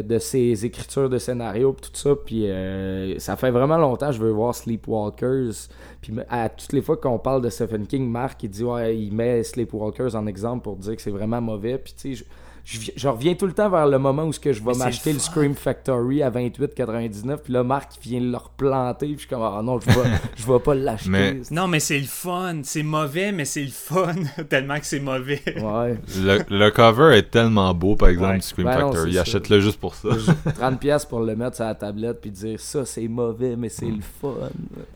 [0.00, 2.14] de, ses écritures de scénario tout ça.
[2.16, 5.68] Puis euh, ça fait vraiment longtemps que je veux voir Sleepwalkers.
[6.00, 9.12] Puis à toutes les fois qu'on parle de Stephen King, Marc il dit ouais, il
[9.12, 11.78] met Sleepwalkers en exemple pour dire que c'est vraiment mauvais.
[11.78, 12.24] Puis tu sais,
[12.64, 14.62] je, je, vi- je reviens tout le temps vers le moment où ce que je
[14.62, 15.18] vais m'acheter le.
[15.18, 19.60] Scream Factory à 28,99 puis là Marc vient le replanter puis je suis comme ah
[19.62, 22.60] non je vais je vais pas l'acheter Mais- Non, mais c'est le fun.
[22.64, 24.14] C'est mauvais, mais c'est le fun.
[24.48, 25.40] Tellement que c'est mauvais.
[25.46, 28.38] ouais Le, le cover est tellement beau, par exemple, Ouais.
[28.38, 29.18] du Scream Ben Factory.
[29.18, 30.08] Achète-le juste pour ça.
[30.56, 33.86] 30 pièces pour le mettre sur la tablette puis dire ça c'est mauvais mais c'est
[33.86, 34.34] le fun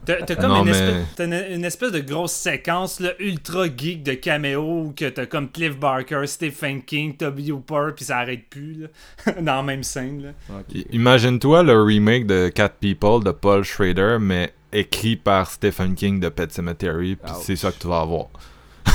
[0.05, 3.65] T'as, comme Non, une, mais- espèce, t'as une, une espèce de grosse séquence là, ultra
[3.65, 8.47] geek de caméo que t'as comme Cliff Barker, Stephen King, Toby Hooper, puis ça arrête
[8.49, 8.87] plus là,
[9.41, 10.33] dans la même scène.
[10.91, 16.29] Imagine-toi le remake de Cat People de Paul Schrader, mais écrit par Stephen King de
[16.29, 18.27] Pet Cemetery, puis c'est ça que tu vas avoir.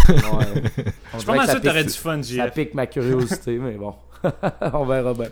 [0.09, 0.63] ouais.
[1.13, 2.55] Je suis pas mal que ça sûr que t'aurais du fun, ça JF.
[2.55, 3.95] pique ma curiosité mais bon
[4.73, 5.29] on verra bien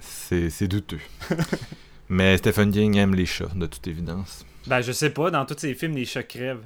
[0.00, 1.00] C'est c'est douteux.
[2.08, 4.46] mais Stephen King aime les chats, de toute évidence.
[4.66, 6.64] Ben, je sais pas, dans tous ces films, les chats crèvent.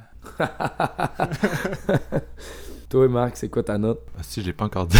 [2.88, 4.00] Toi Marc c'est quoi ta note?
[4.18, 4.98] Ah, si, je l'ai pas encore dit.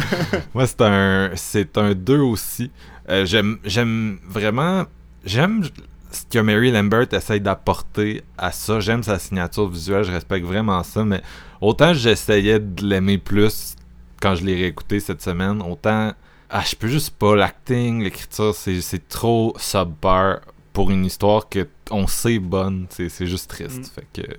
[0.54, 2.70] Moi, c'est un, c'est un 2 aussi.
[3.08, 4.84] Euh, j'aime, j'aime vraiment,
[5.24, 5.64] j'aime
[6.10, 8.80] ce que Mary Lambert essaye d'apporter à ça.
[8.80, 11.22] J'aime sa signature visuelle, je respecte vraiment ça, mais
[11.60, 13.76] autant j'essayais de l'aimer plus
[14.20, 16.12] quand je l'ai réécouté cette semaine, autant,
[16.48, 17.34] ah, je peux juste pas.
[17.34, 20.40] L'acting, l'écriture, c'est, c'est trop subpar
[20.72, 22.86] pour une histoire que on sait bonne.
[22.90, 23.80] C'est, c'est juste triste.
[23.80, 23.84] Mm.
[23.84, 24.36] Fait que,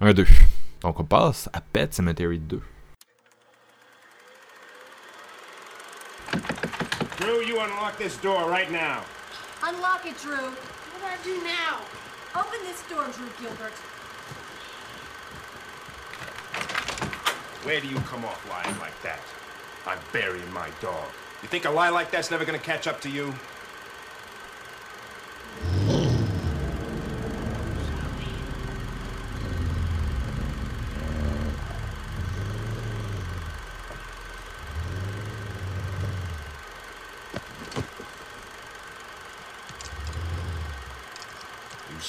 [0.00, 0.24] un 2.
[0.80, 2.62] Donc, on passe à Pet Cemetery 2.
[7.16, 9.02] Drew, you unlock this door right now.
[9.64, 10.34] Unlock it, Drew.
[10.34, 11.80] What do I do now?
[12.34, 13.72] Open this door, Drew Gilbert.
[17.64, 19.20] Where do you come off lying like that?
[19.86, 21.08] I'm burying my dog.
[21.42, 23.34] You think a lie like that's never gonna catch up to you?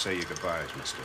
[0.07, 1.03] Say your goodbyes, mister.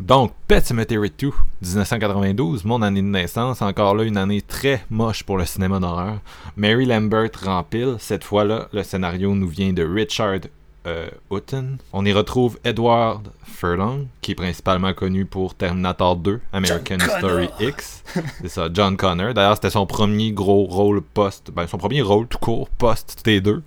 [0.00, 1.30] Donc, Pet Cemetery 2,
[1.62, 6.18] 1992, mon année de naissance, encore là une année très moche pour le cinéma d'horreur.
[6.56, 10.40] Mary Lambert rempile, cette fois-là, le scénario nous vient de Richard
[10.86, 11.78] euh, Houghton.
[11.92, 18.02] On y retrouve Edward Furlong, qui est principalement connu pour Terminator 2, American Story X.
[18.40, 19.34] C'est ça, John Connor.
[19.34, 23.60] D'ailleurs, c'était son premier gros rôle post, ben, son premier rôle tout court post T2.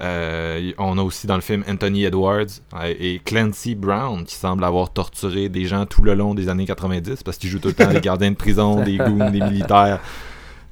[0.00, 4.64] Euh, on a aussi dans le film Anthony Edwards euh, et Clancy Brown qui semble
[4.64, 7.74] avoir torturé des gens tout le long des années 90 parce qu'il joue tout le
[7.74, 10.00] temps des gardiens de prison, des goons, des militaires,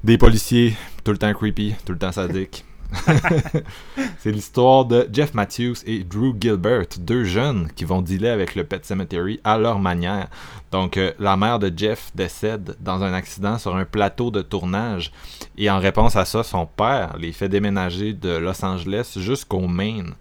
[0.03, 2.65] des policiers, tout le temps creepy, tout le temps sadique.
[4.19, 8.63] c'est l'histoire de Jeff Matthews et Drew Gilbert, deux jeunes qui vont dealer avec le
[8.63, 10.27] Pet Cemetery à leur manière.
[10.71, 15.11] Donc, euh, la mère de Jeff décède dans un accident sur un plateau de tournage.
[15.57, 20.13] Et en réponse à ça, son père les fait déménager de Los Angeles jusqu'au Maine.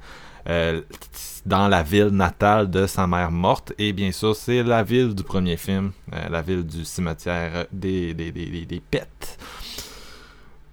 [0.49, 0.81] Euh,
[1.45, 3.73] dans la ville natale de sa mère morte.
[3.79, 8.15] Et bien sûr, c'est la ville du premier film, euh, la ville du cimetière des,
[8.15, 9.39] des, des, des, des pets.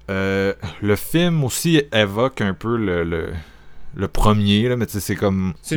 [0.10, 3.30] Euh, le film aussi évoque un peu le, le,
[3.96, 5.54] le premier, là, mais tu sais, c'est comme.
[5.62, 5.76] C'est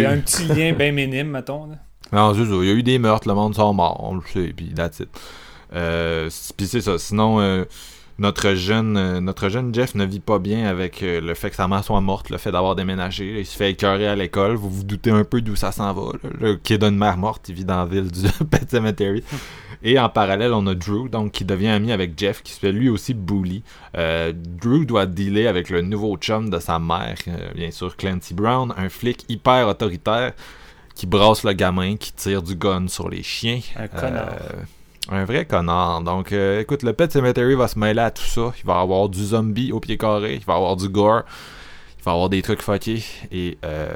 [0.00, 1.66] eu- un petit lien bien minime, mettons.
[1.66, 1.76] là.
[2.12, 2.52] Non, c'est ça.
[2.62, 5.00] Il y a eu des meurtres, le monde sont morts, on le sait, puis that's
[5.00, 5.08] it.
[5.74, 6.98] Euh, puis c'est ça.
[6.98, 7.64] Sinon, euh,
[8.18, 11.56] notre jeune euh, notre jeune Jeff ne vit pas bien avec euh, le fait que
[11.56, 13.32] sa mère soit morte, le fait d'avoir déménagé.
[13.32, 13.40] là.
[13.40, 14.54] il se fait écœurer à l'école.
[14.54, 16.12] Vous vous doutez un peu d'où ça s'en va.
[16.22, 16.30] là.
[16.40, 19.22] Le kid a une mère morte, il vit dans la ville du Pet Cemetery.
[19.82, 22.72] Et en parallèle, on a Drew, donc qui devient ami avec Jeff, qui se fait
[22.72, 23.62] lui aussi bully.
[23.96, 28.34] Euh, Drew doit dealer avec le nouveau chum de sa mère, euh, bien sûr Clancy
[28.34, 30.32] Brown, un flic hyper autoritaire
[30.94, 33.60] qui brasse le gamin, qui tire du gun sur les chiens.
[33.76, 34.32] Un connard.
[34.40, 34.62] Euh,
[35.10, 36.02] un vrai connard.
[36.02, 38.52] Donc, euh, écoute, le Pet Cemetery va se mêler à tout ça.
[38.62, 41.22] Il va avoir du zombie au pied carré, il va avoir du gore,
[41.98, 43.04] il va avoir des trucs fuckés.
[43.30, 43.88] Et euh,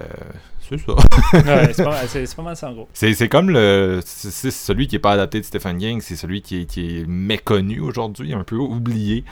[0.68, 0.92] c'est ça.
[0.92, 2.88] Ouais, c'est pas, mal- c'est- c'est pas mal ça en gros.
[2.92, 4.00] C'est, comme le.
[4.04, 6.98] C'est, c'est celui qui est pas adapté de Stephen King, c'est celui qui est, qui
[7.00, 9.24] est méconnu aujourd'hui, un peu oublié.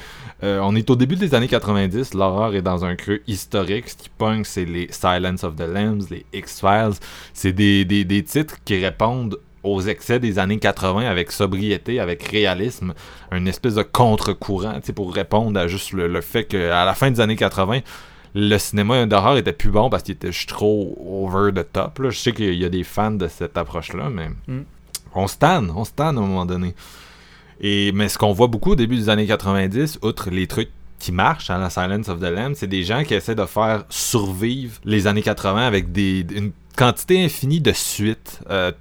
[0.42, 3.88] Euh, on est au début des années 90, l'horreur est dans un creux historique.
[3.90, 6.94] Ce qui pogne, c'est les Silence of the Lambs, les X-Files.
[7.34, 9.38] C'est des, des, des titres qui répondent
[9.74, 12.94] aux excès des années 80 avec sobriété, avec réalisme,
[13.32, 17.20] une espèce de contre-courant, pour répondre à juste le, le fait qu'à la fin des
[17.20, 17.80] années 80,
[18.34, 21.98] le cinéma d'horreur était plus bon parce qu'il était juste trop over the top.
[21.98, 22.10] là.
[22.10, 24.60] Je sais qu'il y a des fans de cette approche-là, mais Mm.
[25.14, 26.74] on se tanne, on se tanne à un moment donné.
[27.60, 31.10] Et, mais ce qu'on voit beaucoup au début des années 90, outre les trucs qui
[31.12, 34.78] marchent à la Silence of the Lambs, c'est des gens qui essaient de faire survivre
[34.84, 38.72] les années 80 avec des, une quantité infinie de suites, euh,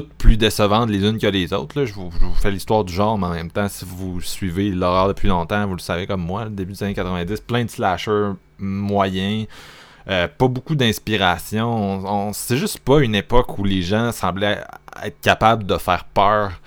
[0.00, 1.78] toutes plus décevantes les unes que les autres.
[1.78, 1.86] là.
[1.86, 5.28] Je, vous, fais l'histoire du genre, mais en même temps, si vous suivez l'horreur depuis
[5.28, 9.46] longtemps, vous le savez comme moi, le début des années 90, plein de slashers moyens.
[10.10, 11.66] euh, pas beaucoup d'inspiration.
[11.66, 14.60] On- on- c'est juste pas une époque où les gens semblaient
[15.02, 16.60] être capables de faire peur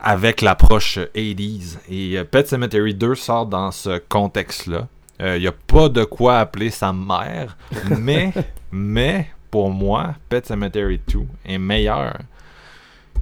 [0.00, 1.78] avec l'approche 80s.
[1.88, 4.88] Et euh, Pet Cemetery 2 sort dans ce contexte-là.
[5.20, 7.56] Il n'y a pas de quoi appeler sa mère,
[7.98, 8.32] mais,
[8.72, 12.16] mais pour moi, Pet Cemetery 2 est meilleur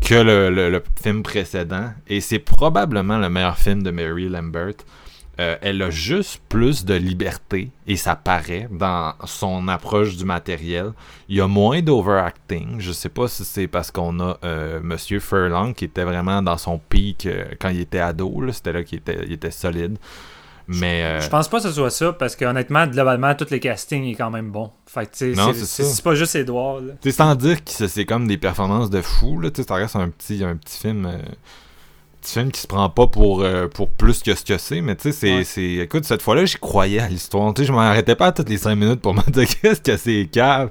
[0.01, 1.91] que le, film précédent.
[2.07, 4.75] Et c'est probablement le meilleur film de Mary Lambert.
[5.39, 10.93] Euh, elle a juste plus de liberté et ça paraît dans son approche du matériel.
[11.29, 12.77] Il y a moins d'overacting.
[12.81, 16.57] Je sais pas si c'est parce qu'on a euh, Monsieur Furlong qui était vraiment dans
[16.57, 18.43] son pic euh, quand il était ado.
[18.51, 19.99] C'était là qu'il était, il était solide.
[20.69, 23.61] Mais euh, Je pense pas que ce soit ça, parce que honnêtement, globalement, tous les
[23.61, 24.71] castings est quand même bon.
[24.87, 26.81] Fait c'est- pas juste Edouard.
[27.01, 30.09] Tu sans dire que c'est- c'est comme des performances de fou, là, ça reste un
[30.09, 31.07] petit, un petit film.
[31.07, 31.19] euh,
[32.21, 34.97] petit film qui se prend pas pour, euh, pour plus que ce que c'est, mais
[34.97, 35.85] tu sais, c'est, Ouais.
[35.85, 37.55] Écoute, cette fois-là, j'y croyais à l'histoire.
[37.55, 39.97] Tu sais, je m'arrêtais pas à toutes les 5 minutes pour me dire qu'est-ce que
[39.97, 40.71] c'est cave.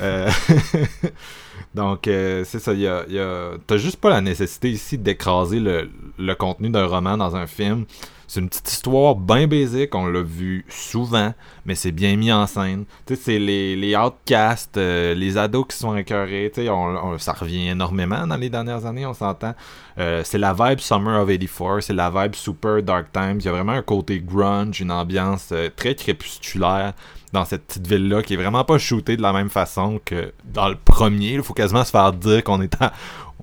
[0.00, 0.30] Euh,
[1.74, 5.60] Donc, euh, c'est ça, y a, y a- t'as juste pas la nécessité ici d'écraser
[5.60, 7.84] le, le contenu d'un roman dans un film.
[8.26, 11.32] C'est une petite histoire bien basique, on l'a vu souvent,
[11.64, 12.84] mais c'est bien mis en scène.
[13.06, 17.18] Tu sais, c'est les, les outcasts, euh, les ados qui sont écœurés, tu sais, on,
[17.18, 19.54] ça revient énormément dans les dernières années, on s'entend.
[19.98, 23.48] Euh, c'est la vibe Summer of 84, c'est la vibe super Dark Times, il y
[23.48, 26.94] a vraiment un côté grunge, une ambiance euh, très crépusculaire
[27.32, 30.68] dans cette petite ville-là qui est vraiment pas shootée de la même façon que dans
[30.68, 31.34] le premier.
[31.34, 32.76] Il faut quasiment se faire dire qu'on est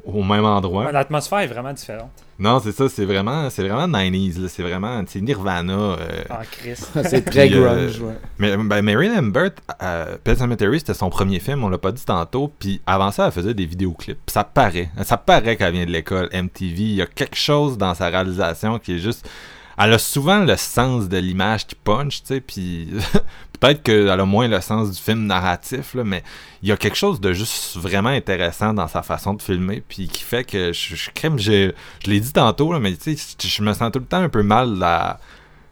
[0.06, 0.92] au même endroit.
[0.92, 2.23] L'atmosphère est vraiment différente.
[2.40, 5.74] Non, c'est ça, c'est vraiment, c'est vraiment 90s, c'est vraiment, c'est Nirvana.
[5.74, 6.76] Euh, ah, Chris.
[7.04, 8.14] c'est très euh, grunge, ouais.
[8.40, 12.04] Mais ben, Mary Lambert, euh, Pet Cemetery, c'était son premier film, on l'a pas dit
[12.04, 14.20] tantôt, puis avant ça, elle faisait des vidéoclips.
[14.28, 16.82] Ça paraît, ça paraît qu'elle vient de l'école MTV.
[16.82, 19.30] Il y a quelque chose dans sa réalisation qui est juste
[19.78, 22.90] elle a souvent le sens de l'image qui punch, tu sais, puis
[23.60, 26.24] peut-être qu'elle a moins le sens du film narratif, là, mais
[26.62, 30.08] il y a quelque chose de juste vraiment intéressant dans sa façon de filmer, puis
[30.08, 31.72] qui fait que je, je, je,
[32.06, 34.30] je l'ai dit tantôt, là, mais tu sais, je me sens tout le temps un
[34.30, 35.20] peu mal à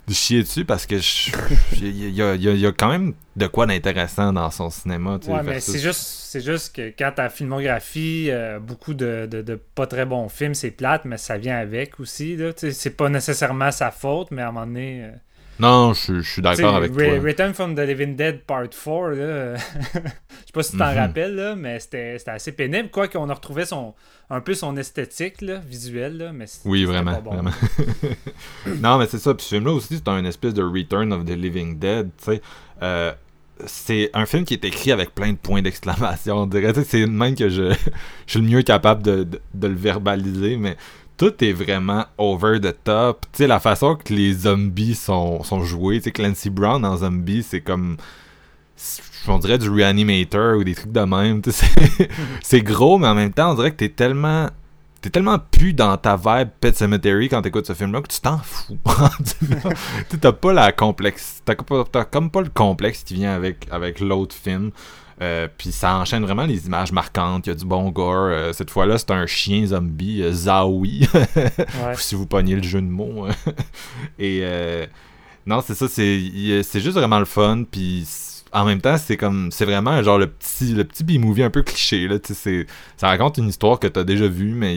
[0.07, 0.95] de chier dessus parce que
[1.81, 5.19] il y, a, quand même de quoi d'intéressant dans son cinéma.
[5.27, 9.87] ouais, mais c'est juste, c'est juste que quand ta filmographie, euh, beaucoup de, de, pas
[9.87, 12.37] très bons films, c'est plate, mais ça vient avec aussi.
[12.55, 15.03] C'est pas nécessairement sa faute, mais à un moment donné.
[15.03, 15.11] Euh,
[15.61, 17.19] non, je, suis d'accord avec toi.
[17.19, 20.01] Return from the Living Dead Part 4, là, je sais
[20.53, 20.97] pas si tu t'en mhm.
[20.97, 22.89] rappelles, là, mais c'était assez pénible.
[22.89, 23.93] Quoi qu'on a retrouvé son,
[24.31, 27.21] un peu son esthétique là, visuelle, là, mais Oui, vraiment.
[27.21, 27.51] vraiment.
[28.81, 29.35] non, mais c'est ça.
[29.35, 32.09] Puis ce film-là aussi, c'est un espèce de Return of the Living Dead.
[32.17, 32.41] tu sais.
[32.81, 33.13] Euh,
[33.67, 36.37] c'est un film qui est écrit avec plein de points d'exclamation.
[36.37, 37.71] On dirait c'est même que je,
[38.25, 40.77] je, suis le mieux capable de, de le verbaliser, mais
[41.21, 43.27] tout est vraiment over the top.
[43.31, 46.97] Tu sais, la façon que les zombies sont, sont joués, tu sais, Clancy Brown en
[46.97, 47.97] zombie, c'est comme.
[49.27, 51.43] On dirait du reanimator ou des trucs de même.
[52.41, 54.49] C'est gros, mais en même temps, on dirait que t'es tellement.
[54.99, 58.39] T'es tellement plus dans ta vibe Pet Cemetery quand t'écoutes ce film-là que tu t'en
[58.39, 58.79] fous.
[60.21, 61.43] t'as pas la complexe.
[61.45, 64.71] T'as comme pas le complexe qui vient avec, avec l'autre film.
[65.21, 67.45] Euh, puis ça enchaîne vraiment les images marquantes.
[67.45, 68.29] Il y a du bon gore.
[68.31, 71.07] Euh, cette fois-là, c'est un chien zombie, euh, Zawi.
[71.95, 73.25] si vous pognez le jeu de mots.
[73.27, 73.51] Hein.
[74.19, 74.43] Et
[75.45, 75.87] non, c'est ça.
[75.87, 77.63] C'est, juste vraiment le fun.
[77.69, 78.07] Puis
[78.51, 81.63] en même temps, c'est comme c'est vraiment genre le petit le petit B-movie un peu
[81.63, 82.17] cliché là,
[82.97, 84.75] ça raconte une histoire que t'as déjà vue mais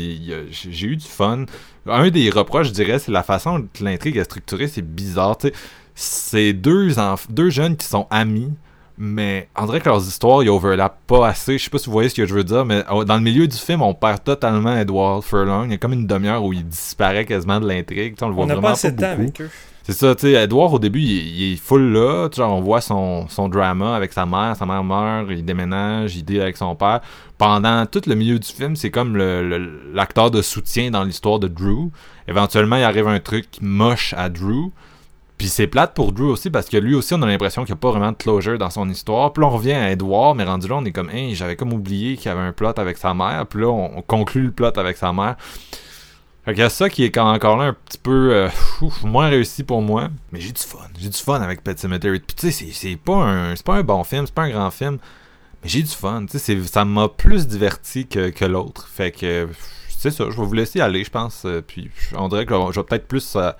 [0.50, 1.46] j'ai eu du fun.
[1.86, 5.50] Un des reproches, je dirais, c'est la façon dont l'intrigue est structurée, c'est bizarre, tu
[5.96, 6.90] C'est deux
[7.30, 8.52] deux jeunes qui sont amis
[8.96, 11.58] mais on dirait que leurs histoires, ils overlappent pas assez.
[11.58, 13.46] Je sais pas si vous voyez ce que je veux dire, mais dans le milieu
[13.48, 15.64] du film, on perd totalement Edward Furlong.
[15.64, 18.14] Il y a comme une demi-heure où il disparaît quasiment de l'intrigue.
[18.22, 19.44] On le voit vraiment pas, assez pas beaucoup.
[19.86, 23.28] C'est ça, tu sais, Edward au début, il, est full là, genre on voit son,
[23.28, 27.02] son drama avec sa mère, sa mère meurt, il déménage, il deal avec son père.
[27.36, 29.14] Pendant tout le milieu du film, c'est comme
[29.92, 31.90] l'acteur de soutien dans l'histoire de Drew.
[32.26, 34.70] Éventuellement, il arrive un truc moche à Drew,
[35.36, 37.78] puis c'est plate pour Drew aussi parce que lui aussi, on a l'impression qu'il n'y
[37.78, 39.32] a pas vraiment de closure dans son histoire.
[39.32, 41.72] Puis là, on revient à Edward, mais rendu là, on est comme, hey, j'avais comme
[41.72, 43.46] oublié qu'il y avait un plot avec sa mère.
[43.48, 45.36] Puis là, on, conclut le plot avec sa mère.
[46.44, 48.48] Fait qu'il y a ça qui est encore là un petit peu euh,
[49.02, 50.08] moins réussi pour moi.
[50.30, 50.86] Mais j'ai du fun.
[50.98, 52.20] J'ai du fun avec Pet Cemetery.
[52.20, 54.98] Puis tu sais, c'est pas, un, pas un bon film, c'est pas un grand film.
[55.62, 56.26] Mais j'ai du fun.
[56.30, 58.88] Tu sais, ça m'a plus diverti que, que l'autre.
[58.88, 59.48] Fait que
[59.88, 61.44] c'est ça, je vais vous laisser aller, je pense.
[61.44, 63.34] Euh, puis on dirait que je vais peut-être plus.
[63.34, 63.50] Euh,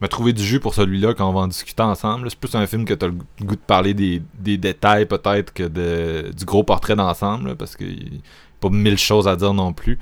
[0.00, 2.30] me trouver du jus pour celui-là quand on va en discuter ensemble.
[2.30, 4.20] C'est plus un film que tu as le goût de parler des,
[4.56, 9.26] détails peut-être que de, du gros portrait d'ensemble, parce qu'il n'y a pas mille choses
[9.26, 9.98] à dire non plus.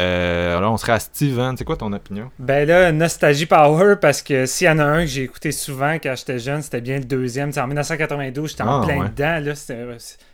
[0.00, 1.56] Euh, alors, on serait à Steven.
[1.56, 2.30] C'est quoi ton opinion?
[2.38, 5.94] Ben là, Nostalgie Power, parce que s'il y en a un que j'ai écouté souvent
[5.94, 7.50] quand j'étais jeune, c'était bien le deuxième.
[7.52, 9.40] C'est en 1992, j'étais en ah, plein dedans.
[9.44, 9.54] Là,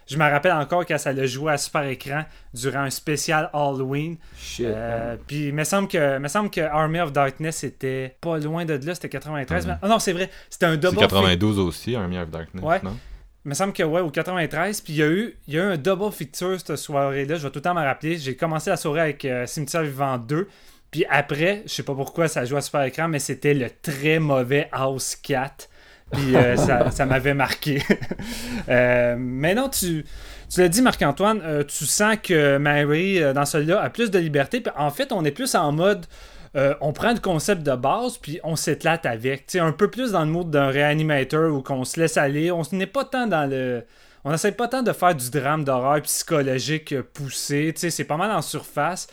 [0.07, 4.17] je me rappelle encore quand ça l'a joué à super écran durant un spécial Halloween.
[4.61, 8.65] Euh, puis il me semble que me semble que Army of Darkness était pas loin
[8.65, 9.77] de là, c'était 93.
[9.81, 10.95] Ah non, c'est vrai, c'était un double.
[10.95, 12.63] C'est 92 aussi, Army of Darkness.
[12.63, 12.81] Ouais.
[12.83, 12.97] Non?
[13.45, 14.81] Il me semble que ouais, au 93.
[14.81, 17.37] Puis il y a eu, il y a eu un double feature cette soirée-là.
[17.37, 18.17] Je vais tout le temps me rappeler.
[18.17, 20.49] J'ai commencé la soirée avec euh, Cimetière Vivant 2.
[20.91, 24.19] Puis après, je sais pas pourquoi ça joue à super écran, mais c'était le très
[24.19, 25.69] mauvais House 4
[26.13, 27.83] puis euh, ça, m'avait marqué.
[28.71, 30.07] Euh, mais non, tu,
[30.49, 34.63] tu l'as dit, Marc-Antoine, euh, tu sens que Mary, dans celui-là, a plus de liberté.
[34.79, 36.07] en fait, on est plus en mode.
[36.55, 39.55] on prend le concept de base, puis on s'éclate avec.
[39.55, 42.51] un peu plus dans le mode d'un réanimateur où qu'on se laisse aller.
[42.51, 43.85] On n'est pas tant dans le.
[44.25, 47.75] On n'essaie pas tant de faire du drame d'horreur psychologique poussé.
[47.77, 49.09] C'est pas mal en surface.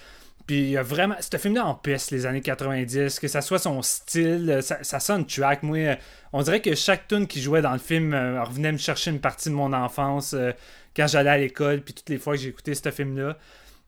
[0.48, 1.16] Puis il y a vraiment.
[1.20, 5.26] Ce film-là en piste les années 90, que ça soit son style, ça, ça sonne
[5.26, 5.64] track.
[5.64, 5.98] Moi,
[6.34, 9.20] on dirait que chaque tune qui jouait dans le film euh, revenait me chercher une
[9.20, 10.52] partie de mon enfance euh,
[10.96, 13.38] quand j'allais à l'école, puis toutes les fois que écouté ce film-là.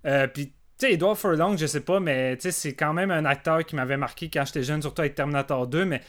[0.05, 3.63] Euh, puis, tu sais, Edward Furlong, je sais pas, mais c'est quand même un acteur
[3.65, 6.01] qui m'avait marqué quand j'étais jeune, surtout avec Terminator 2, mais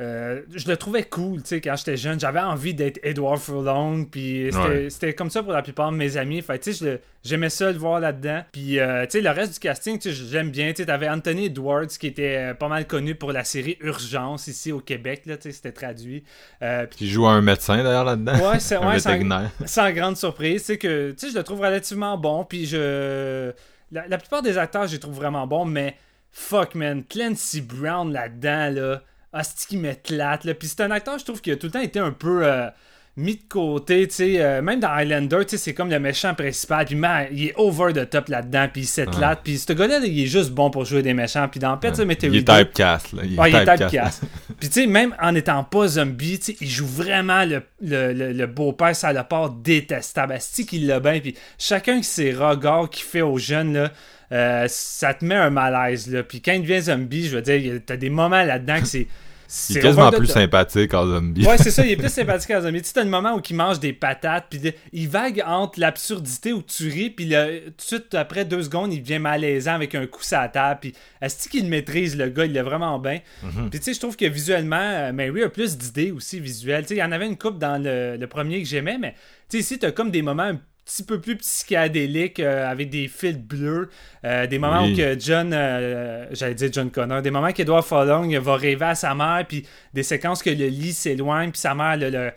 [0.00, 2.18] euh, je le trouvais cool, tu sais, quand j'étais jeune.
[2.18, 4.50] J'avais envie d'être Edward Furlong, puis
[4.88, 5.14] c'était Ouais.
[5.14, 6.42] comme ça pour la plupart de mes amis.
[6.42, 8.42] Fait tu sais, j'aimais ça le voir là-dedans.
[8.50, 10.70] Puis, euh, tu sais, le reste du casting, tu sais, j'aime bien.
[10.72, 14.48] Tu sais, t'avais Anthony Edwards, qui était euh, pas mal connu pour la série Urgence,
[14.48, 16.24] ici au Québec, là, tu sais, c'était traduit.
[16.62, 18.50] Euh, puis Qui joue un médecin d'ailleurs là-dedans.
[18.50, 19.16] Ouais, c'est ouais, sans,
[19.66, 20.62] sans grande surprise.
[20.64, 22.44] C'est que tu sais, je le trouve relativement bon.
[22.44, 23.52] Puis je.
[23.92, 25.94] La, la plupart des acteurs, je les trouve vraiment bons, mais
[26.32, 27.04] fuck, man.
[27.08, 29.02] Clancy Brown là-dedans, là.
[29.34, 30.54] Asti qui m'éclate, là.
[30.54, 32.46] Puis c'est un acteur, je trouve, qui a tout le temps été un peu.
[32.46, 32.68] euh,
[33.16, 36.34] mis de côté, tu sais, euh, même dans Highlander, tu sais, c'est comme le méchant
[36.34, 40.00] principal, puis man, il est over the top là-dedans, puis il s'éclate, puis ce gars-là,
[40.00, 42.42] là, il est juste bon pour jouer des méchants, puis dans Pet Il Cemetery est
[42.42, 43.22] 2, typecast, là.
[43.24, 44.22] Il est Ouais, il est typecast.
[44.58, 48.12] Puis tu sais, même en étant pas zombie, tu sais, il joue vraiment le, le,
[48.12, 50.32] le, le beau-père salopard détestable.
[50.32, 51.20] Asti qu'il l'a bien.
[51.20, 53.92] Puis chacun de ses regards qu'il fait aux jeunes, là,
[54.32, 56.10] euh, ça te met un malaise.
[56.10, 56.24] Là.
[56.24, 59.06] Puis quand il devient zombie, je veux dire, il t'as des moments là-dedans que c'est...
[59.46, 61.46] Il c'est est quasiment plus sympathique en zombie.
[61.46, 62.80] Ouais, c'est ça, il est plus sympathique à zombie.
[62.82, 64.60] Tu sais, t'as le moment où il mange des patates, puis
[64.92, 68.92] il vague entre l'absurdité où tu ris, puis le- tout de suite, après deux secondes,
[68.92, 72.46] il devient malaisant avec un coup sur la table, puis est-ce qu'il maîtrise, le gars,
[72.46, 73.20] il l'a vraiment bien.
[73.42, 73.70] Mhm.
[73.70, 76.82] Puis tu sais, je trouve que visuellement, euh, Mary a plus d'idées aussi visuelles.
[76.84, 79.12] Tu sais, il y en avait une coupe dans le, le premier que j'aimais, mais
[79.48, 83.08] tu sais, ici, t'as comme des moments un petit peu plus psychédéliques euh, avec des
[83.08, 83.88] fils bleus,
[84.24, 84.92] euh, des moments Oui.
[84.92, 88.94] où que John, euh, j'allais dire John Connor, des moments qu'Edward Furlong va rêver à
[88.94, 92.30] sa mère, puis des séquences que le lit s'éloigne, puis sa mère, le, le-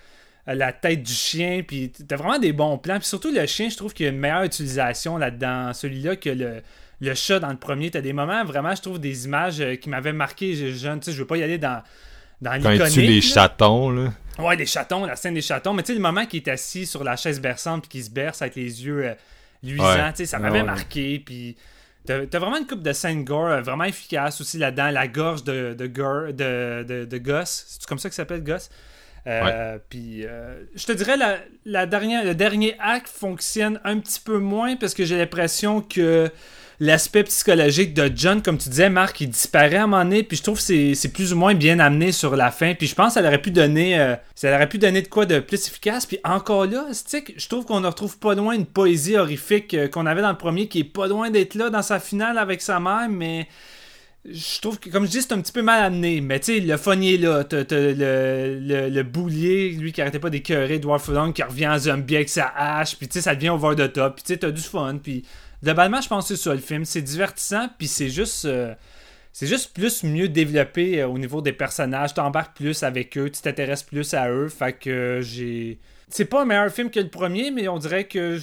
[0.47, 2.99] la tête du chien, puis t'as vraiment des bons plans.
[2.99, 6.29] Puis surtout, le chien, je trouve qu'il y a une meilleure utilisation là-dedans, celui-là, que
[6.29, 6.61] le,
[7.01, 7.91] le chat dans le premier.
[7.91, 11.01] T'as des moments, vraiment, je trouve, des images qui m'avaient marqué jeune.
[11.01, 11.83] Tu sais, je veux pas y aller dans,
[12.41, 13.21] dans Quand il tue les là.
[13.21, 14.13] chatons, là.
[14.39, 15.73] Ouais, les chatons, la scène des chatons.
[15.73, 18.09] Mais tu sais, le moment qu'il est assis sur la chaise berçante puis qu'il se
[18.09, 19.13] berce avec les yeux euh,
[19.63, 20.11] luisants, Ouais.
[20.11, 20.65] tu sais, ça m'avait Ouais.
[20.65, 21.19] marqué.
[21.25, 21.55] Puis
[22.05, 24.91] t'as vraiment une coupe de scène gore euh, vraiment efficace aussi là-dedans.
[24.91, 27.65] La gorge de, de, Gur- de, de, de Gus.
[27.67, 28.69] C'est comme ça qu'il s'appelle, Gus?
[29.25, 34.21] Euh, Puis euh, je te dirais, la, la dernière, le dernier acte fonctionne un petit
[34.21, 36.31] peu moins parce que j'ai l'impression que
[36.79, 40.37] l'aspect psychologique de John, comme tu disais, Marc, il disparaît à un moment donné, puis
[40.37, 43.15] je trouve que c'est plus ou moins bien amené sur la fin, puis je pense
[43.15, 46.05] que ça aurait pu donner, euh, ça aurait pu donner de quoi de plus efficace,
[46.05, 50.05] puis encore là, je trouve qu'on ne retrouve pas loin une poésie horrifique euh, qu'on
[50.05, 52.79] avait dans le premier, qui est pas loin d'être là dans sa finale avec sa
[52.79, 53.47] mère, mais
[54.29, 56.19] je trouve que, comme je dis, c'est un petit peu mal amené.
[56.19, 57.45] Mais tu sais, le funny est là.
[57.49, 62.27] Le, le, boulier, lui qui arrêtait pas d'écœurer Edward Furlong, qui revient en zombie avec
[62.27, 62.97] sa hache.
[62.97, 64.15] Puis tu sais, ça devient over the top.
[64.15, 64.99] Puis tu sais, t'as du fun.
[65.01, 65.23] Puis
[65.63, 66.85] globalement, je pense que c'est ça le film.
[66.85, 67.69] C'est divertissant.
[67.77, 68.45] Puis c'est juste.
[68.45, 68.73] euh,
[69.33, 72.13] c'est juste plus mieux développé euh, au niveau des personnages.
[72.15, 74.49] T'embarques plus avec eux, tu t'intéresses plus à eux.
[74.49, 75.79] Fait que euh, j'ai.
[76.09, 78.39] C'est pas un meilleur film que le premier, mais on dirait que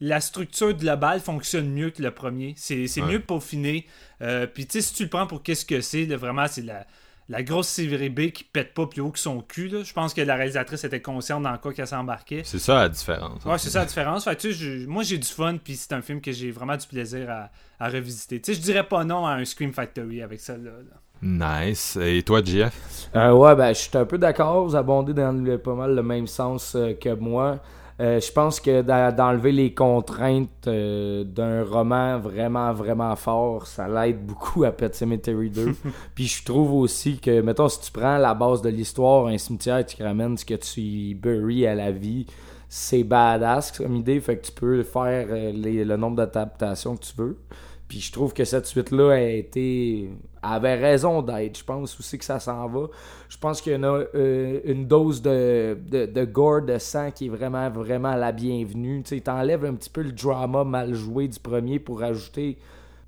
[0.00, 2.54] la structure globale fonctionne mieux que le premier.
[2.56, 3.02] C'est Ouais.
[3.12, 3.86] mieux peaufiné.
[4.22, 6.86] Euh, Puis tu sais, si tu le prends pour qu'est-ce que c'est, vraiment, c'est la,
[7.28, 9.68] la grosse série B qui pète pas plus haut que son cul.
[9.68, 9.82] là.
[9.82, 12.42] Je pense que la réalisatrice était consciente dans quoi qu'elle s'embarquait.
[12.44, 13.44] C'est ça la différence.
[13.44, 14.24] Ouais, c'est ça la différence.
[14.24, 16.50] Fait que, tu sais, je- moi, j'ai du fun, puis c'est un film que j'ai
[16.50, 18.40] vraiment du plaisir à, à revisiter.
[18.40, 20.56] Tu sais, je dirais pas non à un Scream Factory avec ça.
[20.56, 20.96] Là, là.
[21.20, 21.98] Nice.
[22.00, 22.72] Et toi, JF?
[23.16, 24.64] Euh, ouais, ben, je suis un peu d'accord.
[24.66, 27.58] Vous abondez dans le- pas mal le même sens euh, que moi.
[28.00, 28.80] Euh, je pense que
[29.10, 35.50] d'enlever les contraintes euh, d'un roman vraiment, vraiment fort, ça l'aide beaucoup à Pet Cemetery
[35.50, 35.74] 2.
[36.14, 39.84] Puis je trouve aussi que, mettons, si tu prends la base de l'histoire, un cimetière,
[39.84, 42.26] tu ramènes ce que tu y bury à la vie,
[42.68, 44.20] c'est badass comme idée.
[44.20, 47.36] Fait que tu peux faire euh, les- le nombre d'adaptations que tu veux.
[47.88, 50.10] Puis je trouve que cette suite-là a été.
[50.42, 51.58] avait raison d'être.
[51.58, 52.88] Je pense aussi que ça s'en va.
[53.30, 57.26] Je pense qu'il y en a euh, une dose de, de, gore, de sang qui
[57.26, 59.02] est vraiment, vraiment la bienvenue.
[59.02, 62.58] Tu sais, t'enlèves un petit peu le drama mal joué du premier pour ajouter.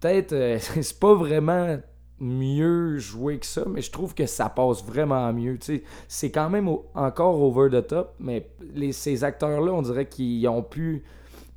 [0.00, 1.78] Peut-être, euh, c'est pas vraiment
[2.18, 5.58] mieux joué que ça, mais je trouve que ça passe vraiment mieux.
[6.08, 10.62] C'est quand même encore over the top, mais les, ces acteurs-là, on dirait qu'ils ont
[10.62, 11.02] plus,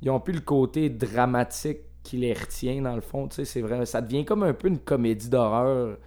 [0.02, 3.28] ils ont plus le côté dramatique qui les retient dans le fond.
[3.28, 5.98] Tu sais, c'est vrai, ça devient comme un peu une comédie d'horreur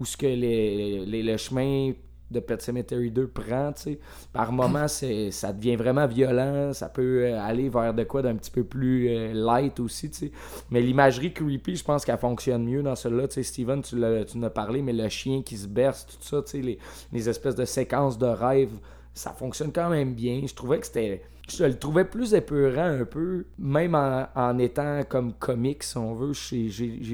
[0.00, 1.92] où ce que les, les- le chemin
[2.30, 3.98] de Pet Cemetery 2 prend, tu sais.
[4.32, 8.36] Par moments, c'est, ça devient vraiment violent, ça peut euh, aller vers de quoi d'un
[8.36, 10.32] petit peu plus euh, light aussi, tu sais.
[10.70, 13.42] Mais l'imagerie creepy, je pense qu'elle fonctionne mieux dans celui-là, tu sais.
[13.42, 16.42] Steven, tu l'as, tu en as parlé, mais le chien qui se berce, tout ça,
[16.42, 16.78] tu sais, les,
[17.12, 18.70] les espèces de séquences de rêve,
[19.14, 20.40] ça fonctionne quand même bien.
[20.46, 21.22] Je trouvais que c'était...
[21.48, 26.14] Je le trouvais plus épeurant un peu, même en, en étant comme comique, si on
[26.14, 26.32] veut.
[26.32, 26.68] J'ai,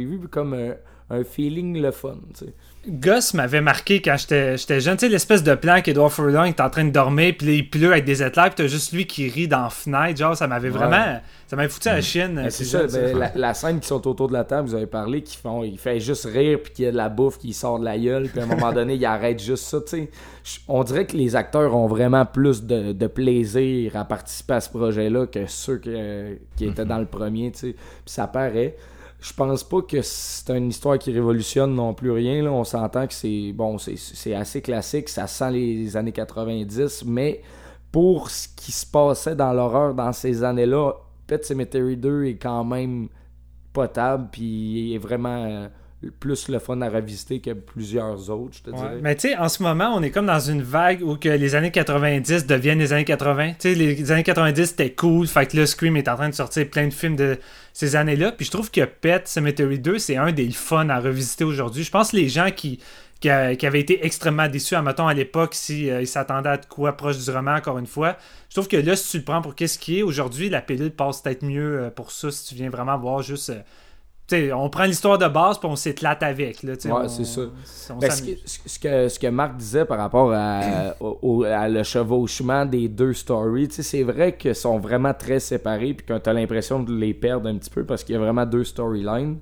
[0.05, 0.75] vu comme un,
[1.11, 2.19] un feeling le fun.
[2.35, 2.55] tu sais.
[2.89, 4.97] Gus m'avait marqué quand j'étais j'étais jeune.
[4.97, 7.69] Tu sais, l'espèce de plan qu'Edward Furlong est en train de dormir, puis là, il
[7.71, 10.19] pleut avec des éclairs, puis t'as juste lui qui rit dans la fenêtre.
[10.19, 10.77] Genre, ça m'avait Ouais.
[10.77, 11.21] vraiment.
[11.47, 12.35] Ça m'avait foutu à la chienne.
[12.35, 14.75] Ben, euh, c'est ça, ben, la, la scène qui sont autour de la table, vous
[14.75, 17.39] avez parlé, qui font, il fait juste rire, puis qu'il y a de la bouffe
[17.39, 19.89] qui sort de la gueule, puis à un moment donné, il arrête juste ça, tu
[19.89, 20.11] sais.
[20.69, 24.69] On dirait que les acteurs ont vraiment plus de, de plaisir à participer à ce
[24.71, 25.91] projet-là que ceux qui,
[26.57, 27.73] qui étaient dans le premier, tu sais.
[27.73, 28.77] Puis ça paraît.
[29.21, 32.53] Je pense pas que c'est une histoire qui révolutionne non plus rien, là.
[32.53, 37.43] On s'entend que c'est, bon, c'est- assez classique, ça sent les années 90, mais
[37.91, 40.93] pour ce qui se passait dans l'horreur dans ces années-là,
[41.27, 43.09] Pet Cemetery 2 est quand même
[43.73, 45.69] potable, puis il est vraiment euh,
[46.21, 48.77] plus le fun à revisiter que plusieurs autres, je te Ouais.
[48.77, 48.99] dirais.
[49.03, 51.55] Mais tu sais, en ce moment, on est comme dans une vague où que les
[51.57, 53.55] années 90 deviennent les années 80.
[53.59, 56.35] Tu sais, les années 90 c'était cool, fait que là, Scream est en train de
[56.35, 57.39] sortir plein de films de
[57.73, 58.31] ces années-là.
[58.31, 61.83] Puis je trouve que Pet Cemetery 2, c'est un des fun à revisiter aujourd'hui.
[61.83, 62.79] Je pense que les gens qui,
[63.19, 66.67] qui, a- qui avaient été extrêmement déçus, admettons, à l'époque, si euh, s'attendaient à de
[66.67, 68.17] quoi proche du roman, encore une fois.
[68.51, 70.93] Je trouve que là, si tu le prends pour qu'est-ce qui est, aujourd'hui, la pilule
[70.93, 73.51] passe peut-être mieux euh, pour ça, si tu viens vraiment voir juste...
[73.51, 73.59] euh,
[74.55, 76.63] on prend l'histoire de base puis on s'éclate avec.
[76.63, 77.41] Là, Ouais, on- c'est ça.
[77.91, 81.45] on Ben, ce, que, ce que- ce que Marc disait par rapport à, au, au-
[81.45, 86.19] à le chevauchement des deux stories, c'est vrai qu'ils sont vraiment très séparés puis que
[86.19, 88.65] tu as l'impression de les perdre un petit peu parce qu'il y a vraiment deux
[88.65, 89.39] storylines.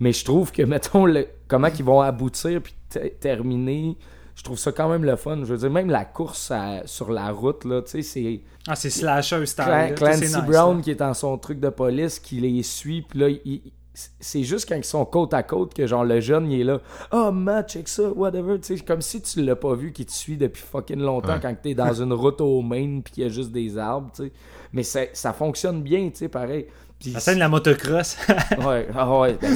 [0.00, 3.96] Mais je trouve que, mettons, le, comment ils vont aboutir puis te- terminer,
[4.34, 5.36] je trouve ça quand même le fun.
[5.40, 8.40] Je veux dire, même la course à- sur la route, là, tu sais, c'est...
[8.66, 9.92] Ah, c'est slasher style.
[9.94, 10.82] Clancy c'est nice, Brown là.
[10.82, 13.60] qui est dans son truc de police, qui les suit, puis là, il-
[13.94, 16.80] c'est juste quand ils sont côte à côte que genre le jeune il est là
[17.12, 20.12] oh man check ça whatever tu sais comme si tu l'as pas vu qui te
[20.12, 21.38] suit depuis fucking longtemps Ouais.
[21.40, 24.24] quand t'es dans une route au Maine puis qu'il y a juste des arbres tu
[24.24, 24.32] sais
[24.72, 26.66] mais ça, ça fonctionne bien tu sais pareil
[26.98, 28.16] Puis La scène de la motocross.
[28.66, 29.54] ouais, ah ouais, ben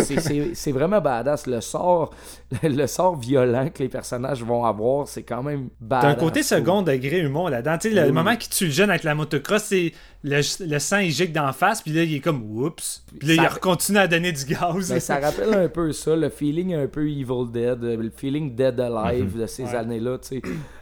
[0.54, 1.46] c'est- vraiment badass.
[1.46, 2.10] Le sort,
[2.62, 6.02] le sort violent que les personnages vont avoir, c'est quand même badass.
[6.02, 7.78] T'as un côté second degré humour là-dedans.
[7.78, 8.12] Tu sais, le Oui.
[8.12, 9.92] moment qui tue le jeune avec la motocross, c'est
[10.24, 13.04] le, le sang il gicle d'en face, puis là il est comme oups.
[13.18, 14.88] Puis là Ça- il continue à donner du gaz.
[14.90, 18.54] Ben, ça rappelle un peu ça, le feeling un peu Evil Dead, euh, le feeling
[18.54, 19.74] Dead Alive de ces Ouais.
[19.76, 20.18] années-là.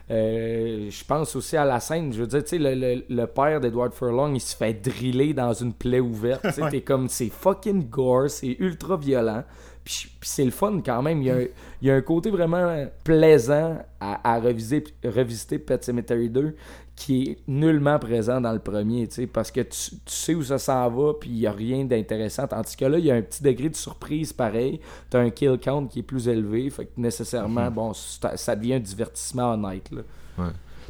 [0.09, 3.93] Euh, je pense aussi à la scène, je veux dire, le, le- le père d'Edward
[3.93, 6.45] Furlong, il se fait driller dans une plaie ouverte.
[6.57, 6.69] Ouais.
[6.69, 9.43] T'es comme, c'est fucking gore, c'est ultra violent.
[9.83, 11.21] Puis, puis c'est le fun quand même.
[11.21, 11.45] Il y, a, un-
[11.81, 16.55] il y a un côté vraiment plaisant à, à reviser, revisiter Pet Cemetery 2
[16.97, 20.57] qui est nullement présent dans le premier, tu parce que tu, tu sais où ça
[20.57, 22.47] s'en va, puis il n'y a rien d'intéressant.
[22.47, 24.81] Tandis que là, il y a un petit degré de surprise pareil.
[25.11, 28.73] Tu as un kill count qui est plus élevé, fait que nécessairement, bon, ça, devient
[28.73, 29.89] un divertissement honnête.
[29.91, 30.01] Là.
[30.37, 30.43] Tu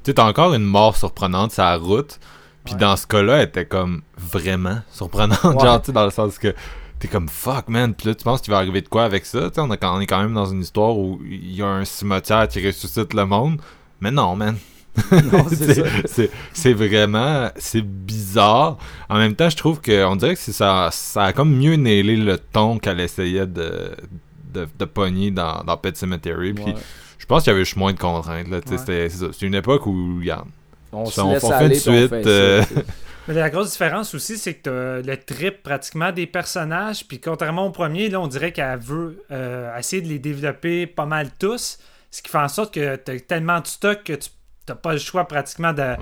[0.05, 2.19] sais, t'as encore une mort surprenante sur la route.
[2.63, 2.79] Puis Ouais.
[2.79, 5.43] dans ce cas-là, elle était comme vraiment surprenante.
[5.43, 5.59] Ouais.
[5.59, 6.55] Genre, tu dans le sens que
[6.99, 7.93] t'es comme fuck, man.
[7.93, 9.49] Puis là, tu penses qu'il va arriver de quoi avec ça?
[9.51, 11.83] Tu on, a on est quand même dans une histoire où il y a un
[11.85, 13.61] cimetière qui ressuscite le monde.
[13.99, 14.55] Mais non, man.
[16.53, 18.77] C'est vraiment c'est bizarre
[19.09, 22.15] en même temps je trouve que on dirait que ça ça a comme mieux nailé
[22.15, 23.91] le ton qu'elle essayait de
[24.53, 26.75] de, de pogner dans, dans Pet Cemetery puis Ouais.
[27.19, 29.09] je pense qu'il y avait juste moins de contraintes tu Ouais.
[29.09, 30.47] c'est une époque où regarde
[30.91, 32.85] On Ça, se on fait on suite, fait euh, tu sais.
[33.27, 37.65] Mais la grosse différence aussi, c'est que t'as le trip pratiquement des personnages, puis contrairement
[37.65, 41.77] au premier, là, on dirait qu'elle veut euh, essayer de les développer pas mal tous,
[42.09, 44.29] ce qui fait en sorte que t'as tellement de stock que tu
[44.67, 45.95] t'as pas le choix pratiquement de-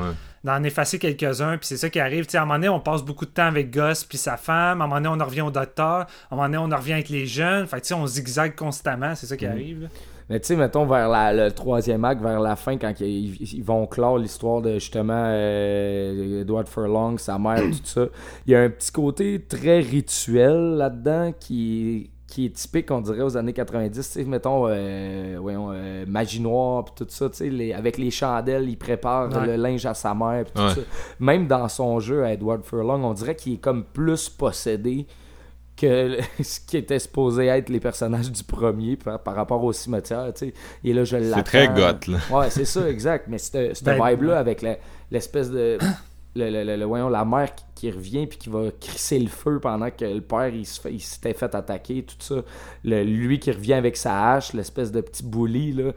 [0.44, 2.26] d'en effacer quelques-uns, puis c'est ça qui arrive.
[2.26, 4.36] Tu sais, à un moment donné, on passe beaucoup de temps avec Gus puis sa
[4.38, 6.72] femme, à un moment donné, on en revient au docteur, à un moment donné, on
[6.72, 9.46] en revient avec les jeunes, fait que tu sais, on zigzague constamment, c'est ça qui
[9.46, 9.52] Mhm.
[9.52, 9.82] arrive.
[9.84, 9.88] là.
[10.28, 13.64] Mais tu sais, mettons, vers la- le troisième acte, vers la fin, quand ils, ils
[13.64, 18.06] vont clore l'histoire de justement euh, Edward Furlong, sa mère, tout ça,
[18.48, 23.22] il y a un petit côté très rituel là-dedans qui, qui est typique, on dirait,
[23.22, 23.96] aux années 90.
[23.96, 27.98] Tu sais, mettons, euh, voyons, euh, magie noire, puis tout ça, tu sais, les- avec
[27.98, 29.48] les chandelles, il prépare Ouais.
[29.48, 30.74] le linge à sa mère, puis tout Ouais.
[30.76, 30.82] ça.
[31.20, 35.08] Même dans son jeu à Edward Furlong, on dirait qu'il est comme plus possédé
[35.78, 40.32] que ce qui était supposé être les personnages du premier par, par rapport au cimetière,
[40.34, 40.54] tu sais.
[40.84, 41.38] Et là, je l'attends.
[41.38, 43.28] c'est très goth là Ouais, c'est ça, exact.
[43.30, 44.62] Mais cette, cette Ben, vibe-là, avec
[45.10, 45.78] l'espèce de.
[46.36, 49.28] Le, le- le- le- voyons, la mère qui, qui revient puis qui va crisser le
[49.30, 52.36] feu pendant que le père il se fait- il s'était fait attaquer, tout ça.
[52.84, 55.92] Le- lui qui revient avec sa hache, l'espèce de petit bully, là.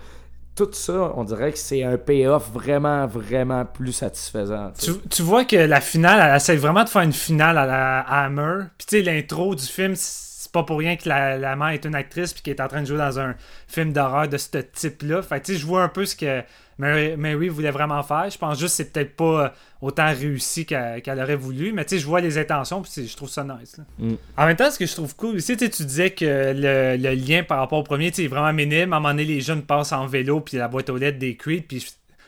[0.54, 4.72] Tout ça, on dirait que c'est un payoff vraiment, vraiment plus satisfaisant.
[5.08, 8.64] tu vois que la finale, elle essaie vraiment de faire une finale à la Hammer.
[8.76, 11.84] Puis tu sais, l'intro du film, c'est pas pour rien que la, la mère est
[11.84, 13.34] une actrice puis qu'elle est en train de jouer dans un
[13.68, 15.22] film d'horreur de ce type-là.
[15.22, 16.42] Fait tu sais, je vois un peu ce que
[16.78, 18.30] Mary, Mary voulait vraiment faire.
[18.30, 19.48] Je pense juste que c'est peut-être pas euh,
[19.82, 21.72] autant réussi qu'elle qu'elle aurait voulu.
[21.72, 23.76] Mais tu sais, je vois les intentions, puis c'est- je trouve ça nice.
[23.78, 23.84] là.
[23.98, 24.14] Mm.
[24.36, 27.14] En même temps, ce que je trouve cool tu sais, tu disais que le, le
[27.14, 28.92] lien par rapport au premier, tu sais, est vraiment minime.
[28.92, 31.36] À un moment donné, les jeunes passent en vélo, puis la boîte aux lettres des
[31.36, 31.80] Creed, puis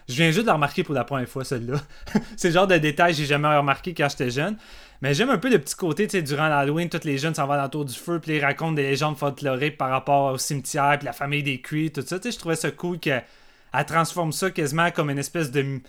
[0.08, 1.80] je, viens juste de la remarquer pour la première fois, celle-là.
[2.36, 4.56] c'est le genre de détail que j'ai jamais remarqué quand j'étais jeune.
[5.02, 7.46] Mais j'aime un peu le petit côté, tu sais, durant l'Halloween, tous les jeunes s'en
[7.46, 11.06] vont autour du feu, puis ils racontent des légendes folkloriques par rapport au cimetière, puis
[11.06, 12.18] la famille des Creed, tout ça.
[12.18, 13.24] Tu sais, je trouvais ça cool qu'elle
[13.72, 15.80] elle transforme ça quasiment comme une espèce de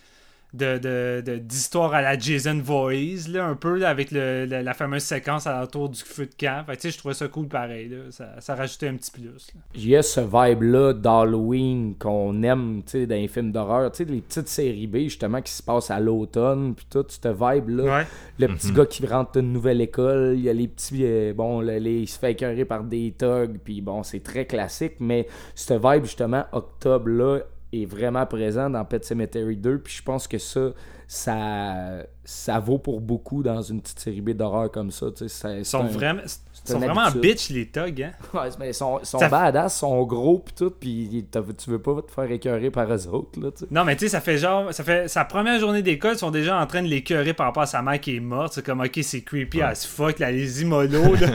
[0.54, 4.74] de- de- de- d'histoire à la Jason Voorhees, là, un peu, là, avec le- la
[4.74, 6.66] fameuse séquence à l'entour du feu de camp.
[6.66, 7.98] Fait que, tu sais, je trouvais ça cool pareil, là.
[8.10, 9.48] Ça, ça rajoutait un petit plus.
[9.76, 13.90] Il y a ce vibe-là d'Halloween qu'on aime tu sais, dans les films d'horreur.
[13.94, 17.30] Tu sais, les petites séries B, justement, qui se passent à l'automne, puis tout, ce
[17.30, 17.84] vibe-là.
[18.00, 18.08] Ouais.
[18.38, 21.06] Le petit gars qui rentre d'une nouvelle école, il y a les petits.
[21.06, 24.46] euh, bon, le- les- il se fait écœurer par des thugs, puis bon, c'est très
[24.46, 27.40] classique, mais ce vibe, justement, octobre-là,
[27.74, 30.72] est vraiment présent dans Pet Cemetery 2, puis je pense que ça,
[31.08, 35.08] ça, ça vaut pour beaucoup dans une petite série B d'horreur comme ça.
[35.22, 36.22] Ils c'est sont un- vraiment,
[36.64, 37.22] ils c'est sont vraiment habitude.
[37.22, 38.12] bitch, les thugs, hein.
[38.34, 41.70] Ouais, mais ils sont, ils sont Ça- badass, ils sont gros pis tout, pis tu
[41.72, 43.66] veux pas te faire écœurer par eux autres, là, tu sais.
[43.72, 44.74] Non, mais tu sais, ça fait genre.
[44.74, 47.64] Ça fait sa première journée d'école, ils sont déjà en train de l'écœurer par rapport
[47.64, 48.54] à sa mère qui est morte.
[48.54, 51.28] C'est comme, ok, c'est creepy as fuck, là, les immolos, là.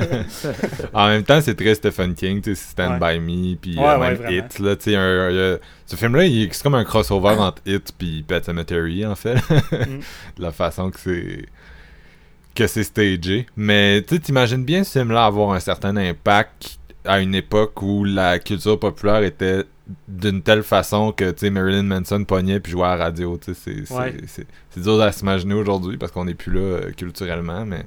[0.92, 3.18] En même temps, c'est très Stephen King, tu sais, Stand Ouais.
[3.18, 4.30] By Me, puis Ouais, euh, même.
[4.32, 7.92] Hit, là, tu sais, un- un- ce film-là, il- c'est comme un crossover entre Hit
[7.96, 9.98] puis Pet Cemetery, en fait, Mm.
[10.36, 11.46] de la façon que c'est
[12.56, 13.46] que c'est stagé.
[13.56, 18.38] Mais tu t'imagines bien ce film-là avoir un certain impact à une époque où la
[18.40, 19.64] culture populaire était
[20.08, 24.14] d'une telle façon que, tu Marilyn Manson pognait puis jouait à la radio, c'est- Ouais.
[24.76, 27.84] dur à s'imaginer aujourd'hui parce qu'on n'est plus là euh, culturellement, mais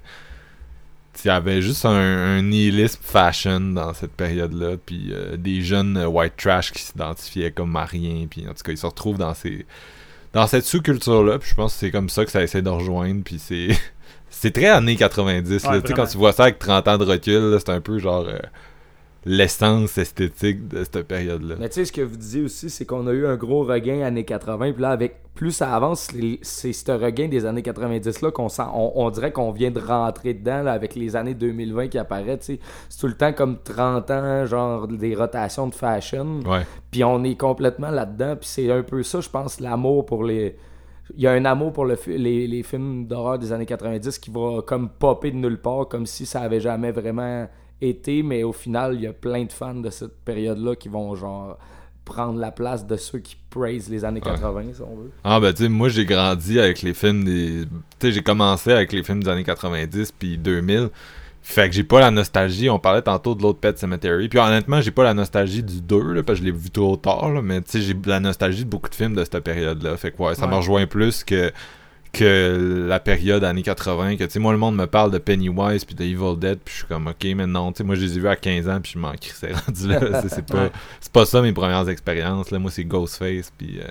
[1.25, 1.91] il y avait juste un,
[2.37, 7.51] un nihilisme fashion dans cette période-là, puis euh, des jeunes euh, white trash qui s'identifiaient
[7.51, 9.65] comme à rien, puis en tout cas, ils se retrouvent dans ces
[10.31, 13.23] dans cette sous-culture-là, puis je pense que c'est comme ça que ça essaie de rejoindre,
[13.25, 13.69] puis c'est
[14.41, 16.97] c'est très années 90, là, Ouais, tu sais, quand tu vois ça avec 30 ans
[16.97, 18.39] de recul, là, c'est un peu genre euh,
[19.25, 21.55] l'essence esthétique de cette période-là.
[21.59, 24.01] Mais tu sais, ce que vous disiez aussi, c'est qu'on a eu un gros regain
[24.01, 26.09] années 80, puis là, avec plus ça avance,
[26.41, 30.33] c'est ce regain des années 90-là qu'on sent, on, on dirait qu'on vient de rentrer
[30.33, 32.59] dedans, là, avec les années 2020 qui apparaissent, tu sais.
[32.87, 36.39] C'est tout le temps comme 30 ans, genre des rotations de fashion.
[36.45, 36.65] Ouais.
[36.91, 38.37] Puis on est complètement là-dedans.
[38.37, 40.55] Puis c'est un peu ça, je pense, l'amour pour les.
[41.15, 44.31] Il y a un amour pour le les, les films d'horreur des années 90 qui
[44.31, 47.47] va comme popper de nulle part, comme si ça avait jamais vraiment
[47.81, 48.23] été.
[48.23, 51.57] Mais au final, il y a plein de fans de cette période-là qui vont genre
[52.09, 55.11] prendre la place de ceux qui praise les années 80, si on veut.
[55.23, 57.65] Ah ben tu sais, moi j'ai grandi avec les films des...
[57.99, 60.89] Tu sais, j'ai commencé avec les films des années 90 puis 2000.
[61.51, 64.29] Fait que j'ai pas la nostalgie, on parlait tantôt de l'autre Pet Cemetery.
[64.29, 66.95] Puis honnêtement, j'ai pas la nostalgie du 2, là, parce que je l'ai vu trop
[66.95, 69.97] tard, là, mais tu sais, j'ai la nostalgie de beaucoup de films de cette période-là.
[69.97, 71.51] Fait que ouais, ça me rejoint plus que
[72.11, 75.85] que la période années 80 que tu sais moi le monde me parle de Pennywise
[75.85, 78.01] puis de Evil Dead puis je suis comme ok mais non tu sais moi je
[78.01, 80.69] les ai vus à 15 ans puis je m'en crissais rendu là c'est pas
[80.99, 83.87] c'est pas ça mes premières expériences là moi c'est Ghostface puis euh,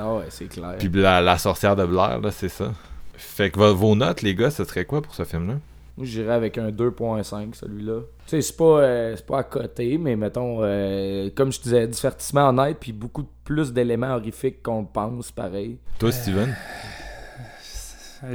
[0.00, 0.76] Ah ouais, c'est clair.
[0.78, 2.72] puis la, la sorcière de Blair, là, c'est ça.
[3.18, 5.56] Fait que vo- vos notes, les gars, ce serait quoi pour ce film-là?
[5.98, 8.02] Moi, j'irais avec un 2.5, celui-là.
[8.26, 11.86] Tu sais, c'est pas, euh, c'est pas à côté, mais mettons, euh, comme je disais,
[11.88, 15.78] divertissement honnête, puis beaucoup plus d'éléments horrifiques qu'on pense, pareil.
[15.98, 16.54] Toi, Steven?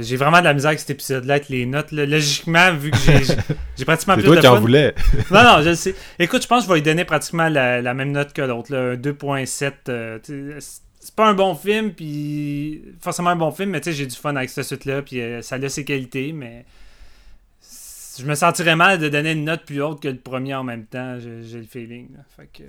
[0.00, 1.92] J'ai vraiment de la misère avec cet épisode-là, avec les notes.
[1.92, 2.06] là.
[2.06, 2.96] Logiquement, vu que
[3.76, 4.60] j'ai pratiquement C'est plus toi de qui en fun.
[4.60, 4.94] voulais.
[5.30, 5.94] Non, non, je le sais.
[6.18, 8.74] Écoute, je pense que je vais lui donner pratiquement la, la même note que l'autre,
[8.74, 9.72] un 2.7.
[9.90, 14.06] euh, c'est- pas un bon film, puis forcément un bon film, mais tu sais, j'ai
[14.06, 16.64] du fun avec cette suite-là, puis euh, ça a ses qualités, mais
[18.18, 20.86] je me sentirais mal de donner une note plus haute que le premier en même
[20.86, 22.08] temps, j'ai le feeling.
[22.14, 22.22] là.
[22.36, 22.64] Fait que...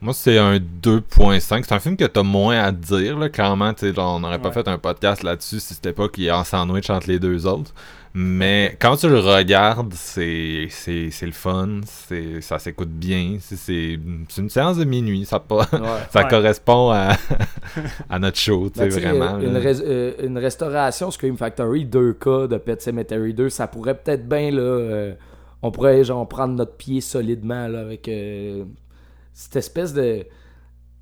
[0.00, 1.40] Moi, c'est un 2.5.
[1.64, 3.72] C'est un film que t'as moins à dire, là, clairement.
[3.96, 7.08] on n'aurait pas fait un podcast là-dessus si c'était pas qu'il est en sandwich entre
[7.08, 7.74] les deux autres.
[8.14, 13.56] Mais quand tu le regardes, c'est c'est c'est le fun, c'est ça s'écoute bien, c'est
[13.56, 13.98] c'est
[14.28, 15.78] c'est une séance de minuit, ça pas Ouais.
[16.10, 16.28] ça Ouais.
[16.28, 17.16] correspond à,
[18.10, 19.38] à notre show, tu sais Ben, sais, vraiment.
[19.38, 24.28] Une, res- euh, une restauration Scream Factory 2K de Pet Cemetery 2, ça pourrait peut-être
[24.28, 24.60] bien, là.
[24.62, 25.14] euh,
[25.62, 28.64] on pourrait, genre, prendre notre pied solidement, là, avec euh,
[29.34, 30.24] cette espèce de.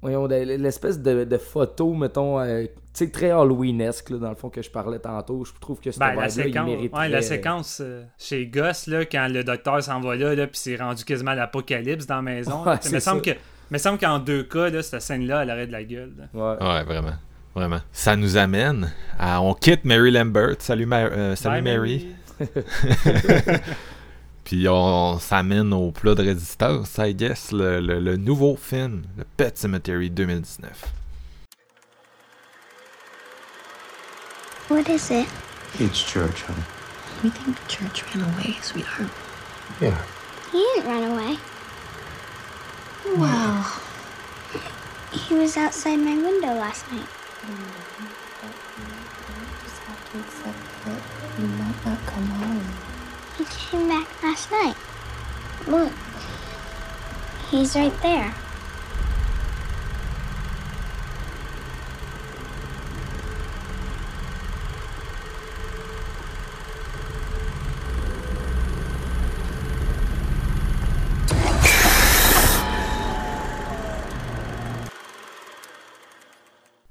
[0.06, 4.36] Voyons, de- l'espèce de, de photo, mettons, euh, tu sais, très Halloweenesque, là, dans le
[4.36, 5.44] fond, que je parlais tantôt.
[5.44, 9.26] Je trouve que Ben, la il séquence, ouais, la séquence euh, chez Goss, là, quand
[9.28, 12.64] le docteur s'en va là, là puis c'est rendu quasiment l'apocalypse dans la maison.
[12.64, 13.32] Ouais, c'est me semble ça.
[13.34, 13.38] que
[13.70, 16.12] me semble qu'en deux cas, là, cette scène-là, elle aurait de la gueule.
[16.16, 16.24] là.
[16.32, 16.62] ouais.
[16.64, 17.14] Ouais, vraiment.
[17.54, 17.80] Vraiment.
[17.90, 19.40] Ça nous amène à.
[19.42, 20.56] On quitte Mary Lambert.
[20.60, 22.08] Salut, Ma- euh, salut Bye, Mary.
[24.46, 29.24] Puis on s'amène au plat de résistance, I guess, le, le, le nouveau film, le
[29.36, 30.70] Pet Cemetery 2019.
[34.68, 35.26] What is it?
[35.80, 36.62] It's church, honey.
[37.24, 39.10] We think church ran away, sweetheart.
[39.80, 40.00] Yeah.
[40.52, 41.38] He didn't run away.
[43.16, 43.64] Wow.
[45.10, 47.08] He was outside my window last night.
[47.42, 48.06] Mm-hmm.
[48.78, 51.02] You just have to accept that
[51.40, 52.85] you might not come home.
[53.50, 54.76] Came back last night.
[55.66, 55.92] Look.
[57.50, 58.34] He's right there.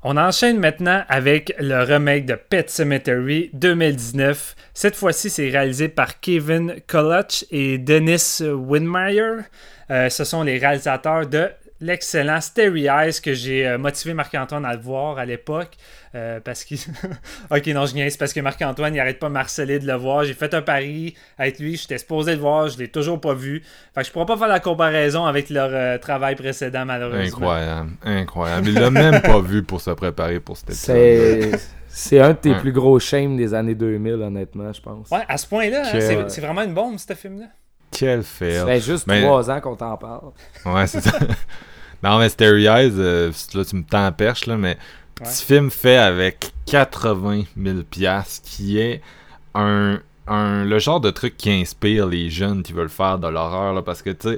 [0.07, 4.55] On enchaîne maintenant avec le remake de Pet Cemetery 2019.
[4.75, 9.37] Cette fois-ci, c'est réalisé par Kevin Koloch et Dennis Widmeyer.
[9.89, 11.49] Euh, ce sont les réalisateurs de
[11.85, 15.71] l'excellent Starry Eyes que j'ai euh, motivé Marc-Antoine à le voir à l'époque.
[16.15, 16.77] euh, parce qu'il.
[17.51, 20.23] ok, non, je niaise parce que Marc-Antoine, il arrête pas de marceler de le voir.
[20.23, 23.63] J'ai fait un pari avec lui, j'étais supposé le voir, je l'ai toujours pas vu.
[23.93, 27.37] Fait que je pourrais pas faire la comparaison avec leur euh, travail précédent, malheureusement.
[27.51, 28.67] Incroyable, incroyable.
[28.69, 31.59] Il l'a même pas vu pour se préparer pour cet épisode.
[31.87, 32.59] C'est un de tes Ouais.
[32.59, 35.09] plus gros shames des années 2000, honnêtement, je pense.
[35.11, 37.45] Ouais, à ce point-là, hein, c'est- c'est vraiment une bombe, ce film-là.
[37.91, 38.65] Quel Ça fail.
[38.65, 40.31] fait juste Mais- trois ans qu'on t'en parle.
[40.65, 41.11] Ouais, c'est ça.
[42.05, 44.77] non, mais Starry Eyes, euh, là, tu me tends perche, là, mais
[45.15, 49.01] petit film fait avec 80 000 piastres, qui est
[49.55, 53.73] un, un, le genre de truc qui inspire les jeunes qui veulent faire de l'horreur,
[53.73, 54.29] là, parce que, tu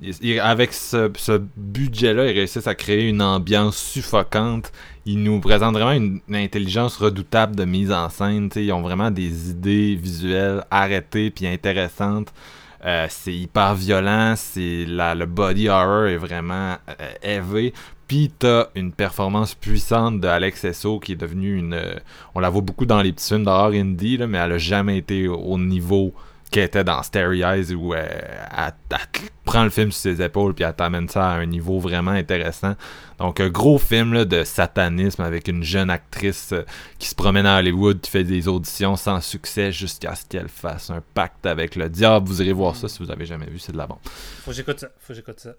[0.00, 4.72] sais, avec ce, ce budget-là, ils réussissent à créer une ambiance suffocante.
[5.06, 8.50] Ils nous présentent vraiment une, une intelligence redoutable de mise en scène.
[8.56, 12.32] Ils ont vraiment des idées visuelles arrêtées puis intéressantes.
[12.84, 17.72] Euh, c'est hyper violent, c'est le body horror est vraiment euh, élevé.
[18.08, 21.74] Puis t'as une performance puissante de Alex Esso qui est devenue une.
[21.74, 21.94] euh,
[22.34, 24.98] on la voit beaucoup dans les petits films d'horreur indie, là, mais elle a jamais
[24.98, 26.12] été au niveau
[26.52, 28.98] qu'elle était dans Starry Eyes où euh, elle,
[29.44, 32.76] prend le film sur ses épaules puis elle t'amène ça à un niveau vraiment intéressant.
[33.18, 36.62] Donc un gros film là, de satanisme avec une jeune actrice euh,
[36.98, 40.90] qui se promène à Hollywood, qui fait des auditions sans succès jusqu'à ce qu'elle fasse
[40.90, 42.28] un pacte avec le diable.
[42.28, 43.98] Vous irez voir ça si vous avez jamais vu, c'est de la bombe.
[44.04, 44.88] Faut que j'écoute ça.
[45.00, 45.54] Faut que j'écoute ça.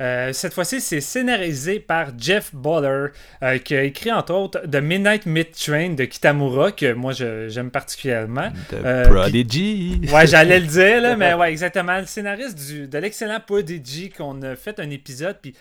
[0.00, 3.08] Euh, cette fois-ci, c'est scénarisé par Jeff Buller,
[3.42, 7.70] euh, qui a écrit entre autres The Midnight Mid Train de Kitamura, que moi j'aime
[7.70, 8.50] particulièrement.
[8.70, 10.00] The Euh, Prodigy.
[10.12, 11.98] Ouais, j'allais le dire, là, mais ouais, exactement.
[12.00, 15.54] Le scénariste du, de l'excellent Prodigy qu'on a fait un épisode, puis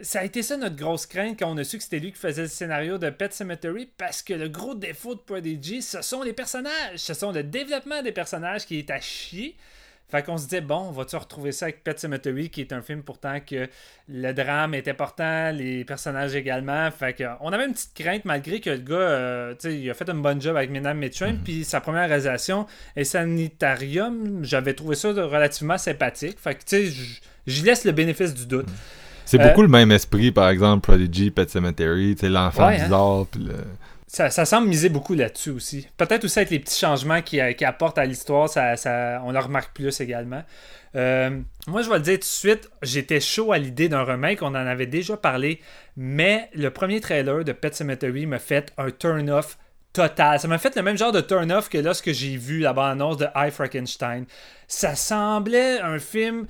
[0.00, 2.18] ça a été ça notre grosse crainte quand on a su que c'était lui qui
[2.18, 6.22] faisait le scénario de Pet Cemetery, parce que le gros défaut de Prodigy, ce sont
[6.22, 6.96] les personnages.
[6.96, 9.54] Ce sont le développement des personnages qui est à chier.
[10.08, 13.02] Fait qu'on se disait, bon, va-tu retrouver ça avec Pet Cemetery, qui est un film
[13.02, 13.68] pourtant que
[14.08, 16.88] le drame est important, les personnages également.
[16.92, 19.90] Fait que, on avait une petite crainte, malgré que le gars, euh, tu sais, il
[19.90, 24.74] a fait un bon job avec Midnight Mitchum, puis sa première réalisation, et Sanitarium, j'avais
[24.74, 26.38] trouvé ça relativement sympathique.
[26.38, 28.68] Fait que, tu sais, j'y laisse le bénéfice du doute.
[29.24, 32.78] C'est Euh, beaucoup le même esprit, par exemple, Prodigy, Pet Cemetery, tu sais, l'enfant Ouais,
[32.80, 32.84] hein.
[32.84, 33.54] bizarre, puis le...
[34.08, 35.88] Ça, semble miser beaucoup là-dessus aussi.
[35.96, 39.38] Peut-être aussi avec les petits changements qui, qui apportent à l'histoire, ça, ça- on le
[39.38, 40.44] remarque plus également.
[40.94, 44.42] Euh, moi, je vais le dire tout de suite, j'étais chaud à l'idée d'un remake,
[44.42, 45.60] on en avait déjà parlé,
[45.96, 49.58] mais le premier trailer de Pet Cemetery m'a fait un turn-off
[49.92, 50.38] total.
[50.38, 53.26] Ça m'a fait le même genre de turn-off que lorsque j'ai vu la bande-annonce de
[53.34, 54.24] I Frankenstein.
[54.68, 56.46] Ça semblait un film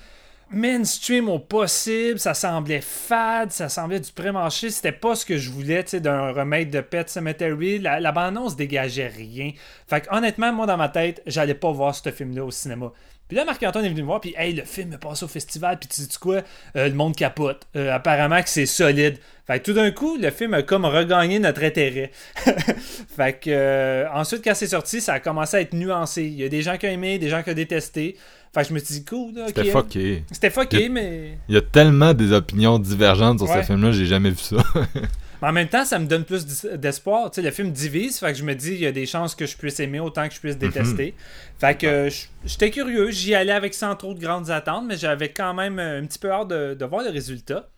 [0.50, 5.50] mainstream au possible, ça semblait fade, ça semblait du pré-marché, c'était pas ce que je
[5.50, 9.52] voulais, d'un remake de Pet Cemetery, la, la bande-annonce dégageait rien.
[9.88, 12.92] Fait que honnêtement, moi dans ma tête, j'allais pas voir ce film-là au cinéma.
[13.28, 15.78] Puis là, Marc-Antoine est venu me voir, puis hey, le film est passé au festival,
[15.78, 16.42] puis tu dis quoi,
[16.76, 17.66] Euh, le monde capote.
[17.74, 19.18] Euh, apparemment que c'est solide.
[19.46, 22.10] Fait que tout d'un coup, le film a comme regagné notre intérêt.
[23.16, 26.22] fait que euh, ensuite, quand c'est sorti, ça a commencé à être nuancé.
[26.24, 28.16] Il y a des gens qui ont aimé, des gens qui ont détesté.
[28.56, 29.48] Fait que je me suis dit, cool, là.
[29.48, 30.24] C'était fucké.
[30.32, 31.36] C'était fucké, Il- mais...
[31.48, 33.60] Il y a tellement des opinions divergentes sur Ouais.
[33.60, 34.56] ce film-là, j'ai jamais vu ça.
[35.42, 37.30] mais en même temps, ça me donne plus d'es- d'espoir.
[37.30, 39.34] Tu sais, le film divise, fait que je me dis, il y a des chances
[39.34, 41.12] que je puisse aimer autant que je puisse détester.
[41.60, 42.10] Fait que euh,
[42.46, 46.06] j'étais curieux, j'y allais avec sans trop de grandes attentes, mais j'avais quand même un
[46.06, 47.68] petit peu hâte de, de voir le résultat.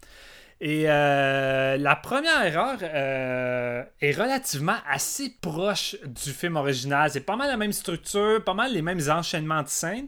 [0.60, 7.10] Et euh, la première erreur euh, est relativement assez proche du film original.
[7.12, 10.06] C'est pas mal la même structure, pas mal les mêmes enchaînements de scènes.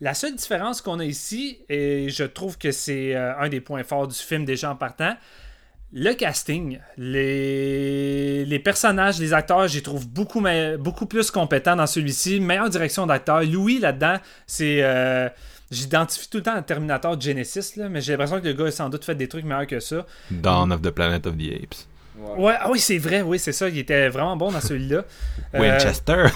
[0.00, 3.84] La seule différence qu'on a ici, et je trouve que c'est euh, un des points
[3.84, 5.14] forts du film déjà en partant,
[5.92, 6.78] le casting,
[8.46, 10.40] les, personnages, les acteurs, j'y trouve beaucoup,
[11.06, 12.40] plus compétents dans celui-ci.
[12.40, 13.42] Meilleure direction d'acteur.
[13.42, 14.16] Louis, là-dedans,
[14.46, 14.82] c'est.
[14.82, 15.28] euh,
[15.70, 18.88] J'identifie tout le temps un Terminator Genesis, mais j'ai l'impression que le gars a sans
[18.88, 20.04] doute fait des trucs meilleurs que ça.
[20.30, 21.86] Dawn of the Planet of the Apes.
[22.36, 23.68] Ouais, ah oui, c'est vrai, oui, c'est ça.
[23.68, 25.04] Il était vraiment bon dans celui-là.
[25.52, 26.26] Euh, Winchester.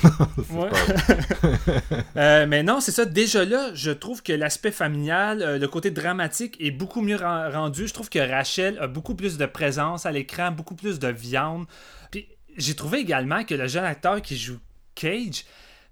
[0.51, 0.69] ouais.
[2.17, 3.05] Euh, mais non, c'est ça.
[3.05, 7.49] Déjà là, je trouve que l'aspect familial, euh, le côté dramatique est beaucoup mieux ren-
[7.51, 7.87] rendu.
[7.87, 11.67] Je trouve que Rachel a beaucoup plus de présence à l'écran, beaucoup plus de viande.
[12.11, 14.59] Puis j'ai trouvé également que le jeune acteur qui joue
[14.97, 15.45] Cage,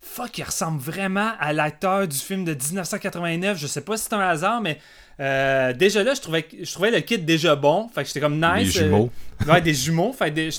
[0.03, 3.57] fuck, il ressemble vraiment à l'acteur du film de 1989.
[3.59, 4.79] Je sais pas si c'est un hasard, mais
[5.21, 7.89] euh, déjà là, je trouvais, je trouvais le kit déjà bon.
[7.95, 8.73] Fait que j'étais comme nice.
[8.73, 9.11] Jumeaux.
[9.47, 10.13] euh, ouais, des jumeaux.
[10.13, 10.51] Fait des-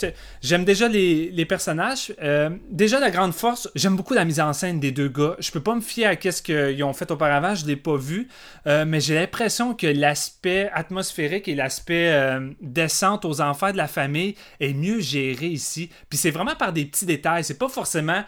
[0.41, 2.13] j'aime déjà les, les personnages.
[2.21, 5.35] Euh, déjà, la grande force, j'aime beaucoup la mise en scène des deux gars.
[5.39, 8.29] Je peux pas me fier à ce qu'ils ont fait auparavant, je l'ai pas vu.
[8.65, 12.15] Mais j'ai l'impression que l'aspect atmosphérique et l'aspect
[12.61, 15.89] descente aux enfers de la famille est mieux géré ici.
[16.09, 17.43] Puis c'est vraiment par des petits détails.
[17.43, 18.23] C'est pas forcément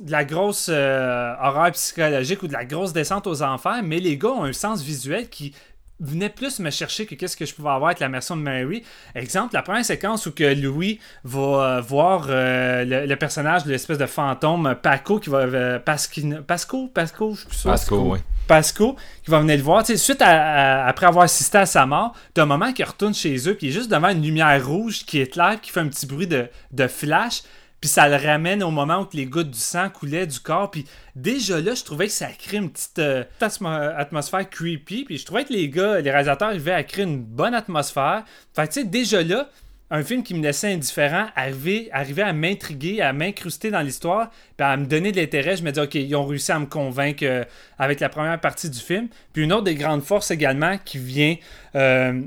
[0.00, 4.16] de la grosse euh, horreur psychologique ou de la grosse descente aux enfers, mais les
[4.16, 5.54] gars ont un sens visuel qui
[6.00, 8.84] venait plus me chercher que qu'est-ce que je pouvais avoir avec la version de Mary.
[9.16, 13.70] Exemple, la première séquence où que Louis va euh, voir euh, le, le personnage de
[13.72, 17.70] l'espèce de fantôme Paco qui va euh, Pasco Pasco je suis plus sûr.
[17.72, 18.18] Pasco, oui.
[18.46, 18.94] Pasco
[19.24, 19.84] qui va venir le voir.
[19.84, 23.36] Suite à, à- après avoir assisté à sa mort, t'as un moment qu'il retourne chez
[23.48, 26.06] eux, puis il est juste devant une lumière rouge qui éclaire, qui fait un petit
[26.06, 27.42] bruit de, de flash,
[27.80, 30.70] puis ça le ramène au moment où les gouttes du sang coulaient du corps.
[30.70, 30.84] Puis
[31.14, 35.04] déjà là, je trouvais que ça crée une petite euh, atmo- atmosphère creepy.
[35.04, 38.24] Puis je trouvais que les gars, les réalisateurs arrivaient à créer une bonne atmosphère.
[38.54, 39.48] Fait tu sais, déjà là,
[39.90, 44.76] un film qui me laissait indifférent arrivait, à m'intriguer, à m'incruster dans l'histoire, puis à
[44.76, 45.56] me donner de l'intérêt.
[45.56, 47.44] Je me dis, OK, ils ont réussi à me convaincre euh,
[47.78, 49.08] avec la première partie du film.
[49.32, 51.36] Puis une autre des grandes forces également qui vient
[51.74, 52.20] euh,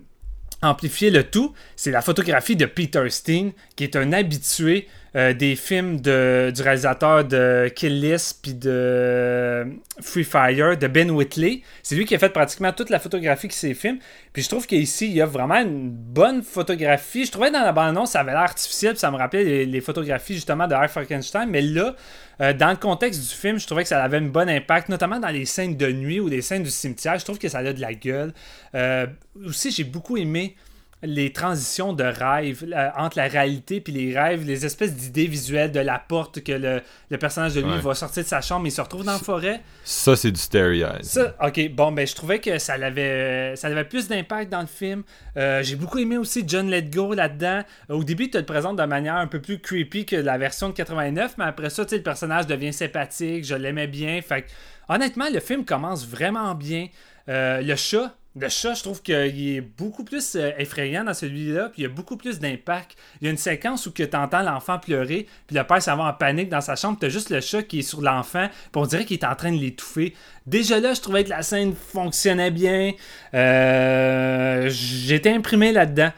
[0.62, 5.58] amplifier le tout, c'est la photographie de Peter Steen, qui est un habitué euh, des
[5.58, 9.66] films de, du réalisateur de Kill List puis de
[10.00, 11.64] Free Fire, de Ben Whitley.
[11.84, 14.00] C'est lui qui a fait pratiquement toute la photographie de ces films.
[14.32, 17.26] Puis je trouve qu'ici, il y a vraiment une bonne photographie.
[17.26, 20.36] Je trouvais dans la bande-annonce, ça avait l'air artificiel, puis ça me rappelait les, photographies
[20.36, 21.50] justement de Harry Frankenstein.
[21.50, 21.94] Mais là,
[22.40, 25.20] euh, dans le contexte du film, je trouvais que ça avait un bon impact, notamment
[25.20, 27.20] dans les scènes de nuit ou les scènes du cimetière.
[27.20, 28.34] Je trouve que ça a de la gueule.
[28.76, 29.08] Euh,
[29.46, 30.56] aussi, j'ai beaucoup aimé
[31.04, 35.72] les transitions de rêve euh, entre la réalité puis les rêves, les espèces d'idées visuelles
[35.72, 37.80] de la porte que le, le personnage de lui Ouais.
[37.80, 39.62] va sortir de sa chambre et il se retrouve dans la forêt.
[39.84, 40.88] Ça, c'est du stereo.
[41.02, 44.68] Ça, ok, bon, ben je trouvais que ça avait, ça avait plus d'impact dans le
[44.68, 45.04] film.
[45.38, 47.64] Euh, J'ai beaucoup aimé aussi John Letgo là-dedans.
[47.90, 50.38] Euh, Au début, tu te le présentes de manière un peu plus creepy que la
[50.38, 54.22] version de 89, mais après ça, tu sais, le personnage devient sympathique, je l'aimais bien.
[54.22, 54.48] Fait que,
[54.90, 56.88] honnêtement, le film commence vraiment bien.
[57.30, 61.68] Euh, le chat, le chat, je trouve qu'il est beaucoup plus euh, effrayant dans celui-là,
[61.70, 62.96] puis il y a beaucoup plus d'impact.
[63.20, 66.06] Il y a une séquence où tu entends l'enfant pleurer, puis le père s'en va
[66.06, 68.82] en panique dans sa chambre, tu as juste le chat qui est sur l'enfant, puis
[68.82, 70.14] on dirait qu'il est en train de l'étouffer.
[70.48, 72.94] Déjà là, je trouvais que la scène fonctionnait bien.
[73.34, 76.12] Euh, J'étais imprimé là-dedans.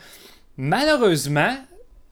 [0.58, 1.58] Malheureusement,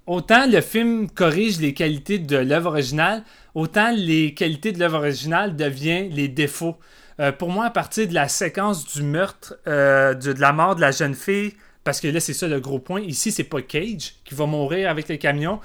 [0.07, 3.23] autant le film corrige les qualités de l'œuvre originale,
[3.53, 6.77] autant les qualités de l'œuvre originale deviennent les défauts.
[7.21, 10.81] Euh, pour moi, à partir de la séquence du meurtre, euh, de, la mort de
[10.81, 11.53] la jeune fille,
[11.83, 13.01] parce que là, c'est ça le gros point.
[13.01, 15.59] Ici, c'est pas Cage qui va mourir avec le camion,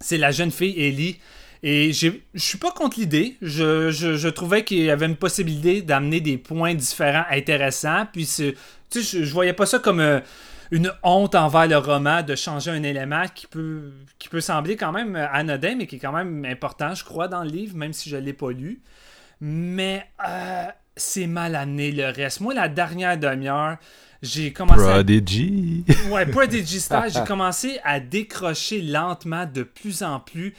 [0.00, 1.18] c'est la jeune fille Ellie.
[1.62, 3.38] Et je suis pas contre l'idée.
[3.40, 8.06] Je, trouvais qu'il y avait une possibilité d'amener des points différents intéressants.
[8.12, 8.54] Puis, tu
[8.90, 10.20] sais, je, voyais pas ça comme euh,
[10.70, 14.92] une honte envers le roman de changer un élément qui peut, qui peut sembler quand
[14.92, 18.10] même anodin, mais qui est quand même important, je crois, dans le livre, même si
[18.10, 18.80] je l'ai pas lu.
[19.40, 20.64] Mais euh,
[20.96, 22.40] c'est mal amené le reste.
[22.40, 23.76] Moi, la dernière demi-heure,
[24.22, 24.94] j'ai commencé à...
[24.94, 25.84] Prodigy.
[26.10, 30.54] Ouais, Prodigy Style, j'ai commencé à décrocher lentement de plus en plus.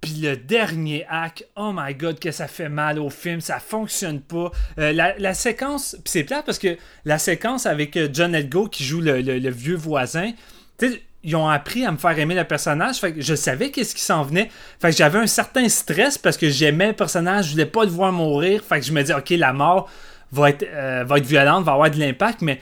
[0.00, 4.20] Puis le dernier hack, oh my god, que ça fait mal au film, ça fonctionne
[4.20, 4.50] pas.
[4.78, 6.76] Euh, la, la séquence, c'est plate parce que
[7.06, 10.32] la séquence avec euh, John Edgo qui joue le, le- le vieux voisin,
[10.78, 13.70] tu sais, ils ont appris à me faire aimer le personnage, fait que je savais
[13.70, 14.50] qu'est-ce qui s'en venait.
[14.80, 17.90] Fait que j'avais un certain stress parce que j'aimais le personnage, je voulais pas le
[17.90, 19.88] voir mourir, fait que je me dis, ok, la mort
[20.30, 22.60] va être, euh, va être violente, va avoir de l'impact, mais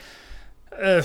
[0.80, 1.02] euh,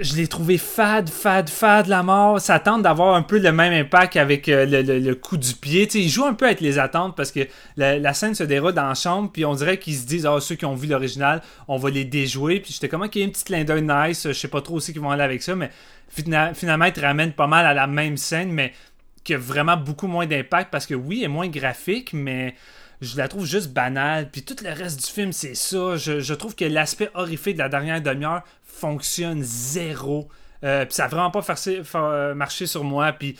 [0.00, 2.40] je l'ai trouvé fade, fade, fade la mort.
[2.40, 5.86] Ça tente d'avoir un peu le même impact avec euh, le, le- coup du pied.
[5.86, 7.40] Tu sais, il joue un peu avec les attentes parce que
[7.76, 10.54] la, scène se déroule dans la chambre, puis on dirait qu'ils se disent, ah, ceux
[10.54, 12.60] qui ont vu l'original, on va les déjouer.
[12.60, 14.28] Puis j'étais comme, qu'il y a une petite clin d'œil nice.
[14.28, 15.70] Je sais pas trop aussi qu'ils vont aller avec ça, mais
[16.08, 18.72] fina- finalement, ils te ramènent pas mal à la même scène, mais
[19.24, 22.54] qui a vraiment beaucoup moins d'impact parce que oui, elle est moins graphique, mais
[23.02, 24.28] je la trouve juste banale.
[24.30, 25.96] Puis tout le reste du film, c'est ça.
[25.96, 28.42] Je, je trouve que l'aspect horrifique de la dernière demi-heure
[28.80, 30.28] fonctionne zéro.
[30.64, 31.44] Euh, puis ça a vraiment pas
[32.34, 33.12] marché sur moi.
[33.12, 33.36] Puis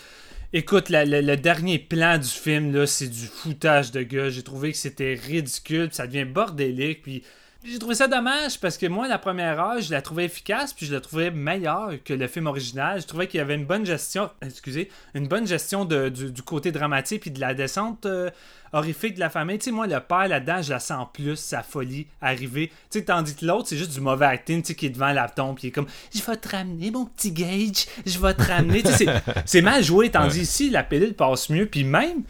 [0.53, 4.31] écoute, le dernier plan du film, là, c'est du foutage de gueule.
[4.31, 5.89] J'ai trouvé que c'était ridicule.
[5.93, 7.03] Ça devient bordélique.
[7.03, 7.23] Puis
[7.63, 10.87] J'ai trouvé ça dommage parce que moi, la première heure, je la trouvais efficace puis
[10.87, 13.03] je la trouvais meilleure que le film original.
[13.03, 16.41] Je trouvais qu'il y avait une bonne gestion, excusez, une bonne gestion de, du, du
[16.43, 18.31] côté dramatique puis de la descente euh,
[18.73, 19.59] horrifique de la famille.
[19.59, 22.69] Tu sais, moi, le père là-dedans, je la sens plus, sa folie arriver.
[22.91, 25.13] Tu sais, tandis que l'autre, c'est juste du mauvais acting, tu sais, qui est devant
[25.13, 28.33] la tombe puis il est comme Je vais te ramener, mon petit Gage, je vais
[28.33, 28.83] te ramener.
[28.83, 29.05] tu sais,
[29.45, 32.23] c'est- mal joué, tandis ici, la pilule passe mieux puis même.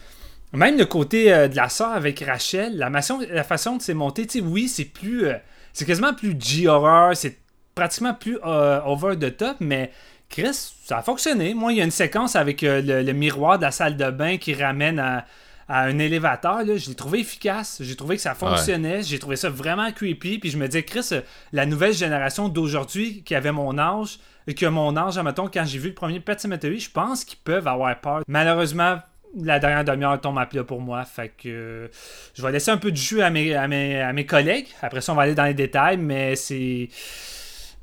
[0.52, 3.94] Même le côté euh, de la sœur avec Rachel, la, façon, la façon de c'est
[3.94, 5.26] monté, tu sais, oui, c'est plus.
[5.26, 5.34] euh,
[5.72, 7.38] c'est quasiment plus G-horror, c'est
[7.74, 9.92] pratiquement plus euh, over the top, mais
[10.28, 11.54] Chris, ça a fonctionné.
[11.54, 14.36] Moi, il y a une séquence avec le, le miroir de la salle de bain
[14.38, 15.24] qui ramène à,
[15.68, 16.64] à un élévateur.
[16.64, 17.78] Là, je l'ai trouvé efficace.
[17.80, 19.02] J'ai trouvé que ça fonctionnait.
[19.04, 20.38] J'ai trouvé ça vraiment creepy.
[20.38, 21.10] Puis je me disais, Chris,
[21.52, 24.18] la nouvelle génération d'aujourd'hui qui avait mon âge,
[24.48, 27.68] a mon âge, admettons, quand j'ai vu le premier Pet Cemetery, je pense qu'ils peuvent
[27.68, 28.22] avoir peur.
[28.26, 28.98] Malheureusement,
[29.36, 31.04] la dernière demi-heure tombe à plat pour moi.
[31.04, 31.88] Fait que euh,
[32.34, 34.66] je vais laisser un peu de jus à mes, à, mes, à mes collègues.
[34.82, 36.88] Après ça, on va aller dans les détails, mais c'est.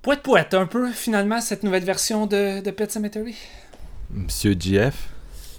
[0.01, 3.35] Poète poète un peu, finalement, cette nouvelle version de, de Pet Cemetery.
[4.09, 5.09] Monsieur GF.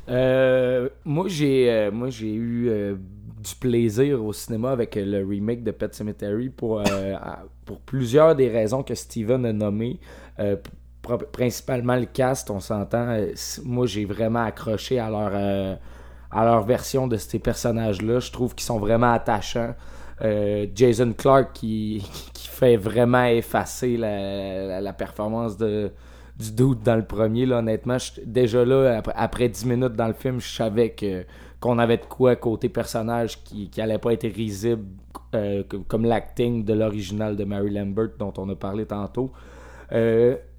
[0.09, 2.95] Euh, moi, j'ai euh, moi j'ai eu euh,
[3.43, 6.85] du plaisir au cinéma avec euh, le remake de Pet Cemetery pour, euh,
[7.21, 10.01] à- pour plusieurs des raisons que Steven a nommées.
[11.09, 13.09] Pr- principalement le cast, on s'entend.
[13.09, 13.33] euh,
[13.65, 15.75] moi, j'ai vraiment accroché à leur, euh,
[16.31, 18.21] à leur version de ces personnages-là.
[18.21, 19.75] Je trouve qu'ils sont vraiment attachants.
[20.23, 25.93] Euh, Jason Clark qui, fait vraiment effacer la, performance de,
[26.39, 27.47] du doute dans le premier.
[27.47, 31.25] Là, honnêtement, déjà là, après, après 10 minutes dans le film, je savais que
[31.61, 34.85] qu'on avait de quoi côté personnage qui, qui pas être risible
[35.89, 39.33] comme- l'acting de l'original de Mary Lambert dont on a parlé tantôt.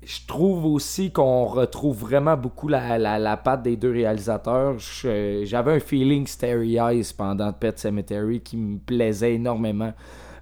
[0.09, 4.75] Je trouve aussi qu'on retrouve vraiment beaucoup la, la, la patte des deux réalisateurs.
[4.79, 9.93] J'avais un feeling Starry Eyes pendant Pet Cemetery qui me plaisait énormément.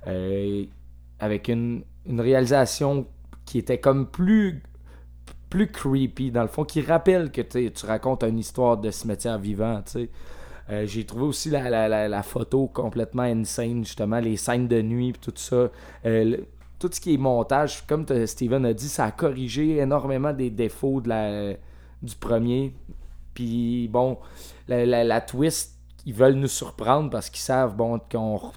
[0.07, 0.63] Euh,
[1.19, 3.07] avec une, une réalisation
[3.43, 4.63] qui était comme plus
[5.49, 9.83] plus creepy dans le fond, qui rappelle que tu racontes une histoire de cimetière vivant.
[10.69, 15.13] Euh, J'ai trouvé aussi la, la, photo complètement insane, justement, les scènes de nuit et
[15.13, 15.71] tout ça.
[16.05, 16.37] Euh,
[16.79, 20.49] tout ce qui est montage, comme te- Steven a dit, ça a corrigé énormément des
[20.49, 22.73] défauts du premier.
[23.33, 24.17] Puis bon,
[24.67, 28.51] la, twist, ils veulent nous surprendre parce qu'ils savent bon, qu'on on-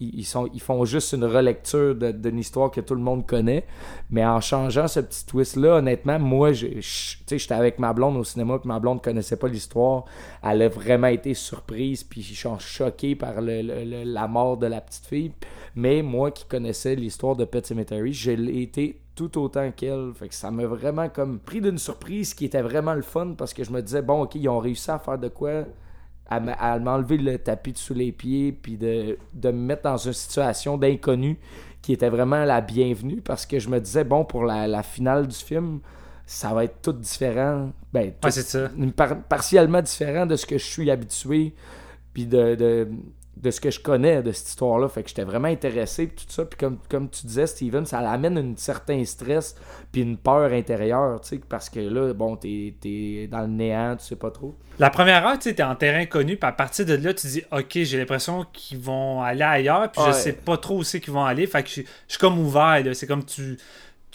[0.00, 3.64] ils, font juste une relecture d'une histoire que tout le monde connaît.
[4.10, 8.68] Mais en changeant ce petit twist-là, honnêtement, moi, j'étais avec ma blonde au cinéma, puis
[8.68, 10.04] ma blonde connaissait pas l'histoire.
[10.42, 15.06] Elle a vraiment été surprise, puis je suis choqué par la mort de la petite
[15.06, 15.32] fille.
[15.74, 20.12] Mais moi qui connaissais l'histoire de Pet Cemetery, je l'ai été tout autant qu'elle.
[20.14, 23.52] Fait que ça m'a vraiment comme pris d'une surprise qui était vraiment le fun parce
[23.52, 25.64] que je me disais, bon, ok, ils ont réussi à faire de quoi
[26.28, 30.12] à, m'enlever le tapis de sous les pieds, puis de, de me mettre dans une
[30.12, 31.38] situation d'inconnu
[31.82, 35.26] qui était vraiment la bienvenue parce que je me disais, bon, pour la, la finale
[35.28, 35.78] du film,
[36.26, 37.70] ça va être tout différent.
[37.92, 38.68] Ben, tout- Ouais, c'est ça.
[38.96, 41.54] par- partiellement différent de ce que je suis habitué,
[42.12, 42.88] puis de, de,
[43.36, 44.88] de ce que je connais de cette histoire-là.
[44.88, 46.44] Fait que j'étais vraiment intéressé, puis tout ça.
[46.46, 49.54] Puis comme, comme tu disais, Steven, ça amène un certain stress,
[49.92, 53.96] puis une peur intérieure, tu sais, parce que là, bon, t'es es dans le néant,
[53.96, 54.56] tu sais pas trop.
[54.78, 57.26] La première heure, tu sais, t'es en terrain connu, puis à partir de là, tu
[57.26, 60.08] dis, OK, j'ai l'impression qu'ils vont aller ailleurs, puis Ouais.
[60.08, 61.46] je sais pas trop où c'est qu'ils vont aller.
[61.46, 62.94] Fait que je, je suis comme ouvert, là.
[62.94, 63.58] C'est comme tu.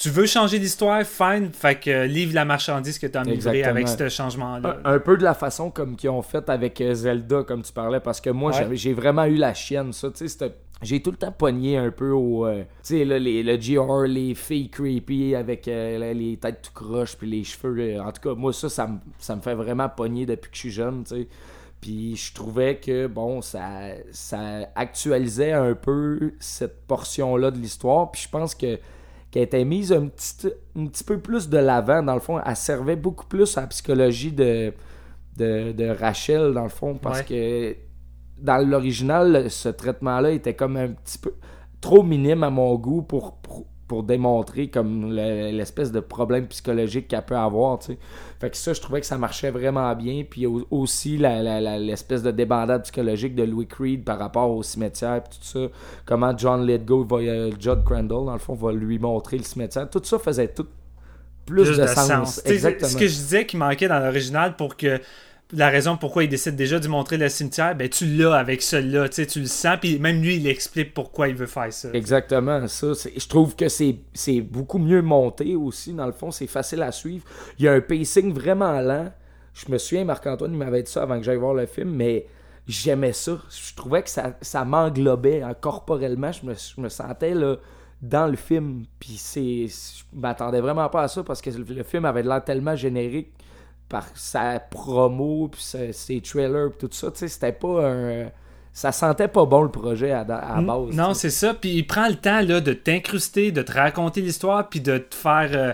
[0.01, 1.51] Tu veux changer d'histoire, fine.
[1.53, 4.77] Fait que euh, livre la marchandise que tu as livrée avec ce changement-là.
[4.83, 7.71] Un, un peu de la façon comme qu'ils ont fait avec euh, Zelda, comme tu
[7.71, 8.75] parlais, parce que moi, Ouais.
[8.75, 10.09] j'ai vraiment eu la chienne, ça.
[10.09, 12.47] Tu sais, j'ai tout le temps pogné un peu au.
[12.47, 16.73] euh, tu sais, là, les, le GR, les filles creepy avec euh, les- têtes tout
[16.73, 18.01] croches, puis les cheveux.
[18.01, 20.61] en tout cas, moi, ça, ça me ça me fait vraiment pogner depuis que je
[20.61, 21.27] suis jeune, tu sais.
[21.79, 23.61] Puis je trouvais que, bon, ça,
[24.11, 28.09] ça actualisait un peu cette portion-là de l'histoire.
[28.11, 28.79] Puis je pense que
[29.31, 30.47] qu'elle était mise un petit,
[30.77, 32.39] un petit peu plus de l'avant, dans le fond.
[32.45, 34.73] Elle servait beaucoup plus à la psychologie de,
[35.37, 37.25] de, de Rachel, dans le fond, parce Ouais.
[37.25, 37.75] que
[38.41, 41.33] dans l'original, ce traitement-là était comme un petit peu
[41.79, 47.09] trop minime à mon goût pour, pour, pour démontrer comme le- l'espèce de problème psychologique
[47.09, 47.77] qu'elle peut avoir.
[48.39, 50.23] Fait que ça, je trouvais que ça marchait vraiment bien.
[50.29, 55.37] Puis au- aussi l'espèce de débandade psychologique de Louis Creed par rapport au cimetière, puis
[55.39, 55.67] tout ça.
[56.05, 59.89] Comment John Lithgow, va, euh, Judd Crandall, dans le fond, va lui montrer le cimetière.
[59.89, 60.67] Tout ça faisait tout
[61.45, 62.35] plus, de, sens.
[62.35, 62.87] Sais, Exactement.
[62.91, 65.01] Ce que je disais qui manquait dans l'original pour que
[65.53, 69.09] la raison pourquoi il décide déjà de montrer le cimetière, ben tu l'as avec celui-là,
[69.09, 71.89] tu sais, tu le sens, puis même lui, il explique pourquoi il veut faire ça.
[71.93, 72.87] Exactement, ça.
[72.93, 76.31] Je trouve que c'est beaucoup mieux monté aussi, dans le fond.
[76.31, 77.25] C'est facile à suivre.
[77.59, 79.11] Il y a un pacing vraiment lent.
[79.53, 82.25] Je me souviens, Marc-Antoine, il m'avait dit ça avant que j'aille voir le film, mais
[82.67, 83.37] j'aimais ça.
[83.49, 86.31] Je trouvais que ça, ça m'englobait hein, corporellement.
[86.31, 87.57] Je me, je me sentais là,
[88.01, 88.85] dans le film.
[88.99, 89.67] Puis c'est.
[89.67, 93.33] Je m'attendais vraiment pas à ça parce que le film avait l'air tellement générique
[93.91, 95.61] par sa promo, puis
[95.91, 97.11] ses trailers, puis tout ça.
[97.11, 98.29] Tu sais, c'était pas un.
[98.73, 100.95] Ça sentait pas bon le projet à, à la base.
[100.95, 101.53] Non, c'est ça.
[101.53, 105.13] Puis il prend le temps là, de t'incruster, de te raconter l'histoire, puis de te
[105.13, 105.73] faire, euh,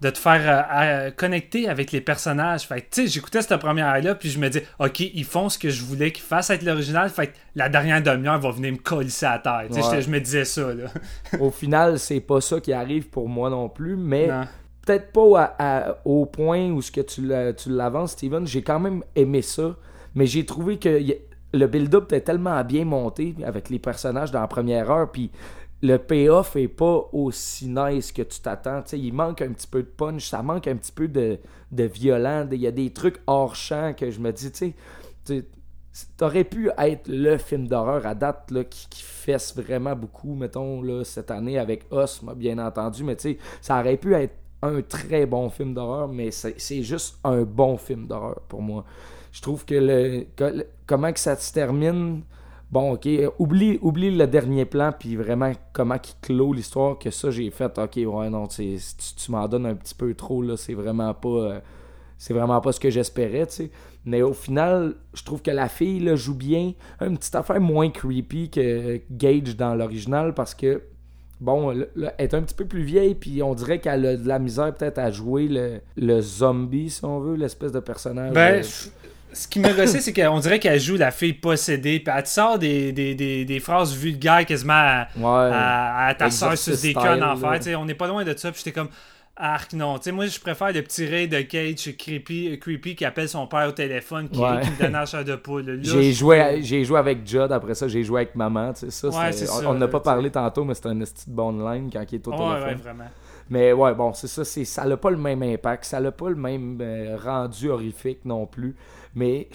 [0.00, 2.66] de te faire euh, connecter avec les personnages.
[2.66, 5.70] Fait tu sais, j'écoutais cette première-là, puis je me dis, OK, ils font ce que
[5.70, 7.08] je voulais qu'ils fassent avec l'original.
[7.10, 9.66] Fait que la dernière demi-heure va venir me colisser à terre.
[9.70, 10.02] Ouais.
[10.02, 10.86] je me disais ça, là.
[11.38, 14.46] Au final, c'est pas ça qui arrive pour moi non plus, mais Non.
[14.84, 18.46] Peut-être pas au point où ce que tu la- tu l'avances, Steven.
[18.46, 19.76] J'ai quand même aimé ça,
[20.14, 21.00] mais j'ai trouvé que
[21.54, 25.30] le build-up était tellement bien monté avec les personnages dans la première heure, puis
[25.82, 28.82] le payoff est pas aussi nice que tu t'attends.
[28.92, 31.38] Il manque un petit peu de punch, ça manque un petit peu de,
[31.72, 32.46] de violent.
[32.50, 34.74] Il y a des trucs hors champ que je me dis, tu
[35.24, 35.44] sais,
[36.16, 41.04] T'aurais pu être le film d'horreur à date là, qui, fesse vraiment beaucoup, mettons, là,
[41.04, 45.26] cette année avec moi, bien entendu, mais tu sais, ça aurait pu être un très
[45.26, 48.84] bon film d'horreur, mais c'est juste un bon film d'horreur pour moi.
[49.32, 50.26] Je trouve que le,
[50.86, 52.22] comment que ça se termine,
[52.70, 53.08] bon, ok,
[53.38, 57.76] oublie, oublie le dernier plan, puis vraiment comment qui clôt l'histoire, que ça j'ai fait,
[57.78, 58.78] ok, ouais, non, tu,
[59.16, 61.28] tu m'en donnes un petit peu trop, là, c'est vraiment pas.
[61.28, 61.60] euh,
[62.18, 63.70] c'est vraiment pas ce que j'espérais, tu sais.
[64.04, 66.72] Mais au final, je trouve que la fille là, joue bien.
[67.00, 70.82] Une petite affaire moins creepy que Gage dans l'original parce que,
[71.42, 74.38] bon, elle est un petit peu plus vieille, puis on dirait qu'elle a de la
[74.38, 78.32] misère peut-être à jouer le, le zombie, si on veut, l'espèce de personnage.
[78.32, 78.62] Ben, euh,
[79.32, 82.28] ce qui m'a gossé, c'est qu'on dirait qu'elle joue la fille possédée, puis elle te
[82.28, 85.50] sort des, des, des, des phrases vulgaires quasiment à, ouais.
[85.52, 88.50] à, à ta soeur sur des queues en sais, On n'est pas loin de ça,
[88.52, 88.88] puis j'étais comme.
[89.36, 89.96] Arc, non.
[89.98, 93.46] Tu sais, moi, je préfère le petit ray de Cage creepy, creepy qui appelle son
[93.46, 94.60] père au téléphone, qui, Ouais.
[94.62, 95.80] qui me donne la chair de poule.
[95.82, 99.08] J'ai joué, j'ai joué avec Judd, après ça j'ai joué avec maman, tu sais, ça,
[99.08, 102.04] Ouais, on- ça, on n'a pas parlé tantôt, mais c'est un de bonne line quand
[102.12, 102.62] il est au Ouais, téléphone.
[102.64, 103.04] ouais, vraiment.
[103.48, 106.28] Mais ouais, bon, c'est ça, c'est, ça n'a pas le même impact, ça n'a pas
[106.28, 108.76] le même euh, rendu horrifique non plus.
[109.14, 109.48] Mais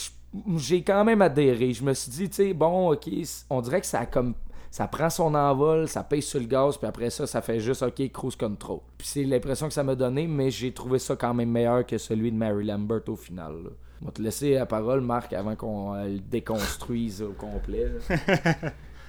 [0.58, 1.74] j'ai quand même adhéré.
[1.74, 3.08] Je me suis dit, tu sais, bon, ok,
[3.50, 4.34] on dirait que ça a comme.
[4.72, 7.82] Ça prend son envol, ça pèse sur le gaz, puis après ça, ça fait juste
[7.84, 8.80] OK, cruise control.
[8.98, 11.98] Puis c'est l'impression que ça m'a donné, mais j'ai trouvé ça quand même meilleur que
[11.98, 13.54] celui de Mary Lambert au final.
[13.64, 13.70] là.
[14.04, 17.88] On va te laisser la parole, Marc, avant qu'on euh, le déconstruise au complet.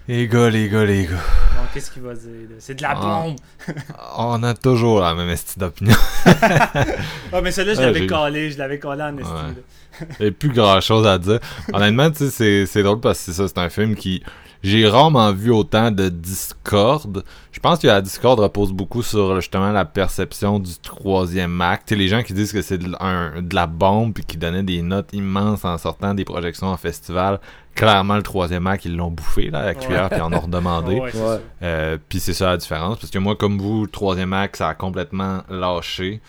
[0.08, 1.10] Les gars, les gars, les gars.
[1.54, 2.48] Bon, qu'est-ce qu'il va dire?
[2.60, 3.24] C'est de la Ah.
[3.24, 3.36] bombe.
[4.16, 5.94] On a toujours la même estime d'opinion.
[7.30, 9.30] Ah, mais celle-là, je l'avais collé, je l'avais collé en esti.
[9.30, 9.36] Ouais.
[10.00, 10.06] là.
[10.18, 11.40] Il n'y a plus grand chose à dire.
[11.74, 14.22] Honnêtement, tu sais, c'est- c'est drôle parce que c'est ça, c'est un film qui.
[14.62, 17.24] J'ai rarement vu autant de discorde.
[17.52, 21.88] Je pense que la discorde repose beaucoup sur justement la perception du troisième acte.
[21.88, 24.36] Tu sais, les gens qui disent que c'est de, un- de la bombe puis qui
[24.36, 27.38] donnaient des notes immenses en sortant des projections en festival.
[27.76, 31.00] Clairement, le troisième acte, ils l'ont bouffé là, à la cuillère puis en ont redemandé.
[31.14, 31.40] Ouais.
[31.62, 34.68] Euh, puis c'est ça la différence, parce que moi, comme vous, le troisième acte, ça
[34.68, 36.20] a complètement lâché.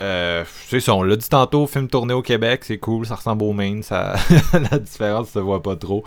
[0.00, 3.44] Euh, c'est ça, on l'a dit tantôt, film tourné au Québec, c'est cool, ça ressemble
[3.44, 4.14] au Maine, ça...
[4.70, 6.02] la différence se voit pas trop.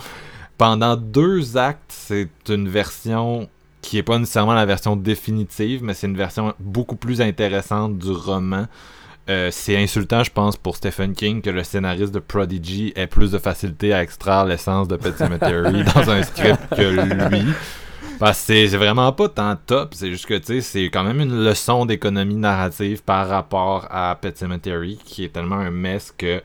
[0.57, 3.49] Pendant deux actes, c'est une version
[3.81, 8.11] qui est pas nécessairement la version définitive, mais c'est une version beaucoup plus intéressante du
[8.11, 8.65] roman.
[9.27, 13.31] Euh, c'est insultant, je pense, pour Stephen King que le scénariste de Prodigy ait plus
[13.31, 17.43] de facilité à extraire l'essence de Pet Cemetery dans un script que lui.
[18.19, 21.03] Parce que c'est c'est vraiment pas tant top, c'est juste que tu sais, c'est quand
[21.03, 26.13] même une leçon d'économie narrative par rapport à Pet Cemetery, qui est tellement un mess
[26.17, 26.41] que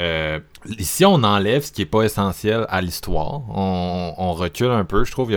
[0.00, 0.40] euh,
[0.78, 3.42] ici on enlève ce qui est pas essentiel à l'histoire.
[3.48, 5.30] On, on recule un peu, je trouve.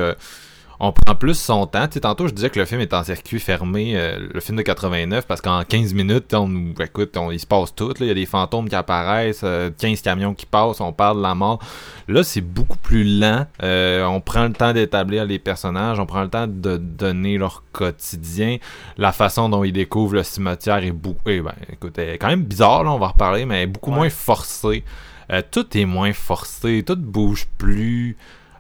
[0.80, 1.88] On prend plus son temps.
[1.88, 4.57] Tu sais, tantôt, je disais que le film est en circuit fermé, euh, le film
[4.57, 7.93] de 89, parce qu'en 15 minutes, on nous écoute, on, il se passe tout.
[7.99, 11.22] Il y a des fantômes qui apparaissent, euh, 15 camions qui passent, on parle de
[11.23, 11.60] la mort.
[12.07, 13.45] Là, c'est beaucoup plus lent.
[13.64, 17.64] Euh, on prend le temps d'établir les personnages, on prend le temps de donner leur
[17.72, 18.57] quotidien.
[18.97, 21.22] La façon dont ils découvrent le cimetière est beaucoup.
[21.27, 23.64] eh ben, écoute, elle est quand même bizarre, là, on va en reparler, mais elle
[23.64, 23.97] est beaucoup Ouais.
[23.97, 24.84] moins forcée.
[25.31, 28.15] Euh, tout est moins forcé, tout bouge plus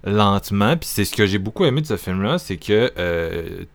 [0.05, 0.77] lentement.
[0.77, 3.65] Puis c'est ce que j'ai beaucoup aimé de ce film-là, c'est que euh,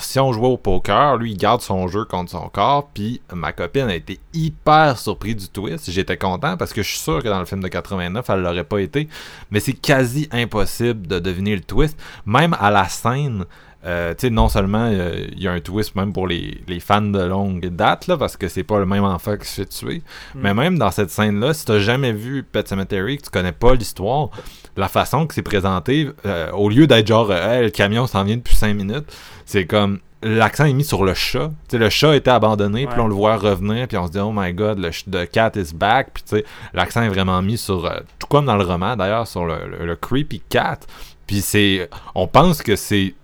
[0.00, 2.88] si on jouait au poker, lui il garde son jeu contre son corps.
[2.92, 5.90] Puis ma copine a été hyper surprise du twist.
[5.90, 8.64] J'étais content parce que je suis sûr que dans le film de 89, elle l'aurait
[8.64, 9.08] pas été.
[9.50, 11.98] Mais c'est quasi impossible de deviner le twist.
[12.26, 13.44] Même à la scène.
[13.86, 16.80] Euh, tu sais, non seulement euh, il y a un twist même pour les, les
[16.80, 19.66] fans de longue date, là, parce que c'est pas le même enfant qui se fait
[19.66, 20.02] tuer,
[20.34, 23.74] mais même dans cette scène-là, si t'as jamais vu Pet Cemetery, que tu connais pas
[23.74, 24.28] l'histoire,
[24.76, 28.36] la façon que c'est présenté, euh, au lieu d'être genre, Hey, le camion s'en vient
[28.36, 29.06] depuis 5 minutes,
[29.46, 31.48] c'est comme, l'accent est mis sur le chat.
[31.68, 34.18] Tu sais, le chat était abandonné, puis on le voit revenir, puis on se dit
[34.18, 36.10] oh my god, le the cat is back.
[36.12, 36.44] Puis tu sais,
[36.74, 39.86] l'accent est vraiment mis sur, euh, tout comme dans le roman d'ailleurs, sur le, le-
[39.86, 40.80] le creepy cat.
[41.26, 43.14] Puis c'est, on pense que c'est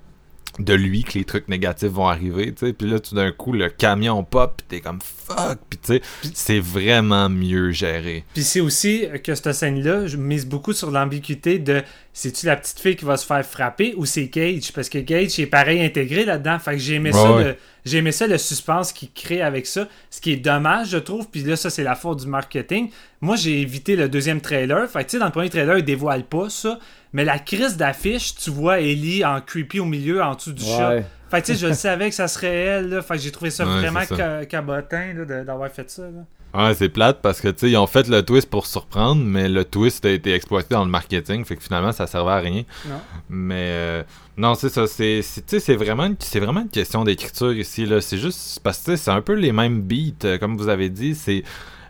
[0.59, 2.73] de lui que les trucs négatifs vont arriver, tu sais.
[2.73, 5.59] Puis là, tout d'un coup, le camion pop, puis t'es comme fuck.
[5.69, 6.03] Puis tu sais,
[6.35, 8.25] c'est vraiment mieux géré.
[8.35, 12.81] Puis c'est aussi que cette scène-là, je mise beaucoup sur l'ambiguïté de c'est-tu la petite
[12.81, 14.73] fille qui va se faire frapper ou c'est Gage?
[14.73, 16.59] Parce que Gage est pareil intégré là-dedans.
[16.59, 17.45] Fait que j'ai aimé, Ouais, ça, ouais.
[17.45, 19.87] le, j'ai aimé ça, le suspense qu'il crée avec ça.
[20.11, 21.29] Ce qui est dommage, je trouve.
[21.31, 22.89] Puis là, ça, c'est la faute du marketing.
[23.21, 24.89] Moi, j'ai évité le deuxième trailer.
[24.91, 26.79] Fait que tu sais, dans le premier trailer, il dévoile pas ça.
[27.17, 30.97] Mais la crise d'affiche, tu vois Ellie en creepy au milieu, en dessous du chat.
[31.31, 32.91] Fait que tu sais, je le savais que ça serait elle.
[32.91, 33.01] Là.
[33.01, 34.45] Fait que j'ai trouvé ça Ouais, vraiment ça.
[34.45, 36.03] cabotin là, de- d'avoir fait ça.
[36.03, 36.25] là.
[36.69, 39.49] Ouais, c'est plate parce que, tu sais, ils ont fait le twist pour surprendre, mais
[39.49, 42.65] le twist a été exploité dans le marketing, fait que finalement, ça servait à rien.
[42.87, 43.01] Non.
[43.31, 44.03] Mais, euh,
[44.37, 47.53] non, c'est ça, c'est, c'est- tu sais, c'est vraiment, une- c'est vraiment une question d'écriture
[47.55, 48.01] ici, là.
[48.03, 50.69] C'est juste, parce que, tu sais, c'est un peu les mêmes beats, euh, comme vous
[50.69, 51.45] avez dit, c'est...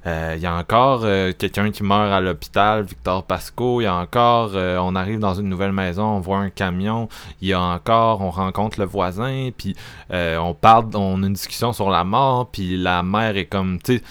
[0.06, 3.80] euh, Il y a encore euh, quelqu'un qui meurt à l'hôpital, Victor Pasco.
[3.80, 7.08] Il y a encore, euh, on arrive dans une nouvelle maison, on voit un camion.
[7.40, 9.74] Il y a encore, on rencontre le voisin, puis
[10.10, 13.98] on parle, on a une discussion sur la mort, puis la mère est comme, tu
[13.98, 14.02] sais,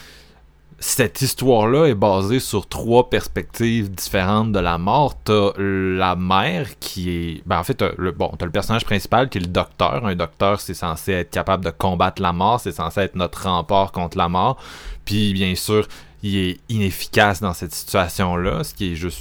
[0.79, 5.15] cette histoire-là est basée sur trois perspectives différentes de la mort.
[5.23, 7.43] T'as la mère qui est.
[7.45, 10.05] Ben en fait, t'as le, bon, t'as le personnage principal qui est le docteur.
[10.05, 13.91] Un docteur, c'est censé être capable de combattre la mort, c'est censé être notre rempart
[13.91, 14.57] contre la mort.
[15.05, 15.87] Puis bien sûr,
[16.23, 19.19] il est inefficace dans cette situation-là, ce qui est juste.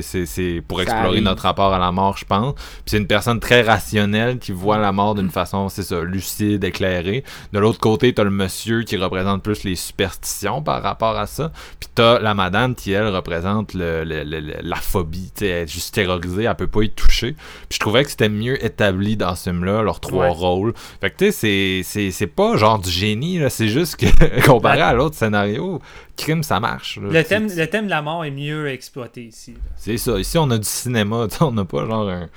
[0.00, 2.54] C'est pour explorer notre rapport à la mort, je pense.
[2.54, 6.64] Puis c'est une personne très rationnelle qui voit la mort d'une façon, c'est ça, lucide,
[6.64, 7.24] éclairée.
[7.52, 11.52] De l'autre côté, t'as le monsieur qui représente plus les superstitions par rapport à ça.
[11.80, 15.30] Puis t'as la madame qui, elle, représente le, le- le- le- la phobie.
[15.34, 17.32] Tu sais, elle est juste terrorisée, elle peut pas y toucher.
[17.68, 20.30] Puis je trouvais que c'était mieux établi dans ce film-là, leurs trois Ouais.
[20.32, 20.74] rôles.
[21.00, 23.40] Fait que tu sais, c'est- pas genre du génie.
[23.50, 24.06] C'est juste que,
[24.46, 25.80] comparé à l'autre scénario,
[26.16, 26.98] crime, ça marche.
[26.98, 27.08] là.
[27.10, 29.54] Le thème, le thème de la mort est mieux exploité ici.
[29.76, 30.18] c'est ça.
[30.18, 31.26] Ici, on a du cinéma.
[31.40, 32.28] On n'a pas genre un.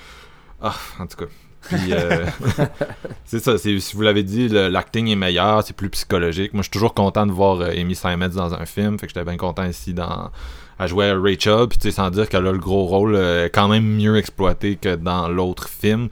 [0.62, 1.26] Ah, en tout cas.
[1.74, 2.26] Euh,
[3.26, 3.58] c'est ça.
[3.58, 6.54] Si vous l'avez dit, l'acting est meilleur, c'est plus psychologique.
[6.54, 8.98] Moi, je suis toujours content de voir euh, Amy Simons dans un film.
[8.98, 10.32] Fait que j'étais bien content ici dans,
[10.80, 11.68] à jouer à Rachel.
[11.68, 14.78] Puis, tu sais, sans dire qu'elle a le gros rôle euh, quand même mieux exploité
[14.78, 16.08] que dans l'autre film.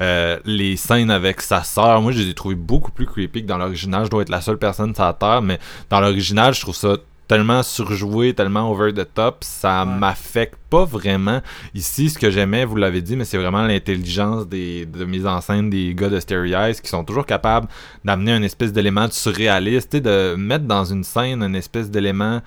[0.00, 3.48] Euh, les scènes avec sa sœur, moi, je les ai trouvées beaucoup plus creepy que
[3.48, 4.04] dans l'original.
[4.04, 5.58] Je dois être la seule personne sur la Terre, mais
[5.90, 6.96] dans l'original, je trouve ça
[7.28, 9.98] tellement surjoué, tellement over the top, ça Ouais.
[9.98, 11.40] m'affecte pas vraiment.
[11.74, 15.40] Ici, ce que j'aimais, vous l'avez dit, mais c'est vraiment l'intelligence des de mise en
[15.40, 17.68] scène des gars de Stereo Eyes qui sont toujours capables
[18.04, 22.40] d'amener un espèce d'élément surréaliste, sais, de mettre dans une scène un espèce d'élément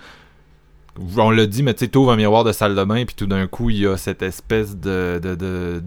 [1.18, 3.26] on l'a dit, mais tu sais, t'ouvres un miroir de salle de bain, puis tout
[3.28, 5.82] d'un coup, il y a cette espèce de, de, de,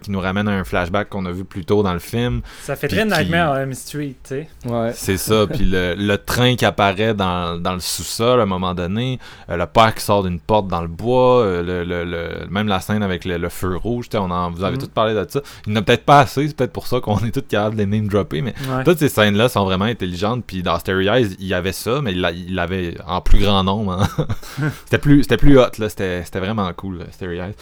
[0.00, 2.42] qui nous ramène à un flashback qu'on a vu plus tôt dans le film.
[2.62, 4.48] Ça fait très Nightmare on Elm Street, tu sais.
[4.66, 4.92] Ouais.
[4.94, 8.74] C'est ça, puis le, le train qui apparaît dans, dans le sous-sol à un moment
[8.74, 9.18] donné,
[9.50, 12.68] euh, le père qui sort d'une porte dans le bois, euh, le, le- le- même
[12.68, 14.82] la scène avec le, le feu rouge, tu sais, on en, vous avez Mhm.
[14.82, 15.40] tous parlé de ça.
[15.66, 17.74] Il n'y en a peut-être pas assez, c'est peut-être pour ça qu'on est tous capables
[17.76, 18.84] de les name dropper, mais Ouais.
[18.84, 22.12] toutes ces scènes-là sont vraiment intelligentes, puis dans Stereo Eyes, il y avait ça, mais
[22.12, 23.92] il l'avait en plus grand nombre.
[23.92, 24.26] hein.
[24.84, 27.54] c'était plus c'était plus hot, là, c'était c'était vraiment cool, là, Stereo Eyes,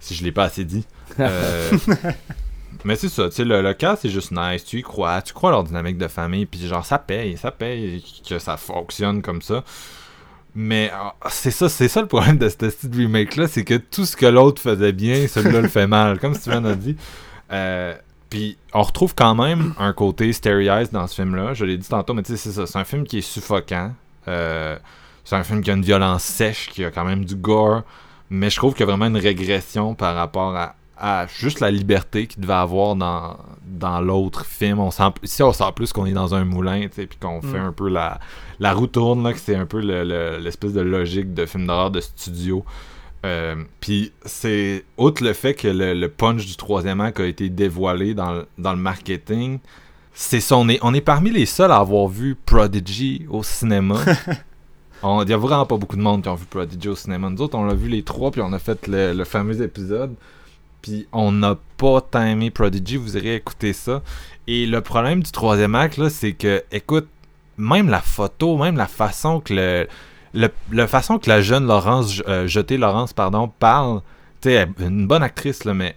[0.00, 0.86] si je l'ai pas assez dit.
[1.20, 1.70] Euh,
[2.84, 4.64] mais c'est ça, tu sais, le, le cas, c'est juste nice.
[4.64, 7.50] Tu y crois, tu crois à leur dynamique de famille, puis genre, ça paye, ça
[7.50, 9.62] paye que ça fonctionne comme ça.
[10.54, 14.04] Mais ah, c'est ça, c'est ça le problème de ce petit remake-là, c'est que tout
[14.04, 16.96] ce que l'autre faisait bien, celui-là le fait mal, comme Steven a dit.
[17.52, 17.94] Euh,
[18.28, 21.54] puis on retrouve quand même un côté Stereo-Eyes dans ce film-là.
[21.54, 22.66] Je l'ai dit tantôt, mais tu sais, c'est ça.
[22.66, 23.92] C'est un film qui est suffocant.
[24.28, 24.78] Euh,
[25.24, 27.82] c'est un film qui a une violence sèche, qui a quand même du gore.
[28.30, 31.70] Mais je trouve qu'il y a vraiment une régression par rapport à, à juste la
[31.70, 33.36] liberté qu'il devait avoir dans,
[33.66, 34.78] dans l'autre film.
[34.78, 37.42] On sent, ici, on sent plus qu'on est dans un moulin, tu sais, puis qu'on
[37.42, 37.66] fait Mm.
[37.66, 38.20] un peu la,
[38.58, 41.66] la roue tourne, là, que c'est un peu le- le- l'espèce de logique de film
[41.66, 42.64] d'horreur de studio.
[43.24, 47.48] Euh, puis c'est outre le fait que le, le punch du troisième acte a été
[47.50, 49.58] dévoilé dans, le- dans le marketing,
[50.14, 53.96] c'est ça, on est, on est parmi les seuls à avoir vu Prodigy au cinéma.
[55.04, 57.28] Il y a vraiment pas beaucoup de monde qui ont vu Prodigy au cinéma.
[57.28, 60.14] Nous autres, on l'a vu les trois, puis on a fait le, fameux épisode.
[60.80, 64.02] Puis on n'a pas tant aimé Prodigy, vous irez écouter ça.
[64.46, 67.08] Et le problème du troisième acte, là, c'est que, écoute,
[67.56, 69.88] même la photo, même la façon que le,
[70.34, 74.02] le, la façon que la jeune Laurence, euh, jetée Laurence, pardon, parle,
[74.40, 75.96] tu sais, une bonne actrice, là, mais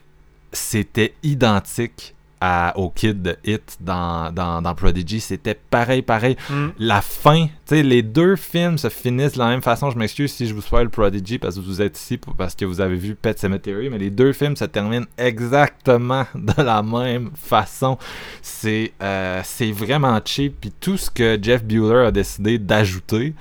[0.51, 5.19] c'était identique à, au kid de Hit dans, dans, dans Prodigy.
[5.19, 6.35] C'était pareil, pareil.
[6.49, 6.67] Mm.
[6.79, 9.89] La fin, tu sais, les deux films se finissent de la même façon.
[9.91, 12.65] Je m'excuse si je vous spoil Prodigy parce que vous êtes ici pour- parce que
[12.65, 17.31] vous avez vu Pet Cemetery, mais les deux films se terminent exactement de la même
[17.35, 17.97] façon.
[18.41, 20.55] C'est euh, c'est vraiment cheap.
[20.61, 23.33] Puis tout ce que Jeff Bueller a décidé d'ajouter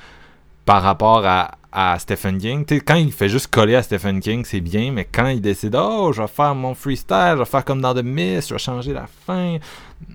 [0.65, 4.61] par rapport à, à Stephen King, quand il fait juste coller à Stephen King, c'est
[4.61, 7.81] bien, mais quand il décide, oh, je vais faire mon freestyle, je vais faire comme
[7.81, 9.59] dans The Mist, je vais changer la fin.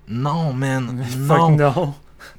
[0.07, 1.03] Non, man.
[1.19, 1.51] Non.
[1.51, 1.93] non.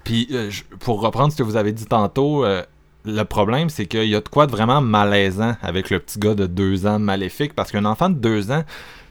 [0.04, 2.62] Puis, euh, pour reprendre ce que vous avez dit tantôt, euh,
[3.04, 6.34] le problème, c'est qu'il y a de quoi de vraiment malaisant avec le petit gars
[6.34, 8.64] de deux ans maléfique, parce qu'un enfant de deux ans,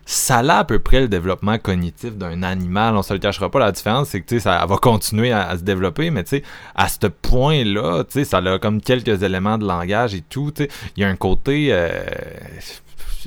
[0.10, 2.96] ça a à peu près le développement cognitif d'un animal.
[2.98, 3.60] On se le cachera pas.
[3.60, 6.24] La différence, c'est que ça va continuer à, se développer, mais
[6.74, 10.52] à ce point-là, ça a comme quelques éléments de langage et tout.
[10.98, 11.90] Il y a un côté, euh,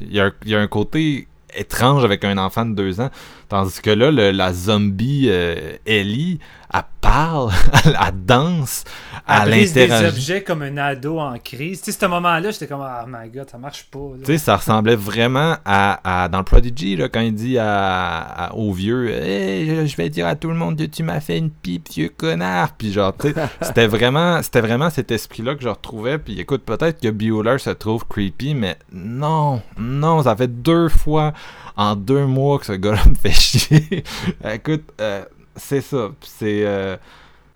[0.00, 3.10] il y a un côté étrange avec un enfant de deux ans.
[3.52, 6.38] Tandis que là, le- la zombie euh, Ellie,
[6.72, 7.50] elle parle,
[7.84, 8.84] elle danse,
[9.28, 11.82] Elle elle brise des objets comme un ado en crise.
[11.82, 13.98] Tu sais, ce moment-là, j'étais comme, ah my god, ça marche pas.
[14.20, 18.20] Tu sais, ça ressemblait vraiment à, à- dans le Prodigy, là, quand il dit à,
[18.20, 21.20] à- au vieux Hey, je- je vais dire à tout le monde que tu m'as
[21.20, 22.72] fait une pipe, vieux connard.
[22.78, 26.16] Puis genre, tu sais, c'était vraiment, c'était vraiment cet esprit-là que je retrouvais.
[26.16, 31.34] Puis écoute, peut-être que Bueller se trouve creepy, mais non, non, ça fait deux fois
[31.76, 34.04] en deux mois que ce gars-là me fait chier.
[34.52, 35.24] écoute, euh,
[35.56, 36.10] c'est ça.
[36.20, 36.64] C'est.
[36.64, 36.96] euh,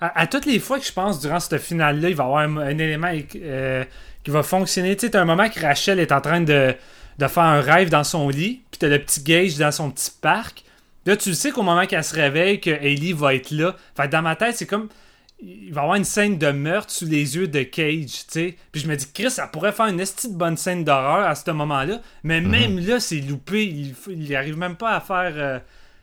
[0.00, 2.78] À, toutes les fois que je pense durant cette finale-là, il va y avoir un,
[2.78, 3.84] élément euh,
[4.24, 4.96] qui va fonctionner.
[4.96, 6.74] Tu sais, t'as un moment que Rachel est en train de,
[7.18, 10.10] de faire un rêve dans son lit, puis t'as le petit Gage dans son petit
[10.20, 10.64] parc.
[11.06, 13.76] Là, tu sais qu'au moment qu'elle se réveille, que Ellie va être là.
[13.96, 14.88] Fait que dans ma tête, c'est comme.
[15.40, 18.56] Il va y avoir une scène de meurtre sous les yeux de Cage, tu sais.
[18.72, 21.34] Puis je me dis, Chris, ça pourrait faire une esti de bonne scène d'horreur à
[21.34, 22.00] ce moment-là.
[22.24, 23.66] Mais même là, c'est loupé.
[23.66, 25.32] Il, il arrive même pas à faire.
[25.36, 25.58] euh,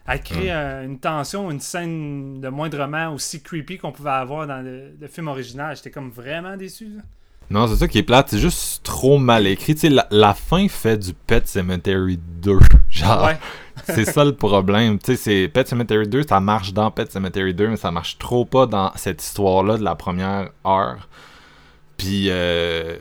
[0.05, 4.61] à créer euh, une tension, une scène de moindrement aussi creepy qu'on pouvait avoir dans
[4.61, 5.77] le, le film original.
[5.77, 6.89] J'étais comme vraiment déçu.
[6.97, 7.01] là.
[7.49, 9.75] Non, c'est ça qui est plate, c'est juste trop mal écrit.
[9.75, 12.57] Tu sais, la, la fin fait du Pet Cemetery 2.
[12.89, 13.37] Genre, Ouais.
[13.83, 14.99] C'est ça le problème.
[14.99, 18.17] Tu sais, c'est Pet Cemetery 2, ça marche dans Pet Cemetery 2, mais ça marche
[18.17, 21.07] trop pas dans cette histoire-là de la première heure.
[21.97, 22.97] Puis, euh,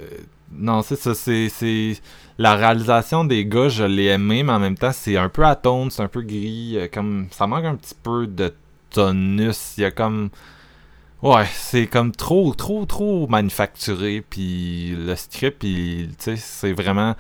[0.52, 1.96] non, c'est ça, c'est.
[2.38, 5.90] La réalisation des gars, je l'ai aimé, mais en même temps, c'est un peu atone,
[5.90, 7.26] c'est un peu gris, euh, comme...
[7.30, 8.52] Ça manque un petit peu de
[8.90, 10.30] tonus, il y a comme...
[11.22, 17.14] Ouais, c'est comme trop, trop, trop manufacturé, puis le script, tu sais, c'est vraiment...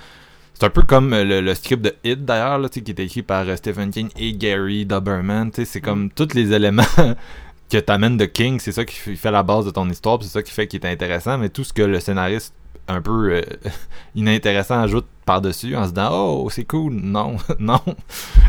[0.62, 3.22] C'est un peu comme euh, le, le script de Hit, d'ailleurs, là, qui est écrit
[3.22, 6.84] par euh, Stephen King et Gary Doberman, c'est comme tous les éléments
[7.68, 10.40] que t'amènes de King, c'est ça qui fait la base de ton histoire, c'est ça
[10.40, 12.54] qui fait qu'il est intéressant, mais tout ce que le scénariste
[12.86, 13.42] un peu euh,
[14.14, 17.80] inintéressant ajoute par-dessus en se disant oh c'est cool non non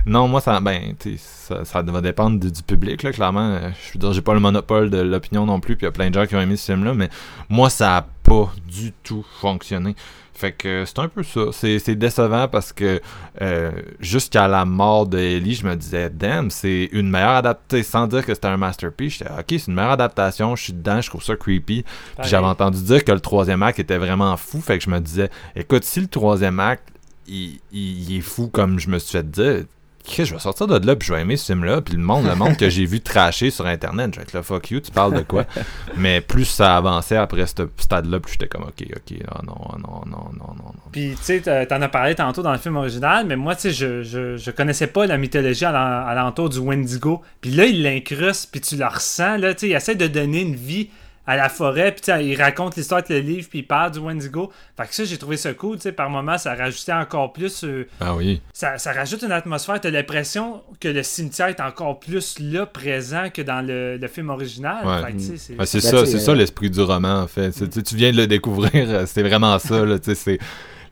[0.08, 4.00] non moi ça ben ça, ça va dépendre du, du public là clairement je veux
[4.00, 6.16] dire j'ai pas le monopole de l'opinion non plus puis il y a plein de
[6.16, 7.10] gens qui ont aimé ce film là mais
[7.48, 9.96] moi ça a pas du tout fonctionné
[10.36, 11.42] fait que c'est un peu ça.
[11.52, 13.02] C'est c'est décevant parce que
[13.42, 17.84] euh, jusqu'à la mort de Ellie je me disais damn c'est une meilleure adaptation.
[17.92, 21.02] Sans dire que c'était un masterpiece j'étais ok c'est une meilleure adaptation je suis dedans
[21.02, 21.84] je trouve ça creepy.
[21.84, 25.00] Puis j'avais entendu dire que le troisième acte était vraiment fou, fait que je me
[25.00, 26.88] disais, écoute, si le troisième acte,
[27.28, 29.64] il, il- il est fou comme je me suis fait dire,
[30.08, 32.36] je vais sortir de là, puis je vais aimer ce film-là, puis le monde, le
[32.36, 35.14] monde que j'ai vu tracher sur Internet, je vais être là, fuck you, tu parles
[35.16, 35.46] de quoi?
[35.98, 39.78] Mais plus ça avançait après ce stade-là, plus j'étais comme, ok, ok, ah non, ah
[39.80, 40.74] non, non, non, non, non.
[40.92, 43.72] Puis, tu sais, t'en as parlé tantôt dans le film original, mais moi, tu sais,
[43.72, 47.22] je, je, je connaissais pas la mythologie à l'en- à l'entour du Wendigo.
[47.42, 50.42] Puis là, il l'incruste, puis tu le ressens, là, tu sais, il essaie de donner
[50.42, 50.90] une vie
[51.26, 54.52] à la forêt, puis il raconte l'histoire avec le livre, puis il parle du Wendigo.
[54.76, 57.64] Fait que ça, j'ai trouvé ça cool, tu sais, par moments, ça rajoutait encore plus...
[57.64, 58.42] euh, Ah oui.
[58.52, 59.80] ça, ça rajoute une atmosphère.
[59.80, 64.30] T'as l'impression que le cimetière est encore plus là, présent, que dans le, le film
[64.32, 64.86] original.
[64.86, 65.06] Ouais.
[65.08, 67.52] Fait que, c'est- Ah, c'est Ben, ça, c'est euh, ça l'esprit du roman, en fait.
[67.52, 70.40] Tu- viens de le découvrir, c'est vraiment ça, là, tu sais, c'est...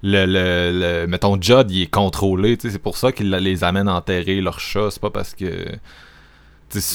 [0.04, 3.64] Le, le, le- mettons, Judd, il est contrôlé, tu sais, c'est pour ça qu'il les
[3.64, 5.68] amène enterrer leur chat, c'est pas parce que...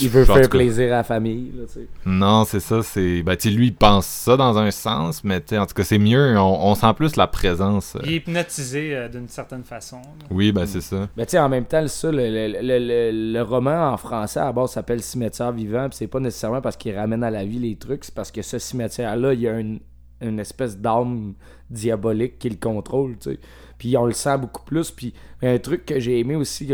[0.03, 1.53] Il veut faire cas, plaisir à la famille.
[1.57, 1.89] Là, tu sais.
[2.05, 3.23] Non, c'est ça, c'est...
[3.23, 5.99] Ben, lui, il pense ça dans un sens, mais tu sais, en tout cas, c'est
[5.99, 7.97] mieux, on, on sent plus la présence.
[7.97, 8.01] euh.
[8.05, 9.97] Il est hypnotisé euh, d'une certaine façon.
[9.99, 10.27] là.
[10.31, 11.09] Oui, ben, c'est ça.
[11.27, 14.53] Sais, en même temps, ça, le, le, le, le- le roman en français à la
[14.53, 18.05] base s'appelle Cimetière vivant, c'est pas nécessairement parce qu'il ramène à la vie les trucs,
[18.05, 19.81] c'est parce que ce cimetière-là, il y a une,
[20.21, 21.35] une espèce d'âme
[21.71, 23.39] diabolique qui le contrôle, tu sais.
[23.79, 24.91] Puis on le sent beaucoup plus.
[24.91, 25.13] Puis
[25.43, 26.71] un truc que j'ai aimé aussi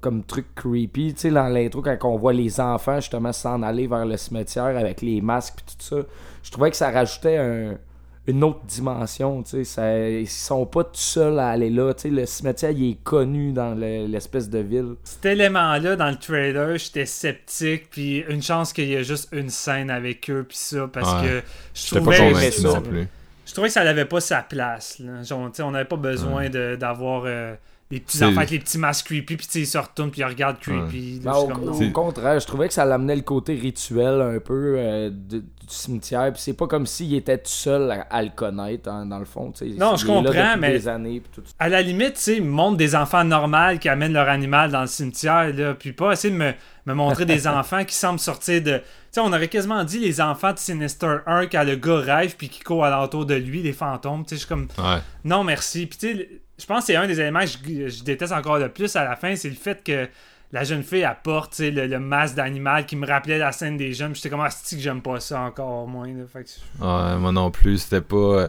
[0.00, 3.86] comme, truc creepy, tu sais, dans l'intro, quand on voit les enfants justement s'en aller
[3.86, 6.02] vers le cimetière avec les masques puis tout ça,
[6.42, 7.78] je trouvais que ça rajoutait un,
[8.26, 12.02] une autre dimension, tu sais, ça- ils sont pas tout seuls à aller là, tu
[12.02, 14.94] sais, le cimetière, il est connu dans le- l'espèce de ville.
[15.04, 19.48] Cet élément-là, dans le trailer, j'étais sceptique, puis une chance qu'il y ait juste une
[19.50, 21.28] scène avec eux, puis ça, parce Ouais.
[21.28, 21.42] que
[21.74, 23.08] je J'étais pas trouvais, convaincu ça- non plus.
[23.50, 25.00] Je trouvais que ça n'avait pas sa place.
[25.00, 25.24] Là.
[25.24, 26.76] Genre, tu sais, on n'avait pas besoin Ouais.
[26.76, 27.54] d'avoir euh,
[27.90, 30.58] les petits enfants avec les petits masques creepy, puis ils se retournent, puis ils regardent
[30.60, 31.20] creepy.
[31.24, 34.20] Ben, Là, je suis au, au contraire, je trouvais que ça l'amenait le côté rituel
[34.20, 35.44] un peu euh, de- du
[35.76, 36.32] cimetière.
[36.32, 39.24] Puis c'est pas comme s'il était tout seul à, à le connaître, hein, dans le
[39.24, 39.50] fond.
[39.50, 39.76] tu sais.
[39.76, 41.42] Non, je comprends, mais- des années, tout.
[41.58, 44.70] À la limite, tu sais, ils me montrent des enfants normaux qui amènent leur animal
[44.70, 46.52] dans le cimetière, là, puis pas essayer de me,
[46.86, 48.78] me montrer des enfants qui semblent sortir de.
[48.78, 48.84] Tu
[49.16, 52.48] sais, on aurait quasiment dit les enfants de Sinister 1 quand le gars rêve puis
[52.48, 54.22] qui court alentour de lui, les fantômes.
[54.24, 54.68] Tu sais, je suis comme.
[54.78, 55.00] Ouais.
[55.24, 55.86] Non, merci.
[55.86, 56.28] Puis tu sais,
[56.60, 59.16] je pense que c'est un des éléments que je, déteste encore le plus à la
[59.16, 60.08] fin, c'est le fait que
[60.52, 64.14] la jeune fille apporte le, le masque d'animal qui me rappelait la scène des jeunes.
[64.14, 66.08] J'étais comme, ah, que j'aime pas ça encore moins.
[66.08, 68.16] Ouais, moi non plus, c'était pas.
[68.16, 68.48] euh,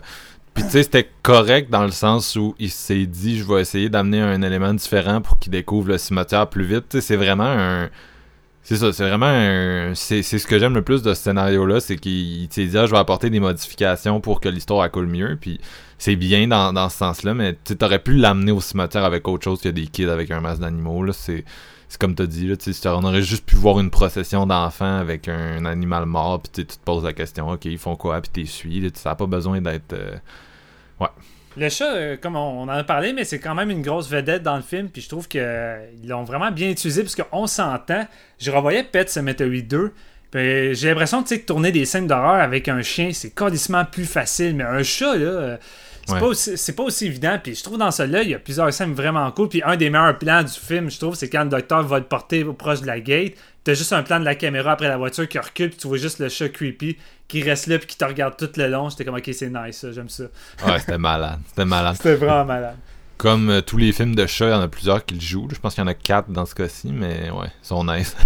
[0.53, 3.89] Puis tu sais, c'était correct dans le sens où il s'est dit, je vais essayer
[3.89, 6.99] d'amener un élément différent pour qu'il découvre le cimetière plus vite.
[6.99, 7.89] C'est vraiment un.
[8.63, 9.93] C'est ça, c'est vraiment un.
[9.95, 12.85] C'est ce que j'aime le plus de ce scénario-là, c'est qu'il il s'est dit, ah,
[12.85, 15.37] je vais apporter des modifications pour que l'histoire coule mieux.
[15.39, 15.59] Puis
[15.97, 19.43] c'est bien dans, dans ce sens-là, mais tu aurais pu l'amener au cimetière avec autre
[19.43, 21.03] chose que des kids avec un masque d'animaux.
[21.03, 21.13] là.
[21.13, 21.43] C'est.
[21.89, 22.55] C'est comme t'as dit, là,
[22.85, 26.81] on aurait juste pu voir une procession d'enfants avec un, animal mort, puis tu te
[26.85, 29.59] poses la question, ok, ils font quoi, puis t'es suis, là, ça n'a pas besoin
[29.59, 29.91] d'être.
[29.91, 30.15] euh,
[31.57, 34.09] Le chat, euh, comme on, on en a parlé, mais c'est quand même une grosse
[34.09, 35.43] vedette dans le film, puis je trouve qu'ils
[36.07, 38.07] l'ont vraiment bien utilisé, parce qu'on s'entend.
[38.39, 39.91] Je revoyais Pet Cemetery 2,
[40.31, 43.83] puis j'ai l'impression tu sais, que tourner des scènes d'horreur avec un chien, c'est quasiment
[43.85, 45.25] plus facile, mais un chat, là.
[45.25, 45.57] euh,
[46.07, 46.19] C'est Ouais.
[46.19, 48.73] pas, aussi- c'est pas aussi évident, puis je trouve dans celui-là, il y a plusieurs
[48.73, 49.49] scènes vraiment cool.
[49.49, 52.05] Puis un des meilleurs plans du film, je trouve, c'est quand le docteur va le
[52.05, 53.33] porter proche de la gate.
[53.63, 55.97] T'as juste un plan de la caméra après la voiture qui recule, puis tu vois
[55.97, 56.97] juste le chat creepy
[57.27, 58.89] qui reste là, puis qui te regarde tout le long.
[58.89, 60.23] J'étais comme, ok, c'est nice, ça, j'aime ça.
[60.65, 61.39] Ouais, c'était malade.
[61.47, 61.95] C'était malade.
[61.97, 62.77] C'était vraiment malade.
[63.17, 65.47] Comme euh, tous les films de chat, il y en a plusieurs qui le jouent.
[65.51, 68.15] Je pense qu'il y en a quatre dans ce cas-ci, mais ouais, ils sont nice.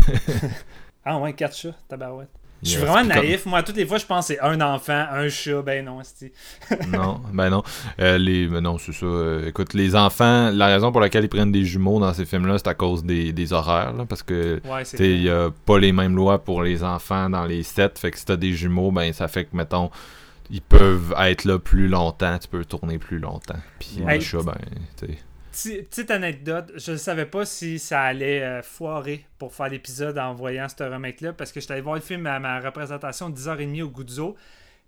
[1.08, 2.32] Ah ouais, quatre chats, tabarouette.
[2.66, 3.46] Je suis vraiment comme- naïf.
[3.46, 5.62] Moi, toutes les fois, je pense que c'est un enfant, un chat.
[5.62, 6.32] Ben non, c'est.
[6.92, 7.64] non, ben non.
[8.00, 9.06] Euh, les, ben non, c'est ça.
[9.06, 12.58] Euh, écoute, les enfants, la raison pour laquelle ils prennent des jumeaux dans ces films-là,
[12.58, 13.94] c'est à cause des, des horaires.
[13.94, 14.98] là, parce que Ouais, c'est.
[14.98, 17.92] tu sais, il y a pas les mêmes lois pour les enfants dans les sets.
[17.96, 19.92] Fait que si t'as des jumeaux, ben ça fait que, mettons,
[20.50, 22.38] ils peuvent être là plus longtemps.
[22.40, 23.60] Tu peux tourner plus longtemps.
[23.80, 24.56] Puis les chats, ben,
[25.00, 25.08] tu.
[25.56, 30.18] Petit- Petite anecdote, je ne savais pas si ça allait euh, foirer pour faire l'épisode
[30.18, 33.38] en voyant ce remake-là, parce que j'étais allé voir le film à ma représentation de
[33.38, 34.36] 10h30 au Guzzo.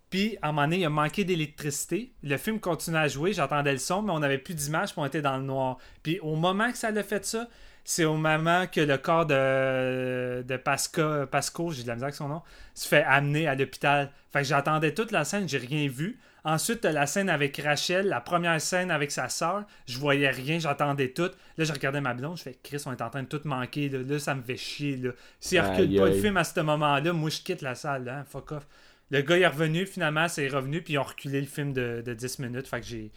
[0.09, 2.11] Puis, à un moment donné, il a manqué d'électricité.
[2.21, 5.05] Le film continuait à jouer, j'entendais le son, mais on n'avait plus d'image, puis on
[5.05, 5.77] était dans le noir.
[6.03, 7.47] Puis, au moment que ça l'a fait ça,
[7.85, 12.27] c'est au moment que le corps de, de Pasco, j'ai de la misère avec son
[12.27, 12.41] nom,
[12.73, 14.11] se fait amener à l'hôpital.
[14.33, 16.19] Fait que j'attendais toute la scène, j'ai rien vu.
[16.49, 19.63] Ensuite, la scène avec Rachel, la première scène avec sa sœur.
[19.85, 21.29] Je voyais rien, j'entendais tout.
[21.57, 23.89] Là, je regardais ma blonde, je fais Chris, on est en train de tout manquer.
[23.89, 24.95] Là, Là, ça me fait chier.
[24.95, 25.09] Là.
[25.41, 28.05] S'il Aïe, recule pas le film à ce moment-là, moi, je quitte la salle.
[28.05, 28.65] Là, hein, fuck off.
[29.11, 32.13] Le gars est revenu, finalement, c'est revenu, puis ils ont reculé le film de, de
[32.13, 32.67] 10 minutes.
[32.67, 33.11] Fait que j'ai.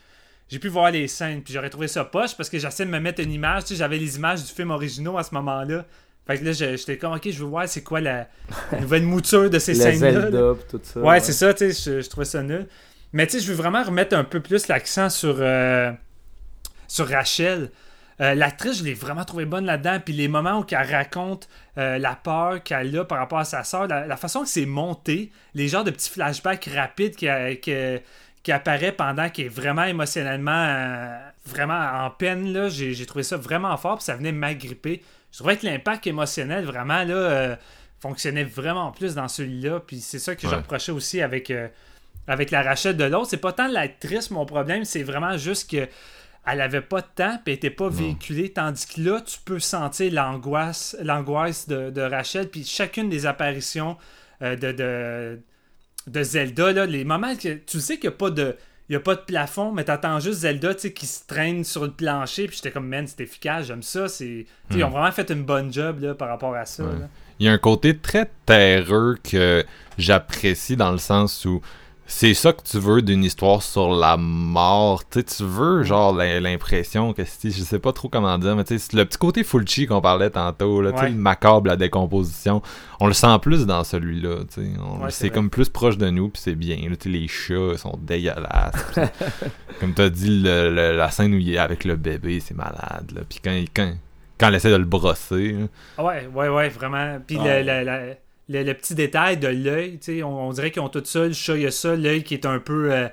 [0.48, 2.98] J'ai pu voir les scènes, puis j'aurais trouvé ça poche parce que j'essaie de me
[2.98, 3.62] mettre une image.
[3.62, 5.84] Tu sais, j'avais les images du film original à ce moment-là.
[6.26, 8.26] Fait que là, je- j'étais comme, ok, je veux voir c'est quoi la,
[8.72, 10.54] la nouvelle mouture de ces scènes-là.
[10.68, 10.98] tout ça.
[11.00, 12.66] Ouais, c'est ça, tu sais, je, je trouvais ça nul.
[13.12, 15.92] Mais tu sais, je veux vraiment remettre un peu plus l'accent sur, euh,
[16.86, 17.70] sur Rachel.
[18.20, 19.98] Euh, L'actrice, je l'ai vraiment trouvé bonne là-dedans.
[20.04, 23.64] Puis les moments où elle raconte euh, la peur qu'elle a par rapport à sa
[23.64, 27.26] soeur, la, la façon que c'est monté, les genres de petits flashbacks rapides qui,
[27.62, 27.98] qui-
[28.42, 33.76] qui apparaît pendant qu'elle est vraiment émotionnellement vraiment en peine, là, j'ai trouvé ça vraiment
[33.76, 33.96] fort.
[33.96, 35.02] Puis ça venait m'agripper.
[35.32, 37.58] Je trouvais que l'impact émotionnel, vraiment, là,
[38.00, 39.80] fonctionnait vraiment plus dans celui-là.
[39.80, 40.56] Puis c'est ça que je Ouais.
[40.56, 41.52] reprochais aussi avec,
[42.30, 43.28] avec la Rachel de l'autre.
[43.28, 45.88] C'est pas tant l'actrice, mon problème, c'est vraiment juste que
[46.46, 48.50] elle avait pas de temps puis elle était pas véhiculée.
[48.50, 53.98] Tandis que là tu peux sentir l'angoisse l'angoisse de, de Rachel puis chacune des apparitions
[54.42, 55.40] euh, de, de
[56.06, 58.56] de Zelda là, les moments que tu sais qu'il n'y a pas de
[58.88, 61.90] il y a pas de plafond mais t'attends juste Zelda qui se traîne sur le
[61.90, 65.44] plancher puis j'étais comme man c'est efficace j'aime ça c'est ils ont vraiment fait une
[65.44, 67.06] bonne job là, par rapport à ça Ouais.
[67.38, 69.64] Il y a un côté très terreux que
[69.98, 71.62] j'apprécie dans le sens où
[72.12, 75.02] c'est ça que tu veux d'une histoire sur la mort?
[75.08, 78.78] Tu veux genre l'im- l'impression que si je sais pas trop comment dire, mais tu
[78.78, 81.08] sais, le petit côté Fulci qu'on parlait tantôt, là, Ouais.
[81.08, 82.62] le macabre, la décomposition,
[82.98, 84.38] on le sent plus dans celui-là.
[84.58, 86.76] Ouais, c'est comme plus proche de nous, puis c'est bien.
[86.88, 88.86] là, les chats sont dégueulasses.
[89.80, 92.54] comme tu as dit, le- le- la scène où il est avec le bébé, c'est
[92.56, 93.12] malade.
[93.14, 93.20] Là.
[93.28, 93.92] Puis quand, il- quand,
[94.38, 95.52] quand elle essaie de le brosser,
[95.96, 97.18] là, Ouais, ouais, ouais, vraiment.
[97.26, 97.36] Puis
[98.50, 101.26] le- petit détail de l'œil, on, on dirait qu'ils ont tout ça.
[101.26, 101.94] Le chat, il y a ça.
[101.96, 102.92] L'œil qui est un peu.
[102.92, 103.08] euh,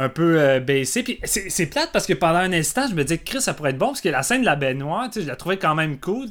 [0.00, 1.18] un peu euh, baissé.
[1.24, 3.78] C'est plate parce que pendant un instant, je me disais que Chris, ça pourrait être
[3.78, 6.28] bon parce que la scène de la baignoire, je la trouvais quand même cool.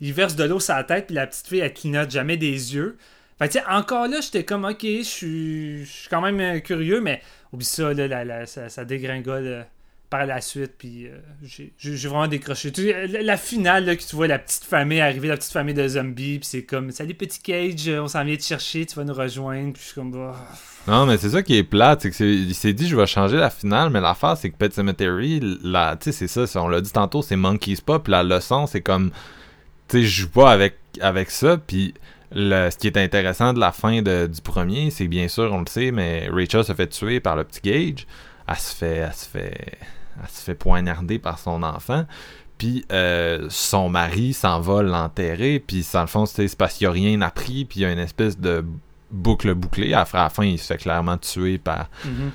[0.00, 2.74] Il verse de l'eau sur la tête, puis la petite fille, elle clignote jamais des
[2.74, 2.96] yeux.
[3.38, 7.20] Fait que, encore là, j'étais comme, ok, je suis quand même euh, curieux, mais
[7.52, 9.64] oublie ça, là, la- la- ça, ça dégringole
[10.14, 11.18] par la suite, puis euh,
[11.76, 12.70] j'ai vraiment décroché.
[13.20, 16.38] La, finale, là, que tu vois la petite famille arriver, la petite famille de zombies,
[16.38, 19.72] puis c'est comme, salut petit Cage, on s'en vient te chercher, tu vas nous rejoindre,
[19.72, 20.36] puis je suis comme, bah.
[20.86, 23.08] Non, mais c'est ça qui est plate, c'est que c'est- il s'est dit je vais
[23.08, 26.68] changer la finale, mais l'affaire c'est que Pet Cemetery, la, tu sais, c'est ça, on
[26.68, 29.10] l'a dit tantôt, c'est Monkey's puis la leçon c'est comme,
[29.88, 31.92] tu sais, je joue pas avec, avec ça, puis
[32.30, 35.66] le, ce qui est intéressant de la fin du premier, c'est bien sûr, on le
[35.66, 38.06] sait, mais Rachel se fait tuer par le petit Gage,
[38.46, 39.78] elle se fait, elle se fait,
[40.22, 42.04] elle se fait poignarder par son enfant.
[42.58, 46.90] Puis euh, son mari s'en va l'enterrer, puis dans le fond, c'est parce qu'il a
[46.92, 48.64] rien appris, puis il y a une espèce de
[49.10, 49.92] boucle bouclée.
[49.92, 52.30] À la fin- il se fait clairement tuer par, Mhm.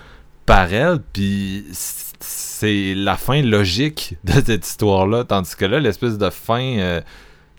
[0.46, 6.30] par elle, puis c'est la fin logique de cette histoire-là, tandis que là, l'espèce de
[6.30, 7.02] fin, euh,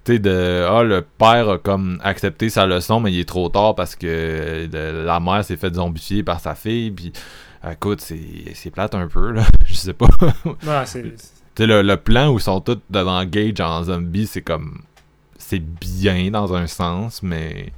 [0.04, 3.48] tu sais, de ah, le père a comme accepté sa leçon, mais il est trop
[3.48, 7.12] tard parce que euh, la mère s'est fait zombifier par sa fille, puis
[7.70, 8.20] écoute, c'est
[8.54, 10.08] c'est plate un peu, là, je sais pas.
[10.44, 11.02] Ouais, c'est.
[11.02, 11.12] Tu
[11.56, 14.82] sais, le, le plan où ils sont tous devant Gage en zombie, c'est comme.
[15.38, 17.72] C'est bien dans un sens, mais.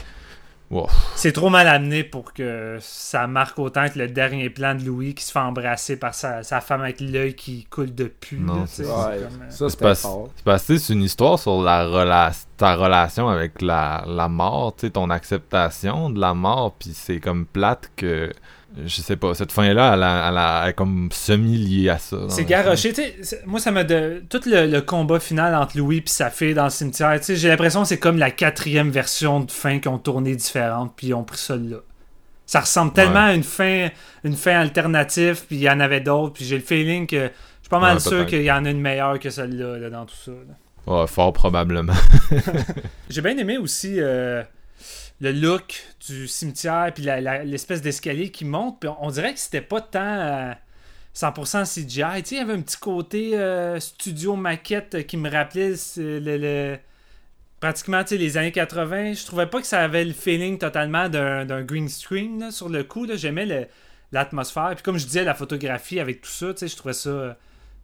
[0.71, 0.89] Wow.
[1.17, 5.15] C'est trop mal amené pour que ça marque autant que le dernier plan de Louis
[5.15, 8.37] qui se fait embrasser par sa, sa femme avec l'œil qui coule de pu.
[8.39, 10.31] Non, là, c'est tu sais, Ouais, euh, ça C'est fort.
[10.35, 14.75] c'est parce que c'est une histoire sur la rela ta relation avec la, la mort,
[14.75, 18.33] tu sais, ton acceptation de la mort, puis c'est comme plate que.
[18.87, 22.17] Je sais pas, cette fin-là, elle, a- elle, a- elle est comme semi-liée à ça.
[22.29, 22.93] C'est garoché.
[23.45, 23.85] Moi, ça m'a.
[23.85, 24.23] De...
[24.31, 27.83] Tout le, le combat final entre Louis et sa fille dans le cimetière, j'ai l'impression
[27.83, 31.25] que c'est comme la quatrième version de fin qui ont tourné différente, puis ils ont
[31.25, 31.77] pris ça là.
[32.47, 33.89] Ça ressemble tellement à une fin,
[34.25, 37.17] une fin alternative, puis il y en avait d'autres, puis j'ai le feeling que.
[37.27, 39.89] Je suis pas mal Ouais, sûr qu'il y en a une meilleure que celle-là là,
[39.91, 40.33] dans tout ça.
[40.33, 40.93] là.
[41.01, 41.93] Ouais, fort probablement.
[43.09, 44.43] J'ai bien aimé aussi euh,
[45.23, 47.05] le look du cimetière puis
[47.45, 48.81] l'espèce d'escalier qui monte.
[48.81, 50.53] Puis on, dirait que c'était pas tant euh,
[51.15, 52.23] 100% CGI.
[52.23, 56.19] Tu sais, il y avait un petit côté euh, studio maquette qui me rappelait le,
[56.37, 56.79] le-
[57.61, 59.13] pratiquement les années 80.
[59.15, 63.07] Je trouvais pas que ça avait le feeling totalement d'un green screen sur le coup.
[63.15, 63.69] J'aimais
[64.11, 64.73] l'atmosphère.
[64.75, 67.11] Puis comme je disais, la photographie avec tout ça, je trouvais ça.
[67.11, 67.33] euh,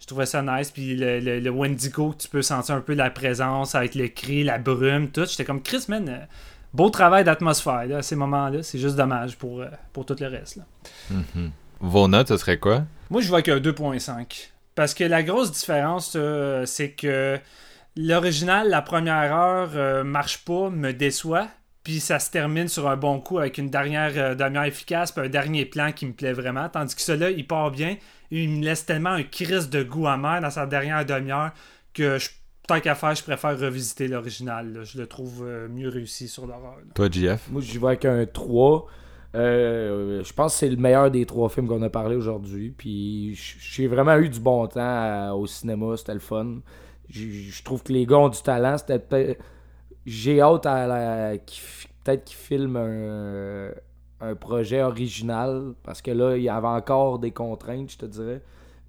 [0.01, 0.73] je trouvais ça nice.
[0.73, 4.43] Puis le, le, le Wendigo, tu peux sentir un peu la présence avec le cri,
[4.45, 5.25] la brume, tout.
[5.27, 6.27] J'étais comme Chris, man.
[6.73, 8.63] Beau travail d'atmosphère à ces moments-là.
[8.63, 10.57] C'est juste dommage pour, euh, pour tout le reste.
[10.57, 10.65] là.
[11.11, 11.51] Mhm.
[11.81, 12.85] Vos notes, ce serait quoi?
[13.11, 14.53] Moi, je vois qu'un 2.5.
[14.75, 17.39] Parce que la grosse différence, euh, c'est que
[17.97, 21.49] l'original, la première heure, euh, marche pas, me déçoit.
[21.85, 25.25] Puis ça se termine sur un bon coup avec une dernière euh, demi-heure efficace, puis
[25.25, 26.69] un dernier plan qui me plaît vraiment.
[26.69, 27.97] Tandis que celui-là, il part bien.
[28.31, 31.53] Il me laisse tellement un crise de goût amer dans sa dernière demi-heure
[31.95, 32.29] que je,
[32.69, 34.73] tant qu'à faire, je préfère revisiter l'original.
[34.73, 34.85] là.
[34.85, 36.77] Je le trouve euh, mieux réussi sur l'horreur.
[36.77, 36.93] là.
[36.95, 37.49] Toi, JF?
[37.51, 38.87] Moi, j'y vais avec un 3.
[39.35, 42.73] Euh, je pense que c'est le meilleur des trois films qu'on a parlé aujourd'hui.
[42.77, 46.61] Puis j'ai vraiment eu du bon temps à- au cinéma, c'était le fun.
[47.11, 48.79] Je trouve que les gars ont du talent.
[48.79, 49.41] C'était peut-être-
[50.07, 51.33] J'ai hâte à la...
[52.05, 53.71] peut-être qu'ils filment un...
[54.21, 55.75] un projet original.
[55.83, 58.41] Parce que là, il y avait encore des contraintes, je te dirais.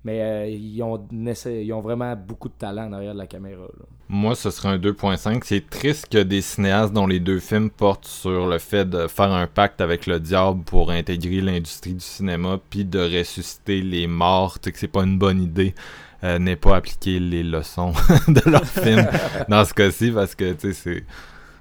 [0.06, 0.98] Mais euh, ils, ont...
[1.12, 3.64] nécess- ils ont vraiment beaucoup de talent derrière la caméra.
[3.64, 3.86] là.
[4.12, 5.42] Moi, ce serait un 2.5.
[5.46, 9.32] C'est triste que des cinéastes dont les deux films portent sur le fait de faire
[9.32, 14.60] un pacte avec le diable pour intégrer l'industrie du cinéma, puis de ressusciter les morts,
[14.60, 15.76] tu sais que c'est pas une bonne idée,
[16.24, 17.92] euh, n'aient pas appliqué les leçons
[18.28, 19.06] de leur film
[19.48, 21.04] dans ce cas-ci, parce que, tu sais, c'est...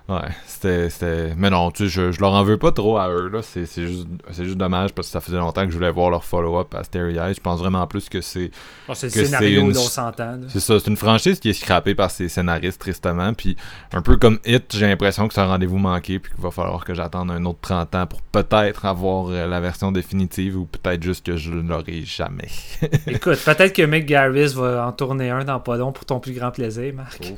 [0.09, 1.35] Ouais, c'était, c'était...
[1.37, 3.43] Mais non, tu sais, je, je leur en veux pas trop à eux, là.
[3.43, 6.09] C'est, c'est, juste, c'est juste dommage, parce que ça faisait longtemps que je voulais voir
[6.09, 7.35] leur follow-up à Starry Eyes.
[7.35, 8.51] Je pense vraiment plus que c'est...
[8.87, 10.33] Bon, c'est le scénario, une- s'entend.
[10.33, 10.47] là.
[10.49, 13.55] C'est ça, c'est une franchise qui est scrappée par ses scénaristes tristement, puis
[13.93, 16.87] un peu comme Hit, j'ai l'impression que c'est un rendez-vous manqué, puis qu'il va falloir
[16.87, 21.03] que j'attende un autre 30 ans pour peut-être avoir euh, la version définitive, ou peut-être
[21.03, 22.49] juste que je l'aurai jamais.
[23.07, 26.33] Écoute, peut-être que Mick Garris va en tourner un dans pas long pour ton plus
[26.33, 27.35] grand plaisir, Marc.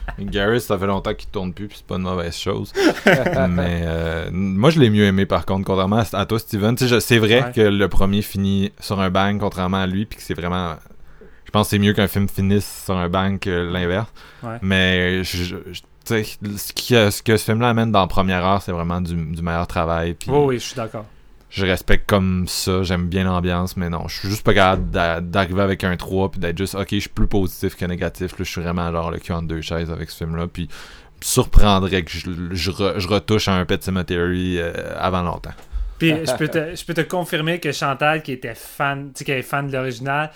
[0.18, 2.72] Garris, ça fait longtemps qu'il tourne plus, puis c'est pas une mauvaise chose.
[3.06, 6.76] Mais euh, moi, je l'ai mieux aimé par contre, contrairement à, toi, Steven.
[6.78, 7.52] C'est vrai Ouais.
[7.54, 10.74] que le premier finit sur un bang, contrairement à lui, puis que c'est vraiment.
[11.44, 14.08] Je pense que c'est mieux qu'un film finisse sur un bang que l'inverse.
[14.42, 14.56] Ouais.
[14.62, 15.56] Mais je, je-
[16.04, 19.42] ce, qui- ce que ce film-là amène dans la première heure, c'est vraiment du, du
[19.42, 20.14] meilleur travail.
[20.14, 21.04] Puis Oh oui, je suis d'accord.
[21.52, 25.20] Je respecte comme ça, j'aime bien l'ambiance, mais non, je suis juste pas capable d'a-
[25.20, 28.32] d'arriver avec un 3 puis d'être juste, ok, je suis plus positif que négatif.
[28.32, 30.46] Là, je suis vraiment genre le cul entre deux chaises avec ce film-là.
[30.46, 30.68] Puis
[31.20, 35.52] surprendrait que je, je je retouche à un Pet Cemetery euh, avant longtemps.
[35.98, 39.42] Puis je peux, te, je peux te confirmer que Chantal, qui était fan, qui est
[39.42, 40.30] fan de l'original,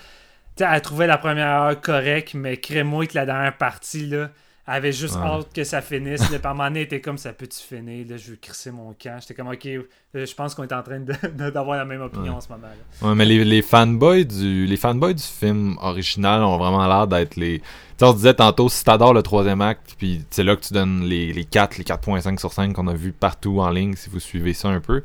[0.59, 4.29] elle trouvait la première heure correcte, mais crémouille que la dernière partie, là,
[4.67, 5.21] avait juste Ouais.
[5.21, 6.29] hâte que ça finisse.
[6.29, 8.05] Là, moment donné, elle était comme ça peut-tu finir?
[8.09, 9.17] Là, je veux crisser mon camp.
[9.21, 9.81] J'étais comme ok, euh,
[10.13, 10.99] je pense qu'on est en train
[11.51, 13.07] d'avoir la même opinion en ce moment-là.
[13.07, 17.35] Ouais, mais les, les fanboys du les fanboys du film original ont vraiment l'air d'être
[17.37, 17.59] les.
[17.59, 17.65] Tu
[17.97, 20.73] sais, on se disait tantôt, si t'adores le troisième acte, puis c'est là que tu
[20.73, 24.09] donnes les, les 4, les 4.5 sur 5 qu'on a vu partout en ligne, si
[24.09, 25.01] vous suivez ça un peu.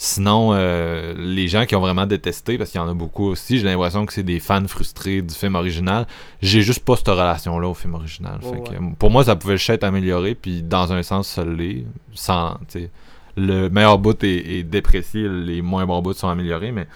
[0.00, 3.58] Sinon, euh, les gens qui ont vraiment détesté, parce qu'il y en a beaucoup aussi,
[3.58, 6.06] j'ai l'impression que c'est des fans frustrés du film original.
[6.40, 8.38] J'ai juste pas cette relation-là au film original.
[8.44, 11.44] Ouais, Fait que, pour moi, ça pouvait juste être amélioré, puis dans un sens, ça
[11.44, 11.84] l'est.
[12.14, 12.58] Sans,
[13.36, 16.86] le meilleur bout est, est déprécié, les moins bons bouts sont améliorés, mais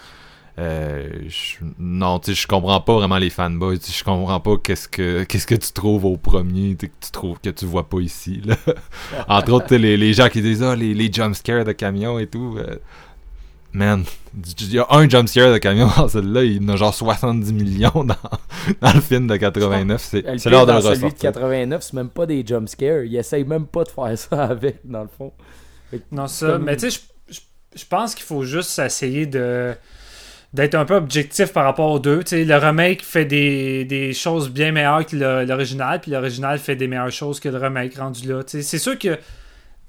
[0.59, 3.79] euh, je- non, tu sais, je comprends pas vraiment les fanboys.
[3.81, 7.49] Je comprends pas qu'est-ce que qu'est-ce que tu trouves au premier, que tu trouves que
[7.49, 8.41] tu vois pas ici.
[8.45, 8.55] Là.
[9.27, 12.19] Entre autres, tu sais, les, les gens qui disent ah les, les jumpscares de camion
[12.19, 12.55] et tout.
[12.59, 12.75] euh,
[13.73, 14.03] man,
[14.59, 17.51] il y a un jumpscare de camion dans celui-là, il y en a genre 70
[17.53, 18.15] millions dans,
[18.81, 20.01] dans le film de 89.
[20.01, 21.31] C'est l'heure de le dans celui de ressortir.
[21.31, 23.03] 89, c'est même pas des jumpscares.
[23.05, 25.33] Ils essayent même pas de faire ça avec, dans le fond.
[26.11, 26.47] Non, ça.
[26.51, 26.99] Comme- Mais tu sais,
[27.75, 29.73] je pense qu'il faut juste essayer de
[30.53, 32.23] d'être un peu objectif par rapport aux deux.
[32.31, 35.15] Le remake fait des, des choses bien meilleures que
[35.45, 38.41] l'original, puis l'original fait des meilleures choses que le remake rendu là.
[38.45, 39.17] C'est sûr que,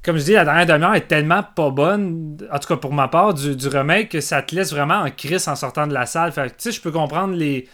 [0.03, 3.09] comme je dis, la dernière demi-heure est tellement pas bonne, en tout cas pour ma
[3.09, 6.07] part, du, du remake, que ça te laisse vraiment en crise en sortant de la
[6.07, 6.33] salle.
[6.33, 7.69] Fait que, je peux comprendre les,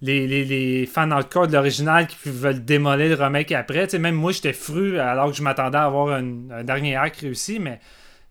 [0.00, 3.86] les, les, fans hardcore de l'original qui veulent démolir le remake après.
[4.00, 7.78] Même moi, j'étais fru alors que je m'attendais à avoir un, dernier acte réussi, mais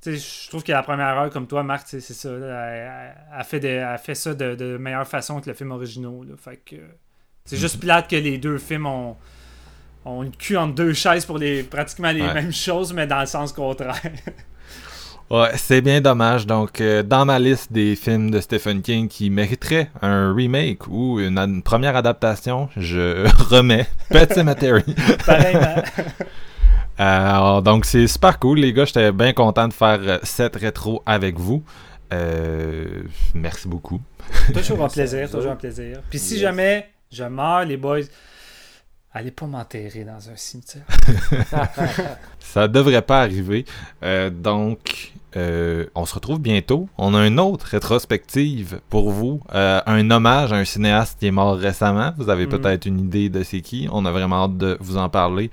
[0.05, 2.29] je trouve que la première heure, comme toi, Marc, c'est ça.
[2.29, 6.11] elle, fait des- elle fait ça de, de meilleure façon que le film original.
[6.27, 6.35] là.
[6.37, 6.75] Fait que
[7.45, 9.15] c'est juste plate que les deux films ont,
[10.05, 12.33] ont une cul entre deux chaises pour les, pratiquement les Ouais.
[12.33, 13.99] mêmes choses, mais dans le sens contraire.
[15.29, 16.45] Ouais, c'est bien dommage.
[16.45, 21.21] Donc, euh, dans ma liste des films de Stephen King qui mériteraient un remake ou
[21.21, 24.83] une, première adaptation, je remets Pet Cemetery.
[25.25, 25.75] Pareillement.
[27.03, 28.85] Alors, donc, c'est super cool, les gars.
[28.85, 31.63] J'étais bien content de faire euh, cette rétro avec vous.
[32.13, 33.01] Euh,
[33.33, 33.99] merci beaucoup.
[34.53, 36.01] toujours un plaisir, toujours un plaisir.
[36.11, 38.01] Puis si jamais je meurs, les boys,
[39.13, 40.83] allez pas m'enterrer dans un cimetière.
[42.39, 43.65] Ça devrait pas arriver.
[44.03, 46.87] Euh, donc, euh, on se retrouve bientôt.
[46.99, 49.41] On a une autre rétrospective pour vous.
[49.55, 52.11] Euh, un hommage à un cinéaste qui est mort récemment.
[52.17, 52.59] Vous avez Mhm.
[52.59, 53.87] peut-être une idée de c'est qui.
[53.91, 55.49] On a vraiment hâte de vous en parler.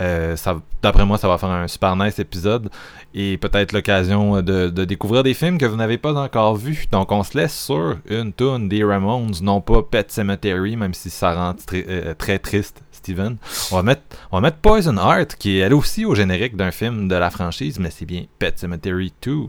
[0.00, 0.36] Euh,
[0.82, 2.70] D'après moi, ça va faire un super nice épisode
[3.14, 6.86] et peut-être l'occasion de, de découvrir des films que vous n'avez pas encore vus.
[6.92, 11.10] Donc, on se laisse sur une tune des Ramones, non pas Pet Cemetery, même si
[11.10, 13.36] ça rend très, euh, très triste, Steven.
[13.72, 16.70] On va mettre, on va mettre Poison Heart, qui est elle aussi au générique d'un
[16.70, 19.46] film de la franchise, mais c'est bien Pet Cemetery 2.